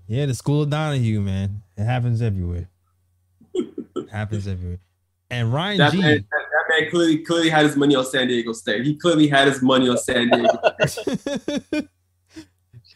Yeah. 0.07 0.27
The 0.27 0.35
school 0.35 0.63
of 0.63 0.71
Donahue, 0.71 1.21
man. 1.21 1.63
It 1.77 1.85
happens 1.85 2.23
everywhere. 2.23 2.69
happens 4.11 4.47
everywhere. 4.47 4.79
And 5.31 5.53
Ryan 5.53 5.79
That 5.79 5.93
G. 5.93 6.01
man, 6.01 6.15
that, 6.17 6.25
that 6.31 6.81
man 6.81 6.91
clearly 6.91 7.19
clearly 7.19 7.51
had 7.51 7.67
his 7.67 7.77
money 7.77 7.95
on 7.95 8.05
San 8.05 8.29
Diego 8.29 8.53
State. 8.53 8.85
He 8.85 8.97
clearly 8.97 9.29
had 9.29 9.49
his 9.49 9.61
money 9.63 9.89
on 9.89 9.99
San 9.99 10.29
Diego. 10.31 11.89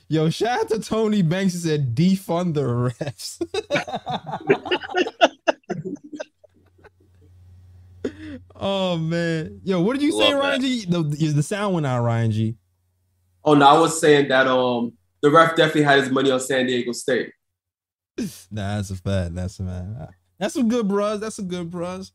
Yo, 0.09 0.29
shout 0.29 0.61
out 0.61 0.69
to 0.69 0.81
Tony 0.81 1.23
Banks 1.23 1.53
who 1.53 1.61
said 1.61 1.95
defund 1.95 2.55
the 2.55 2.63
refs. 2.63 3.41
oh 8.57 8.97
man. 8.97 9.61
Yo, 9.63 9.81
what 9.81 9.93
did 9.93 10.03
you 10.03 10.11
say, 10.11 10.35
Love 10.35 10.43
Ryan 10.43 10.61
G? 10.61 10.85
The, 10.85 11.03
the 11.37 11.43
sound 11.45 11.75
went 11.75 11.87
out, 11.87 12.03
Ryan 12.03 12.33
G. 12.33 12.57
Oh 13.45 13.55
no, 13.55 13.69
I 13.69 13.79
was 13.79 14.01
saying 14.01 14.27
that 14.29 14.49
um 14.49 14.95
the 15.23 15.31
ref 15.31 15.57
definitely 15.57 15.83
had 15.83 16.01
his 16.01 16.11
money 16.11 16.31
on 16.31 16.41
San 16.41 16.67
Diego 16.67 16.93
State. 16.93 17.33
Nah, 18.51 18.77
that's 18.77 18.91
a 18.91 18.97
fact. 18.97 19.35
That's 19.35 19.59
a 19.61 19.63
man. 19.63 20.09
That's 20.39 20.55
some 20.55 20.69
good 20.69 20.89
bros. 20.89 21.21
That's 21.21 21.37
some 21.37 21.49
good 21.49 21.71
bros. 21.71 22.13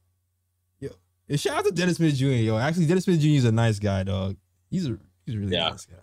Yo, 0.79 0.89
and 1.29 1.39
shout 1.39 1.57
out 1.57 1.65
to 1.65 1.71
Dennis 1.71 1.97
Smith 1.97 2.15
Jr. 2.15 2.25
Yo, 2.25 2.57
actually, 2.57 2.85
Dennis 2.85 3.05
Smith 3.05 3.19
Jr. 3.19 3.27
is 3.29 3.45
a 3.45 3.51
nice 3.51 3.79
guy, 3.79 4.03
dog. 4.03 4.35
He's 4.69 4.87
a 4.87 4.97
he's 5.25 5.35
a 5.35 5.39
really 5.39 5.53
Yeah. 5.53 5.69
nice 5.69 5.85
guy. 5.85 5.95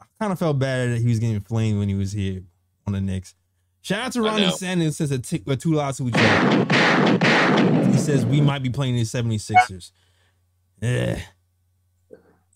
I 0.00 0.04
kind 0.20 0.32
of 0.32 0.38
felt 0.38 0.58
bad 0.58 0.90
that 0.90 1.00
he 1.00 1.08
was 1.08 1.18
getting 1.18 1.40
flamed 1.40 1.78
when 1.78 1.88
he 1.88 1.94
was 1.94 2.12
here 2.12 2.42
on 2.86 2.92
the 2.94 3.00
Knicks. 3.00 3.34
Shout 3.82 4.00
out 4.06 4.12
to 4.12 4.22
Ronnie 4.22 4.46
know. 4.46 4.50
Sanders 4.50 4.96
since 4.96 5.10
a, 5.10 5.18
t- 5.18 5.42
a 5.46 5.56
two 5.56 5.72
loss 5.72 5.98
to 5.98 6.04
He 6.04 7.98
says 7.98 8.26
we 8.26 8.40
might 8.40 8.62
be 8.62 8.70
playing 8.70 8.96
the 8.96 9.02
76ers. 9.02 9.92
Yeah. 10.80 11.20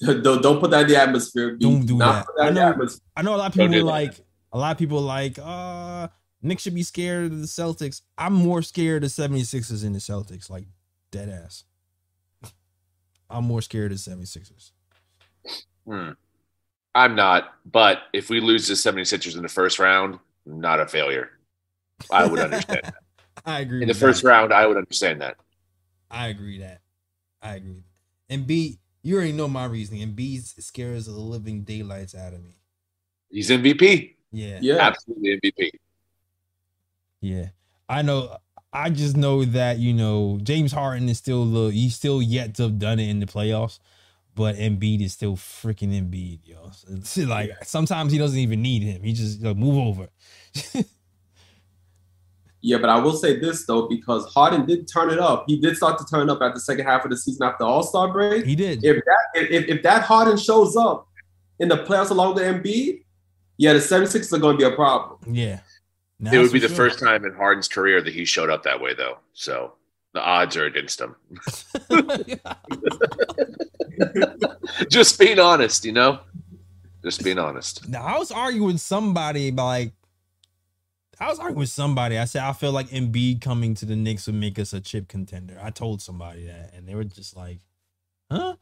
Don't, 0.01 0.43
don't 0.43 0.61
put 0.61 0.71
that 0.73 0.83
in 0.83 0.89
the 0.89 0.97
atmosphere. 0.97 1.53
B. 1.53 1.59
Don't 1.61 1.87
do 1.87 1.97
Not 1.97 2.13
that. 2.15 2.27
Put 2.27 2.37
that 2.37 2.45
I 2.45 2.49
in 2.49 2.55
the 2.55 2.61
know- 2.61 2.69
atmosphere. 2.71 3.01
I 3.17 3.23
know 3.23 3.35
a 3.35 3.37
lot 3.37 3.47
of 3.47 3.53
people 3.53 3.69
do 3.69 3.79
that. 3.81 3.85
like 3.85 4.15
a 4.53 4.59
lot 4.59 4.73
of 4.73 4.79
people 4.79 5.01
like 5.01 5.39
uh 5.39 6.09
Nick 6.43 6.59
should 6.59 6.75
be 6.75 6.83
scared 6.83 7.27
of 7.33 7.39
the 7.41 7.47
Celtics. 7.47 8.03
I'm 8.19 8.33
more 8.33 8.63
scared 8.63 9.05
of 9.05 9.11
76ers 9.11 9.83
than 9.83 9.93
the 9.93 10.01
Celtics, 10.01 10.51
like 10.51 10.67
dead 11.13 11.29
ass. 11.29 11.63
I'm 13.31 13.45
more 13.45 13.63
scared 13.63 13.93
of 13.93 13.99
76ers. 13.99 14.73
Hmm. 15.87 16.11
I'm 16.95 17.15
not, 17.15 17.55
but 17.65 18.01
if 18.13 18.29
we 18.29 18.41
lose 18.41 18.69
the 18.69 18.75
76ers 18.75 19.37
in 19.37 19.43
the 19.43 19.49
first 19.49 19.79
round, 19.79 20.19
not 20.45 20.81
a 20.81 20.87
failure. 20.87 21.31
I 22.11 22.27
would 22.27 22.41
understand. 22.41 22.81
that. 22.85 22.95
I 23.47 23.61
agree. 23.61 23.81
In 23.83 23.89
the 23.89 23.93
with 23.93 24.01
first 24.01 24.23
that. 24.23 24.29
round, 24.29 24.53
I 24.53 24.67
would 24.67 24.77
understand 24.77 25.23
that. 25.23 25.37
I 26.11 26.27
agree 26.27 26.59
that. 26.59 26.81
I 27.41 27.55
agree. 27.55 27.85
And 28.29 28.47
B, 28.47 28.79
you 29.03 29.17
already 29.17 29.33
know 29.33 29.49
my 29.49 29.65
reasoning. 29.65 30.09
Embiid 30.09 30.43
scares 30.63 31.07
the 31.07 31.13
living 31.13 31.63
daylights 31.63 32.15
out 32.15 32.33
of 32.33 32.43
me. 32.43 32.57
He's 33.31 33.51
MVP. 33.51 34.15
Yeah. 34.31 34.59
Yeah. 34.61 34.77
Absolutely 34.77 35.41
MVP. 35.43 35.71
Yeah. 37.21 37.47
I 37.89 38.03
know. 38.03 38.37
I 38.73 38.89
just 38.91 39.17
know 39.17 39.45
that, 39.45 39.79
you 39.79 39.93
know, 39.93 40.39
James 40.43 40.73
Harden 40.73 41.09
is 41.09 41.19
still 41.19 41.45
the 41.45 41.71
he's 41.73 41.95
still 41.95 42.23
yet 42.23 42.55
to 42.55 42.65
have 42.65 42.79
done 42.79 42.99
it 42.99 43.09
in 43.09 43.21
the 43.21 43.27
playoffs, 43.27 43.81
but 44.35 44.57
Embiid 44.57 45.03
is 45.03 45.13
still 45.13 45.37
freaking 45.37 45.93
Embiid, 45.93 46.41
yo. 46.45 46.71
So 46.73 46.89
It's 46.93 47.17
like 47.19 47.51
sometimes 47.65 48.13
he 48.13 48.19
doesn't 48.19 48.39
even 48.39 48.63
need 48.63 48.83
him. 48.83 49.03
He 49.03 49.13
just 49.13 49.43
like, 49.43 49.57
move 49.57 49.77
over. 49.77 50.09
Yeah, 52.65 52.79
but 52.79 52.91
I 52.91 52.99
will 53.01 53.15
say 53.15 53.41
this 53.41 53.67
though, 53.67 53.89
because 53.89 54.25
Harden 54.33 54.65
did 54.65 54.87
turn 54.87 55.11
it 55.11 55.19
up. 55.19 55.45
He 55.49 55.59
did 55.59 55.77
start 55.77 55.99
to 55.99 56.05
turn 56.05 56.31
up 56.31 56.41
at 56.41 56.55
the 56.55 56.61
second 56.61 56.87
half 56.87 57.05
of 57.05 57.11
the 57.11 57.17
season 57.17 57.45
after 57.47 57.65
All 57.65 57.83
Star 57.83 58.13
break. 58.13 58.47
he 58.47 58.55
did. 58.55 58.85
If 58.85 59.05
that 59.05 59.19
if, 59.35 59.69
if 59.69 59.83
that 59.83 60.05
Harden 60.05 60.37
shows 60.37 60.77
up 60.77 61.09
in 61.59 61.69
the 61.69 61.79
playoffs 61.79 62.11
along 62.11 62.35
with 62.35 62.45
Embiid, 62.45 63.03
yeah, 63.57 63.73
the 63.73 63.81
76ers 63.81 64.33
are 64.33 64.39
going 64.39 64.57
to 64.57 64.59
be 64.59 64.73
a 64.73 64.77
problem. 64.77 65.19
yeah. 65.35 65.61
it 66.21 66.39
would 66.39 66.53
be 66.53 66.61
the 66.61 66.69
first 66.69 66.99
time 66.99 67.25
in 67.25 67.35
Harden's 67.35 67.69
career 67.69 68.01
that 68.01 68.13
he 68.13 68.25
showed 68.25 68.51
up 68.51 68.63
that 68.63 68.81
way, 68.81 68.95
though. 68.95 69.19
So 69.35 69.75
the 70.15 70.21
odds 70.21 70.57
are 70.57 70.67
against 70.67 71.01
him. 71.01 71.17
Just 74.91 75.19
being 75.19 75.39
honest, 75.39 75.85
you 75.85 75.93
know? 75.93 76.21
Just 77.03 77.25
being 77.25 77.39
honest. 77.39 77.89
Now 77.89 78.05
I 78.05 78.19
was 78.19 78.31
arguing 78.31 78.79
somebody 78.79 79.49
about 79.49 79.67
like 79.67 79.93
I 81.23 81.29
was 81.29 81.39
arguing 81.39 81.61
with 81.61 81.69
somebody. 81.69 82.19
I 82.19 82.25
said 82.25 82.43
I 82.43 82.53
feel 82.53 82.73
like 82.73 82.89
Embiid 82.89 83.41
coming 83.41 83.75
to 83.77 83.87
the 83.87 83.95
Knicks 83.95 84.27
would 84.27 84.35
make 84.35 84.59
us 84.59 84.73
a 84.73 84.81
chip 84.81 85.07
contender. 85.07 85.57
I 85.63 85.71
told 85.71 86.03
somebody 86.03 86.47
that, 86.47 86.75
and 86.75 86.89
they 86.89 86.97
were 86.97 87.05
just 87.05 87.37
like, 87.37 87.61
"Huh?" 88.31 88.57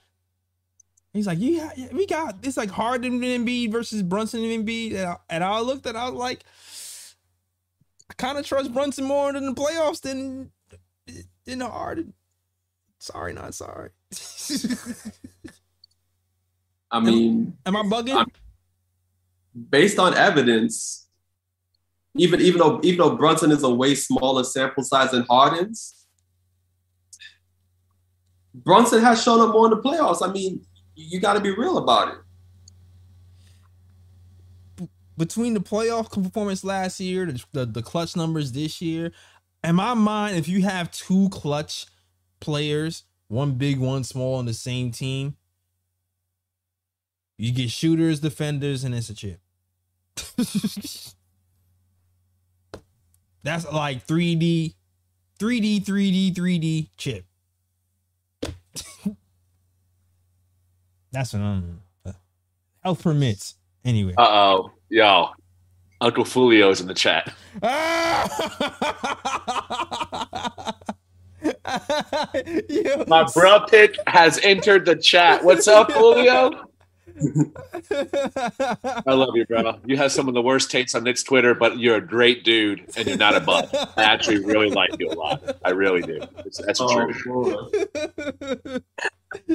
He's 1.15 1.27
like, 1.27 1.39
"Yeah, 1.41 1.71
yeah 1.75 1.89
we 1.93 2.07
got 2.07 2.37
it's 2.43 2.59
like 2.59 2.71
Harden 2.71 3.25
and 3.25 3.47
Embiid 3.49 3.73
versus 3.73 4.03
Brunson 4.03 4.45
and 4.45 4.67
Embiid." 4.67 4.95
And 4.95 5.07
I, 5.09 5.17
and 5.31 5.43
I 5.43 5.61
looked 5.61 5.87
at, 5.87 5.95
it, 5.95 5.99
I 5.99 6.11
was 6.11 6.19
like, 6.19 6.45
I 8.11 8.15
kind 8.15 8.37
of 8.37 8.45
trust 8.45 8.75
Brunson 8.75 9.05
more 9.05 9.35
in 9.35 9.47
the 9.47 9.55
playoffs 9.55 10.03
than 10.03 10.51
than 11.47 11.61
Harden. 11.61 12.13
Sorry, 12.99 13.33
not 13.33 13.55
sorry. 13.55 13.89
I 16.91 17.01
mean, 17.01 17.57
Am 17.65 17.77
I 17.77 17.83
bugging? 17.85 18.17
I'm- 18.17 18.27
based 19.71 19.99
on 19.99 20.15
evidence, 20.15 21.00
even 22.17 22.41
even 22.41 22.59
though 22.59 22.81
even 22.83 22.99
though 22.99 23.17
Brunson 23.17 23.51
is 23.53 23.63
a 23.63 23.71
way 23.71 23.95
smaller 23.95 24.45
sample 24.45 24.83
size 24.83 25.13
than 25.13 25.25
Harden's, 25.29 26.07
Brunson 28.55 29.01
has 29.03 29.23
shown 29.23 29.41
up 29.41 29.53
more 29.53 29.67
in 29.67 29.71
the 29.71 29.83
playoffs. 29.83 30.27
I 30.27 30.33
mean, 30.33 30.65
you 30.95 31.21
got 31.21 31.35
to 31.35 31.41
be 31.41 31.51
real 31.51 31.79
about 31.79 32.09
it. 32.09 32.15
between 35.21 35.53
the 35.53 35.61
playoff 35.61 36.11
performance 36.11 36.65
last 36.65 36.99
year, 36.99 37.27
the, 37.27 37.45
the 37.53 37.67
the 37.67 37.83
clutch 37.83 38.17
numbers 38.17 38.53
this 38.53 38.81
year, 38.81 39.13
in 39.63 39.77
my 39.77 39.93
mind, 39.93 40.37
if 40.37 40.49
you 40.49 40.63
have 40.63 40.91
two 40.91 41.29
clutch 41.29 41.85
players, 42.41 43.05
one 43.29 43.53
big, 43.53 43.79
one 43.79 44.03
small 44.03 44.37
on 44.37 44.47
the 44.47 44.55
same 44.55 44.91
team, 44.91 45.37
you 47.37 47.53
get 47.53 47.71
shooters, 47.71 48.21
defenders, 48.21 48.83
and 48.83 48.95
it's 48.95 49.11
a 49.11 49.15
chip. 49.15 49.41
That's 53.43 53.71
like 53.71 54.07
3D, 54.07 54.75
3D, 55.39 55.85
3D, 55.85 56.35
3D 56.35 56.89
chip. 56.97 57.25
That's 61.13 61.33
what 61.33 61.43
I'm. 61.43 61.81
Health 62.83 63.03
permits. 63.03 63.57
Anyway. 63.85 64.15
Uh 64.17 64.23
oh. 64.23 64.71
y'all. 64.89 65.35
Uncle 66.03 66.25
Fulio's 66.25 66.81
in 66.81 66.87
the 66.87 66.95
chat. 66.95 67.31
My 73.07 73.29
bro 73.35 73.61
pick 73.67 73.97
has 74.07 74.39
entered 74.43 74.87
the 74.87 74.97
chat. 74.97 75.45
What's 75.45 75.69
up, 75.69 75.93
Julio? 75.93 76.65
I 79.07 79.13
love 79.15 79.35
you, 79.35 79.45
bro. 79.47 79.79
You 79.85 79.97
have 79.97 80.13
some 80.13 80.29
of 80.29 80.35
the 80.35 80.43
worst 80.43 80.71
takes 80.71 80.95
on 80.95 81.05
Knicks 81.05 81.23
Twitter, 81.23 81.55
but 81.55 81.79
you're 81.79 81.97
a 81.97 82.01
great 82.01 82.45
dude 82.45 82.85
and 82.97 83.07
you're 83.07 83.17
not 83.17 83.37
a 83.37 83.41
bud. 83.41 83.69
I 83.97 84.05
actually 84.05 84.45
really 84.45 84.71
like 84.71 84.91
you 84.99 85.11
a 85.11 85.15
lot. 85.15 85.43
I 85.65 85.71
really 85.71 86.03
do. 86.03 86.21
It's, 86.45 86.59
that's 86.59 86.81
Oh, 86.81 87.07
true. 87.07 87.69
boy. 88.65 88.79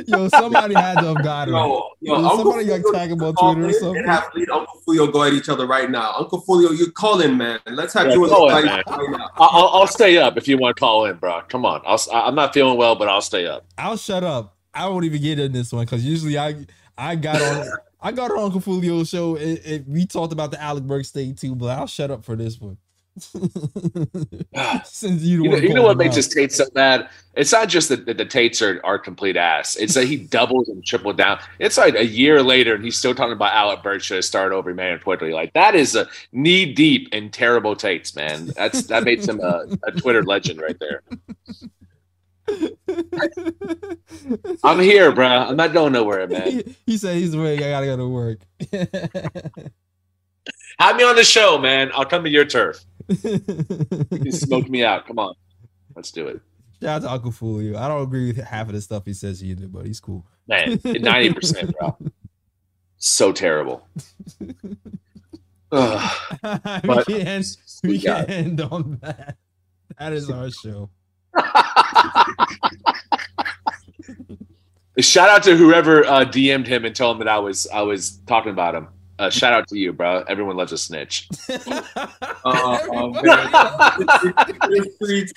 Yo, 0.08 0.30
somebody 0.30 0.74
had 0.76 1.00
to 1.00 1.08
have 1.14 1.22
got 1.24 1.50
it. 1.50 1.52
Yo, 1.52 1.90
yo, 2.00 2.22
Yo, 2.22 2.38
somebody 2.38 2.66
got 2.66 2.80
Fulio 2.80 2.94
tag 2.94 3.12
him 3.12 3.22
on 3.22 3.36
Twitter 3.36 3.68
or 3.68 3.74
something. 3.74 3.98
And 3.98 4.10
have 4.10 4.30
lead 4.34 4.50
Uncle 4.50 4.82
Fulio 4.88 5.12
go 5.12 5.24
at 5.24 5.34
each 5.34 5.50
other 5.50 5.68
right 5.68 5.90
now. 5.92 6.14
Uncle 6.18 6.42
Fulio, 6.48 6.78
you 6.78 6.92
call 6.92 7.20
in, 7.20 7.36
man. 7.38 7.60
Let's 7.68 7.94
have 7.94 8.08
Yeah, 8.08 8.14
you 8.14 8.24
and 8.24 8.32
call 8.32 8.50
in, 8.50 8.64
fight 8.68 8.86
right 8.88 9.10
now. 9.12 9.30
I- 9.38 9.46
I'll, 9.52 9.68
I'll 9.82 9.88
stay 9.88 10.18
up 10.18 10.38
if 10.38 10.48
you 10.48 10.58
want 10.58 10.78
to 10.78 10.80
call 10.80 11.06
in, 11.06 11.18
bro. 11.18 11.42
Come 11.50 11.66
on. 11.66 11.82
I'll, 11.86 12.00
I'm 12.14 12.36
not 12.36 12.54
feeling 12.54 12.78
well, 12.78 12.96
but 12.96 13.10
I'll 13.10 13.22
stay 13.22 13.48
up. 13.48 13.66
I'll 13.78 13.98
shut 13.98 14.24
up. 14.24 14.56
I 14.74 14.88
won't 14.88 15.04
even 15.06 15.22
get 15.22 15.40
in 15.40 15.52
this 15.52 15.74
one 15.74 15.84
because 15.86 16.06
usually 16.06 16.38
I 16.38 16.66
I 16.98 17.16
got 17.16 17.42
on 17.42 17.68
I 18.02 18.12
got 18.12 18.32
on 18.32 18.40
Uncle 18.40 18.62
Fulio's 18.62 19.10
show 19.10 19.36
and, 19.36 19.58
and 19.60 19.88
we 19.88 20.06
talked 20.06 20.34
about 20.34 20.52
the 20.52 20.62
Alec 20.62 20.84
Burke 20.84 21.06
state 21.06 21.38
too, 21.38 21.56
but 21.56 21.78
I'll 21.78 21.88
shut 21.88 22.12
up 22.12 22.24
for 22.24 22.36
this 22.36 22.60
one. 22.60 22.78
Since 24.84 25.22
you, 25.22 25.44
You 25.44 25.50
know, 25.50 25.58
you 25.58 25.74
know 25.74 25.84
what 25.84 25.96
makes 25.98 26.18
his 26.18 26.28
Tate 26.28 26.52
so 26.52 26.70
bad? 26.72 27.08
It's 27.34 27.52
not 27.54 27.70
just 27.70 27.88
that, 27.88 28.06
that 28.08 28.18
the 28.18 28.26
Tates 28.26 28.62
are, 28.62 28.82
are 28.84 29.00
complete 29.00 29.38
ass. 29.38 29.78
It's 29.78 29.94
that 29.94 30.06
he 30.06 30.18
doubles 30.18 30.68
and 30.68 30.86
tripled 30.86 31.16
down. 31.16 31.40
It's 31.60 31.78
like 31.78 31.96
a 31.96 32.06
year 32.06 32.44
later, 32.44 32.76
and 32.76 32.84
he's 32.84 32.98
still 32.98 33.16
talking 33.16 33.32
about 33.34 33.54
Alec 33.54 33.84
Burks 33.84 34.04
should 34.04 34.16
have 34.16 34.26
started 34.26 34.54
over 34.54 34.74
man 34.74 35.00
Quickley. 35.00 35.32
Like 35.32 35.54
that 35.54 35.76
is 35.76 35.96
a 35.96 36.10
knee 36.34 36.74
deep 36.74 37.14
in 37.14 37.30
terrible 37.32 37.76
Tates, 37.76 38.16
man. 38.16 38.48
That's 38.48 38.84
that 38.88 39.06
makes 39.06 39.26
him 39.26 39.40
a, 39.40 39.66
a 39.84 39.92
Twitter 39.94 40.24
legend 40.24 40.60
right 40.60 40.78
there. 40.80 41.02
I'm 44.64 44.80
here, 44.80 45.12
bro. 45.12 45.26
I'm 45.28 45.56
not 45.56 45.74
going 45.74 45.94
nowhere, 45.94 46.28
man. 46.28 46.52
he, 46.52 46.76
he 46.86 46.98
said 46.98 47.16
he's 47.18 47.34
awake. 47.34 47.62
I 47.62 47.70
gotta 47.70 47.86
go 47.86 47.98
to 47.98 48.08
work. 48.08 48.40
Have 50.80 50.98
me 50.98 51.04
on 51.04 51.16
the 51.16 51.24
show, 51.24 51.58
man. 51.58 51.90
I'll 51.94 52.06
come 52.06 52.24
to 52.24 52.30
your 52.30 52.46
turf. 52.46 52.84
You 53.08 53.40
can 53.40 54.32
smoke 54.32 54.68
me 54.70 54.84
out. 54.84 55.08
Come 55.08 55.20
on, 55.20 55.34
let's 55.96 56.12
do 56.12 56.28
it, 56.28 56.42
Shout 56.82 56.98
out 56.98 57.02
to 57.08 57.12
Uncle 57.12 57.32
Fulio. 57.32 57.76
I 57.78 57.88
don't 57.88 58.04
agree 58.04 58.28
with 58.28 58.38
half 58.38 58.68
of 58.68 58.74
the 58.74 58.82
stuff 58.82 59.06
he 59.06 59.14
says 59.14 59.44
either, 59.44 59.68
but 59.68 59.86
he's 59.86 60.00
cool. 60.00 60.26
man. 60.48 60.80
Ninety 60.84 61.34
percent, 61.34 61.74
bro. 61.78 61.98
So 62.98 63.32
terrible. 63.32 63.88
We 65.72 65.80
But- 65.82 67.08
can't 67.08 67.46
We 67.84 68.00
can't 68.00 68.30
end 68.30 68.62
on 68.62 69.00
that. 69.02 69.36
That 70.00 70.14
is 70.14 70.30
our 70.30 70.50
show. 70.52 70.90
Shout 75.00 75.30
out 75.30 75.44
to 75.44 75.58
whoever 75.58 76.06
uh, 76.06 76.24
DM'd 76.24 76.68
him 76.68 76.86
and 76.86 76.96
told 76.96 77.18
him 77.18 77.26
that 77.26 77.28
I 77.28 77.38
was 77.38 77.68
I 77.68 77.82
was 77.82 78.18
talking 78.28 78.54
about 78.54 78.76
him. 78.76 78.88
uh, 79.20 79.30
shout 79.30 79.52
out 79.52 79.68
to 79.68 79.78
you, 79.78 79.92
bro. 79.92 80.24
Everyone 80.28 80.56
loves 80.56 80.72
a 80.72 80.78
snitch. 80.78 81.28
Uh, 82.48 82.78
oh, 82.92 83.12
the 83.12 84.90
streets. 84.94 85.34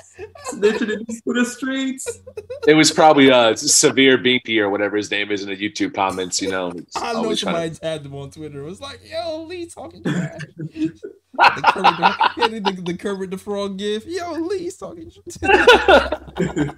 Snitching 0.52 0.90
in 0.90 1.06
the 1.24 1.44
streets. 1.46 2.20
It 2.66 2.74
was 2.74 2.90
probably 2.90 3.30
uh, 3.30 3.56
Severe 3.56 4.18
Binky 4.18 4.58
or 4.58 4.68
whatever 4.68 4.98
his 4.98 5.10
name 5.10 5.30
is 5.30 5.42
in 5.42 5.48
the 5.48 5.56
YouTube 5.56 5.94
comments. 5.94 6.42
You 6.42 6.50
know, 6.50 6.70
I 6.96 7.14
know 7.14 7.20
always 7.20 7.40
trying 7.40 7.54
somebody 7.54 7.74
tagged 7.76 8.04
him 8.04 8.14
on 8.14 8.30
Twitter. 8.30 8.60
It 8.60 8.64
was 8.64 8.82
like, 8.82 9.00
"Yo, 9.10 9.44
Lee 9.44 9.64
talking 9.64 10.02
trash." 10.02 10.38
the, 11.38 12.32
Kermit 12.34 12.64
the, 12.64 12.72
the, 12.72 12.82
the 12.82 12.94
Kermit 12.98 13.30
the 13.30 13.38
Frog 13.38 13.78
gif. 13.78 14.04
Yo, 14.06 14.32
Lee's 14.32 14.76
talking. 14.76 15.10
to- 15.10 16.74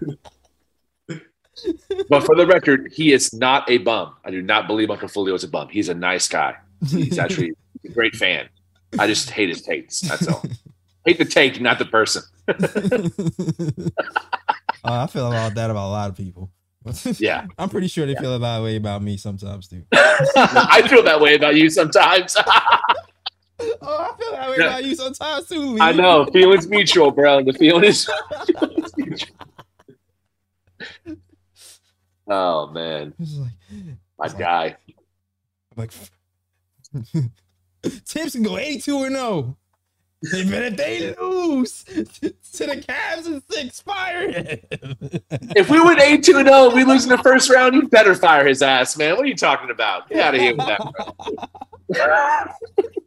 but 2.09 2.25
for 2.25 2.35
the 2.37 2.47
record, 2.47 2.93
he 2.95 3.13
is 3.13 3.33
not 3.35 3.69
a 3.71 3.79
bum. 3.79 4.15
I 4.25 4.31
do 4.31 4.43
not 4.43 4.67
believe 4.67 4.91
Uncle 4.91 5.09
Fulio 5.09 5.35
is 5.35 5.45
a 5.45 5.49
bum. 5.49 5.69
He's 5.69 5.89
a 5.89 5.95
nice 5.95 6.29
guy. 6.29 6.57
He's 6.89 7.19
actually 7.19 7.53
a 7.85 7.89
great 7.89 8.15
fan. 8.17 8.49
I 8.99 9.07
just 9.07 9.31
hate 9.31 9.49
his 9.49 9.63
takes. 9.63 10.01
That's 10.01 10.27
all. 10.29 10.43
hate 11.05 11.19
the 11.19 11.25
take, 11.25 11.61
not 11.61 11.79
the 11.79 11.85
person. 11.87 12.23
Uh, 12.49 12.55
I 14.85 15.07
feel 15.07 15.29
about 15.29 15.55
that 15.55 15.71
about 15.71 15.89
a 15.89 15.93
lot 15.93 16.11
of 16.11 16.17
people. 16.17 16.51
Yeah. 17.19 17.47
I'm 17.59 17.69
pretty 17.69 17.89
sure 17.89 18.07
they 18.07 18.15
feel 18.15 18.39
that 18.39 18.63
way 18.63 18.77
about 18.77 19.03
me 19.03 19.19
sometimes 19.19 19.69
too. 19.69 19.83
I 19.93 20.83
feel 20.89 21.03
that 21.03 21.21
way 21.21 21.35
about 21.35 21.55
you 21.55 21.69
sometimes. 21.69 22.35
Oh, 23.83 24.11
I 24.13 24.17
feel 24.19 24.33
that 24.33 24.51
way 24.51 24.57
Yeah. 24.59 24.67
about 24.67 24.85
you 24.85 24.95
sometimes 24.95 25.49
too. 25.49 25.59
Lee. 25.61 25.81
I 25.81 25.93
know. 25.93 26.27
Feelings 26.27 26.67
mutual, 26.69 27.11
bro. 27.11 27.43
The 27.45 27.53
feeling 27.55 27.85
is 27.85 28.09
feelings. 28.97 29.25
Oh 32.33 32.69
man, 32.69 33.13
like, 34.19 34.33
my 34.35 34.39
guy. 34.39 34.77
like 35.77 35.91
Tips 38.05 38.33
can 38.33 38.43
go 38.43 38.57
82 38.59 38.95
or 38.97 39.09
0. 39.11 39.57
They 40.23 40.45
better 40.45 40.71
they 40.71 41.15
lose 41.17 41.83
to 41.85 42.03
the 42.03 42.77
Cavs 42.77 43.27
and 43.27 43.43
six. 43.51 43.81
Fire 43.81 44.31
him. 44.31 44.59
If 45.57 45.71
we 45.71 45.81
win 45.81 45.99
8 45.99 46.23
2 46.23 46.45
0, 46.45 46.75
we 46.75 46.85
lose 46.85 47.05
in 47.05 47.11
the 47.11 47.19
first 47.19 47.49
round, 47.49 47.75
you 47.75 47.89
better 47.89 48.15
fire 48.15 48.47
his 48.47 48.61
ass, 48.61 48.99
man. 48.99 49.17
What 49.17 49.25
are 49.25 49.29
you 49.29 49.37
talking 49.37 49.71
about? 49.71 50.11
Get 50.11 50.21
out 50.21 50.35
of 50.35 50.41
here 50.41 50.55
with 50.55 50.67
that, 50.67 50.81
bro. 51.89 52.45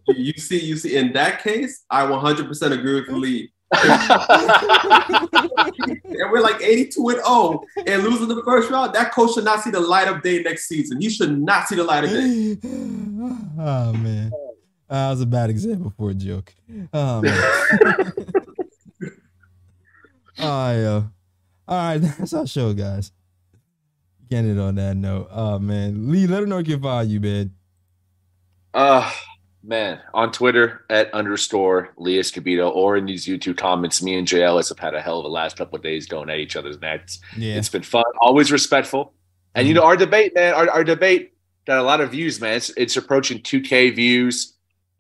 You 0.16 0.34
see, 0.34 0.60
you 0.60 0.76
see, 0.76 0.98
in 0.98 1.14
that 1.14 1.42
case, 1.42 1.86
I 1.90 2.06
100% 2.06 2.72
agree 2.72 3.00
with 3.00 3.10
Lee. 3.10 3.54
And 6.24 6.32
we're 6.32 6.42
like 6.42 6.62
82 6.62 7.10
and 7.10 7.26
0 7.26 7.64
and 7.88 8.04
losing 8.04 8.28
the 8.28 8.44
first 8.44 8.70
round. 8.70 8.94
That 8.94 9.12
coach 9.12 9.34
should 9.34 9.46
not 9.46 9.62
see 9.62 9.72
the 9.72 9.80
light 9.80 10.08
of 10.08 10.22
day 10.22 10.44
next 10.44 10.68
season. 10.68 11.02
He 11.02 11.10
should 11.10 11.42
not 11.42 11.68
see 11.68 11.76
the 11.76 11.84
light 11.84 12.04
of 12.04 12.12
day. 12.12 12.58
oh 12.64 13.94
man, 13.94 14.32
Uh, 14.94 15.08
that 15.08 15.10
was 15.10 15.22
a 15.22 15.26
bad 15.26 15.50
example 15.50 15.92
for 15.98 16.12
a 16.12 16.14
joke. 16.14 16.54
Oh 16.94 17.20
man. 17.24 18.14
oh 20.38 20.72
yeah. 20.72 21.02
All 21.68 21.78
right, 21.78 21.98
that's 22.20 22.32
our 22.34 22.46
show, 22.46 22.74
guys. 22.74 23.12
Getting 24.30 24.52
it 24.52 24.60
on 24.60 24.76
that 24.76 24.96
note. 24.96 25.30
Oh 25.32 25.58
man, 25.58 26.12
Lee, 26.12 26.28
let 26.28 26.42
her 26.42 26.46
know 26.46 26.60
you 26.60 26.76
can 26.76 26.84
find 26.84 27.10
you, 27.10 27.20
man. 27.20 27.56
Uh 28.76 29.12
man, 29.64 30.00
on 30.14 30.32
Twitter 30.32 30.86
at 30.92 31.12
underscore 31.12 31.90
Lee 31.98 32.20
Escobedo 32.20 32.70
or 32.70 32.96
in 32.96 33.08
these 33.08 33.26
YouTube 33.26 33.58
comments, 33.58 34.04
me 34.04 34.16
and 34.16 34.28
Jay 34.28 34.44
Ellis 34.44 34.70
have 34.70 34.78
had 34.78 34.94
a 34.94 35.02
hell 35.02 35.18
of 35.18 35.26
a 35.26 35.30
last 35.30 35.58
couple 35.58 35.76
of 35.76 35.82
days 35.82 36.06
going 36.06 36.30
at 36.30 36.38
each 36.38 36.56
other's 36.56 36.80
necks. 36.80 37.20
Yeah, 37.36 37.56
It's 37.56 37.70
been 37.70 37.82
fun, 37.82 38.04
always 38.22 38.52
respectful. 38.52 39.16
And 39.56 39.68
you 39.68 39.74
mm-hmm. 39.74 39.82
know, 39.82 39.88
our 39.88 39.98
debate, 39.98 40.36
man, 40.36 40.54
our, 40.54 40.70
our 40.70 40.84
debate 40.84 41.34
got 41.66 41.80
a 41.80 41.84
lot 41.84 42.00
of 42.00 42.12
views, 42.12 42.40
man. 42.40 42.58
It's, 42.58 42.70
it's 42.78 42.96
approaching 42.96 43.40
2K 43.40 43.96
views, 43.96 44.54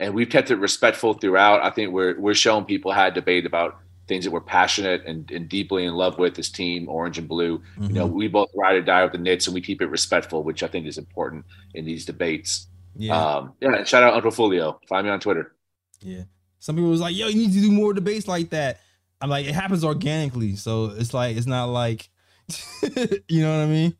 and 0.03 0.13
we've 0.13 0.29
kept 0.29 0.51
it 0.51 0.57
respectful 0.57 1.13
throughout. 1.13 1.63
I 1.63 1.69
think 1.69 1.93
we're 1.93 2.19
we're 2.19 2.33
showing 2.33 2.65
people 2.65 2.91
how 2.91 3.05
to 3.05 3.11
debate 3.11 3.45
about 3.45 3.77
things 4.05 4.25
that 4.25 4.31
we're 4.31 4.41
passionate 4.41 5.05
and, 5.05 5.31
and 5.31 5.47
deeply 5.47 5.85
in 5.85 5.93
love 5.93 6.19
with. 6.19 6.35
This 6.35 6.49
team, 6.49 6.89
orange 6.89 7.17
and 7.17 7.27
blue. 7.27 7.61
You 7.79 7.93
know, 7.93 8.05
we 8.05 8.27
both 8.27 8.49
ride 8.53 8.75
or 8.75 8.81
die 8.81 9.03
with 9.03 9.13
the 9.13 9.17
Knicks, 9.17 9.47
and 9.47 9.53
we 9.53 9.61
keep 9.61 9.81
it 9.81 9.87
respectful, 9.87 10.43
which 10.43 10.61
I 10.61 10.67
think 10.67 10.87
is 10.87 10.97
important 10.97 11.45
in 11.73 11.85
these 11.85 12.05
debates. 12.05 12.67
yeah, 12.97 13.17
Um, 13.17 13.53
yeah, 13.61 13.85
shout 13.85 14.03
out 14.03 14.13
Uncle 14.13 14.31
Fulio. 14.31 14.77
Find 14.89 15.05
me 15.07 15.11
on 15.11 15.21
Twitter. 15.21 15.55
yeah. 16.01 16.23
Some 16.59 16.75
people 16.75 16.89
was 16.91 17.01
like, 17.01 17.15
"Yo, 17.15 17.27
you 17.27 17.35
need 17.35 17.53
to 17.53 17.61
do 17.61 17.71
more 17.71 17.93
debates 17.93 18.27
like 18.27 18.49
that." 18.49 18.79
I'm 19.21 19.29
like, 19.29 19.45
it 19.45 19.55
happens 19.55 19.85
organically, 19.85 20.57
so 20.57 20.85
it's 20.97 21.13
like 21.13 21.37
it's 21.37 21.47
not 21.47 21.65
like, 21.65 22.09
you 23.29 23.41
know 23.41 23.57
what 23.57 23.63
I 23.63 23.67
mean? 23.67 23.95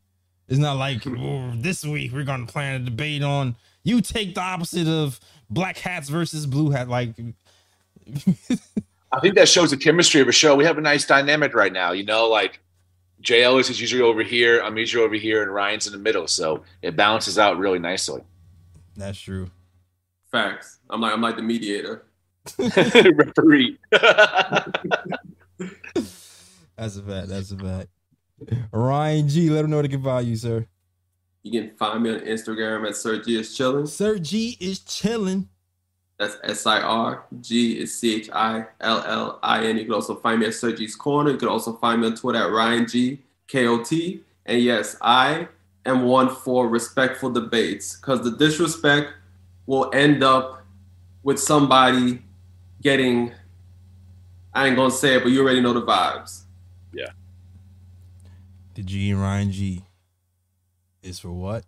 It's 0.50 0.60
not 0.60 0.76
like 0.78 1.06
"Oh, 1.08 1.54
this 1.56 1.86
week 1.86 2.12
we're 2.12 2.24
gonna 2.26 2.46
plan 2.46 2.82
a 2.82 2.86
debate 2.86 3.24
on 3.24 3.56
you 3.84 4.02
take 4.02 4.36
the 4.36 4.42
opposite 4.42 4.88
of 4.88 5.20
black 5.54 5.78
hats 5.78 6.10
versus 6.10 6.46
blue 6.46 6.70
hat. 6.72 6.90
Like, 6.90 7.12
I 9.12 9.20
think 9.22 9.36
that 9.36 9.48
shows 9.48 9.72
the 9.72 9.78
chemistry 9.78 10.22
of 10.22 10.28
a 10.28 10.32
show. 10.32 10.56
We 10.56 10.66
have 10.66 10.78
a 10.78 10.82
nice 10.82 11.06
dynamic 11.06 11.54
right 11.54 11.72
now. 11.72 11.92
You 11.92 12.04
know, 12.04 12.28
like 12.28 12.60
Jay 13.22 13.44
Ellis 13.44 13.70
is 13.70 13.80
usually 13.80 14.02
over 14.02 14.24
here, 14.24 14.62
I'm 14.62 14.78
usually 14.78 15.04
over 15.04 15.16
here, 15.16 15.42
and 15.44 15.54
Ryan's 15.54 15.88
in 15.88 15.94
the 15.94 16.00
middle, 16.00 16.28
so 16.28 16.64
it 16.82 16.96
balances 16.96 17.38
out 17.40 17.58
really 17.58 17.80
nicely. 17.80 18.22
that's 18.96 19.20
true. 19.20 19.50
Facts. 20.32 20.80
I'm 20.90 21.00
like, 21.00 21.14
I'm 21.14 21.22
like 21.22 21.36
the 21.36 21.44
mediator. 21.44 22.06
Referee. 22.58 23.78
That's 26.76 26.98
a 26.98 27.04
fact. 27.04 27.28
That's 27.28 27.52
a 27.52 27.58
fact. 27.58 27.90
Ryan 28.72 29.30
G, 29.30 29.50
let 29.50 29.64
him 29.64 29.72
know 29.72 29.82
they 29.82 29.88
can 29.88 30.04
find 30.04 30.28
you, 30.28 30.36
sir. 30.36 30.66
You 31.44 31.52
can 31.52 31.76
find 31.76 32.02
me 32.02 32.10
on 32.10 32.22
Instagram 32.22 32.88
at 32.88 32.96
Sir 32.96 33.22
G 33.22 33.38
is 33.38 33.56
chilling. 33.56 33.86
Sir 33.86 34.18
G 34.18 34.58
is 34.62 34.80
chilling. 34.80 35.50
That's 36.18 36.38
S 36.42 36.66
I 36.66 36.80
R. 36.80 37.26
G 37.42 37.82
is 37.82 38.00
C 38.00 38.16
H 38.16 38.30
I 38.32 38.66
L 38.80 39.04
L 39.06 39.40
I 39.44 39.66
N. 39.66 39.78
You 39.78 39.84
can 39.84 39.94
also 39.94 40.16
find 40.16 40.40
me 40.40 40.46
at 40.46 40.54
Sir 40.54 40.72
G's 40.72 40.96
Corner. 40.96 41.32
You 41.32 41.38
can 41.38 41.50
also 41.50 41.74
find 41.74 42.00
me 42.00 42.08
on 42.08 42.16
Twitter 42.16 42.40
at 42.40 42.52
Ryan 42.52 42.88
G 42.88 43.20
K 43.48 43.68
O 43.68 43.84
T. 43.84 44.24
And 44.46 44.62
yes, 44.62 44.96
I 45.02 45.50
am 45.86 46.04
one 46.04 46.34
for 46.34 46.70
respectful 46.70 47.30
debates 47.30 47.98
because 47.98 48.24
the 48.24 48.32
disrespect 48.32 49.12
will 49.66 49.92
end 49.94 50.24
up 50.24 50.66
with 51.24 51.40
somebody 51.40 52.22
getting. 52.82 53.34
I 54.54 54.68
ain't 54.68 54.78
gonna 54.78 54.92
say 54.92 55.16
it, 55.16 55.24
but 55.24 55.32
you 55.34 55.42
already 55.42 55.60
know 55.60 55.74
the 55.74 55.82
vibes. 55.82 56.44
Yeah. 56.94 57.10
The 58.76 58.84
G 58.84 59.12
and 59.12 59.22
Ryan 59.22 59.52
G 59.52 59.84
is 61.04 61.20
for 61.20 61.32
what? 61.32 61.66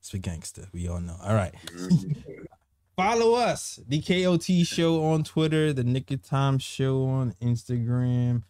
It's 0.00 0.10
for 0.10 0.18
gangster. 0.18 0.68
We 0.72 0.88
all 0.88 1.00
know. 1.00 1.16
All 1.22 1.34
right. 1.34 1.54
Follow 2.96 3.34
us, 3.34 3.80
the 3.88 4.02
KOT 4.02 4.66
show 4.66 5.02
on 5.04 5.24
Twitter, 5.24 5.72
the 5.72 5.84
Knick 5.84 6.10
of 6.10 6.22
Time 6.22 6.58
show 6.58 7.04
on 7.04 7.34
Instagram. 7.40 8.42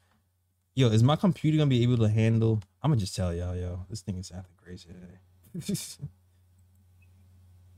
Yo, 0.75 0.89
is 0.89 1.05
my 1.05 1.15
computer 1.15 1.59
gonna 1.59 1.71
be 1.71 1.83
able 1.83 1.99
to 1.99 2.09
handle? 2.09 2.61
I'm 2.83 2.91
gonna 2.91 3.01
just 3.01 3.15
tell 3.15 3.33
y'all, 3.33 3.55
yo, 3.55 3.87
this 3.89 4.01
thing 4.01 4.17
is 4.17 4.33
acting 4.35 4.57
crazy 4.57 4.89
today. 4.89 5.79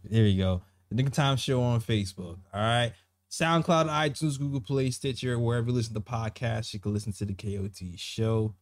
there 0.05 0.23
we 0.23 0.37
go. 0.37 0.63
The 0.89 0.95
Knick 0.95 1.09
of 1.09 1.13
Time 1.13 1.37
show 1.37 1.61
on 1.61 1.81
Facebook. 1.81 2.39
All 2.55 2.61
right. 2.61 2.93
SoundCloud, 3.31 3.89
iTunes, 3.89 4.39
Google 4.39 4.61
Play, 4.61 4.91
Stitcher, 4.91 5.39
wherever 5.39 5.69
you 5.69 5.73
listen 5.75 5.95
to 5.95 6.01
podcasts, 6.01 6.75
you 6.75 6.81
can 6.81 6.93
listen 6.93 7.13
to 7.15 7.25
the 7.25 7.35
KOT 7.35 7.99
show. 7.99 8.55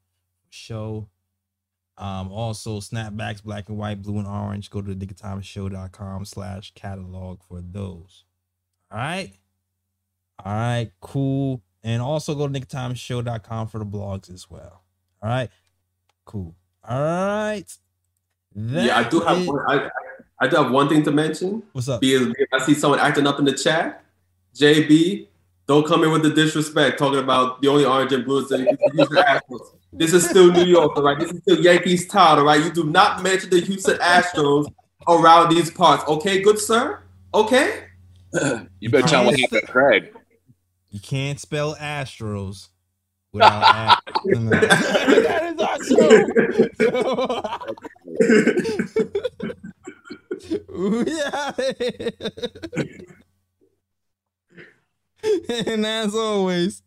Show. 0.49 1.09
Um, 2.01 2.33
also 2.33 2.81
snapbacks, 2.81 3.43
black 3.43 3.69
and 3.69 3.77
white, 3.77 4.01
blue 4.01 4.19
and 4.19 4.27
orange. 4.27 4.71
Go 4.71 4.81
to 4.81 5.43
show.com 5.43 6.25
slash 6.25 6.73
catalog 6.75 7.43
for 7.47 7.61
those. 7.61 8.25
All 8.91 8.99
right. 8.99 9.35
All 10.43 10.53
right, 10.55 10.91
cool. 11.01 11.63
And 11.85 12.01
also 12.01 12.35
go 12.35 12.49
to 12.49 12.95
show.com 12.95 13.69
for 13.69 13.79
the 13.79 13.85
blogs 13.85 14.33
as 14.33 14.51
well. 14.51 14.83
All 15.23 15.29
right. 15.29 15.51
Cool. 16.25 16.55
All 16.89 16.99
right. 17.01 17.67
yeah, 18.55 18.97
I 18.99 19.09
do 19.09 19.21
have 19.21 19.39
is- 19.39 19.47
one, 19.47 19.61
I, 19.69 19.91
I- 20.41 20.49
do 20.49 20.57
have 20.57 20.71
one 20.71 20.89
thing 20.89 21.03
to 21.03 21.11
mention. 21.11 21.63
What's 21.73 21.89
up? 21.91 22.01
Because 22.01 22.33
I 22.55 22.65
see 22.65 22.73
someone 22.73 23.01
acting 23.01 23.27
up 23.27 23.39
in 23.39 23.45
the 23.45 23.53
chat, 23.53 24.03
JB, 24.57 25.29
don't 25.67 25.87
come 25.87 26.03
in 26.03 26.11
with 26.11 26.23
the 26.23 26.31
disrespect 26.31 26.99
talking 26.99 27.19
about 27.19 27.61
the 27.61 27.69
only 27.69 27.85
orange 27.85 28.13
and 28.13 28.25
blue 28.25 28.39
is 28.39 28.49
the 28.49 28.57
Astros. 28.59 29.75
This 29.93 30.13
is 30.13 30.29
still 30.29 30.53
New 30.53 30.65
York, 30.65 30.97
all 30.97 31.03
right? 31.03 31.19
This 31.19 31.33
is 31.33 31.41
still 31.43 31.61
Yankees 31.61 32.07
town, 32.07 32.39
all 32.39 32.45
right? 32.45 32.63
You 32.63 32.71
do 32.71 32.85
not 32.85 33.23
mention 33.23 33.51
the 33.51 33.61
Houston 33.61 33.99
Astros 33.99 34.67
around 35.09 35.51
these 35.51 35.71
parts, 35.71 36.05
okay, 36.07 36.41
good 36.43 36.59
sir? 36.59 37.03
Okay? 37.35 37.85
you 38.79 38.91
better 38.91 39.07
tell 39.09 39.25
what 39.25 39.39
happened 39.39 39.63
Craig. 39.67 40.15
You 40.91 41.01
can't 41.01 41.41
spell 41.41 41.75
Astros 41.77 42.69
without 43.33 43.99
a- 44.09 44.35
that 44.45 45.55
is 45.55 45.61
our 45.61 45.79
show. 45.85 46.21
yeah. 51.07 51.53
and 55.67 55.87
as 55.87 56.15
always, 56.15 56.83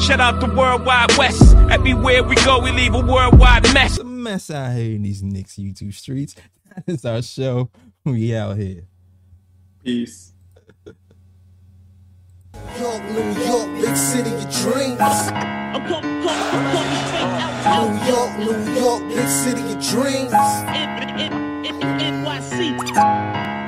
Shout 0.00 0.20
out 0.20 0.40
the 0.40 0.52
Worldwide 0.56 1.16
West. 1.16 1.54
Everywhere 1.70 2.22
we 2.22 2.34
go, 2.36 2.58
we 2.60 2.72
leave 2.72 2.94
a 2.94 3.00
worldwide 3.00 3.62
mess. 3.74 3.98
a 3.98 4.04
mess 4.04 4.50
out 4.50 4.72
here 4.76 4.96
in 4.96 5.02
these 5.02 5.22
Knicks 5.22 5.56
YouTube 5.56 5.94
streets. 5.94 6.34
That 6.74 6.84
is 6.86 7.04
our 7.04 7.22
show. 7.22 7.70
We 8.04 8.34
out 8.34 8.56
here. 8.56 8.84
Peace. 9.84 10.32
York, 12.78 13.02
New 13.04 13.44
York, 13.44 13.80
big 13.80 13.96
city 13.96 14.30
of 14.34 14.50
dreams. 14.62 15.00
I'm 15.00 15.86
coming, 15.86 16.22
coming, 16.22 16.32
I'm 16.32 16.72
coming 16.72 16.96
straight 17.06 17.40
out, 17.40 17.66
out. 17.66 17.88
New 17.90 18.06
York, 18.12 18.30
New 18.38 18.80
York, 18.80 19.02
big 19.08 19.28
city 19.28 19.62
of 19.62 19.78
dreams. 19.82 20.32
NYC. 22.02 23.61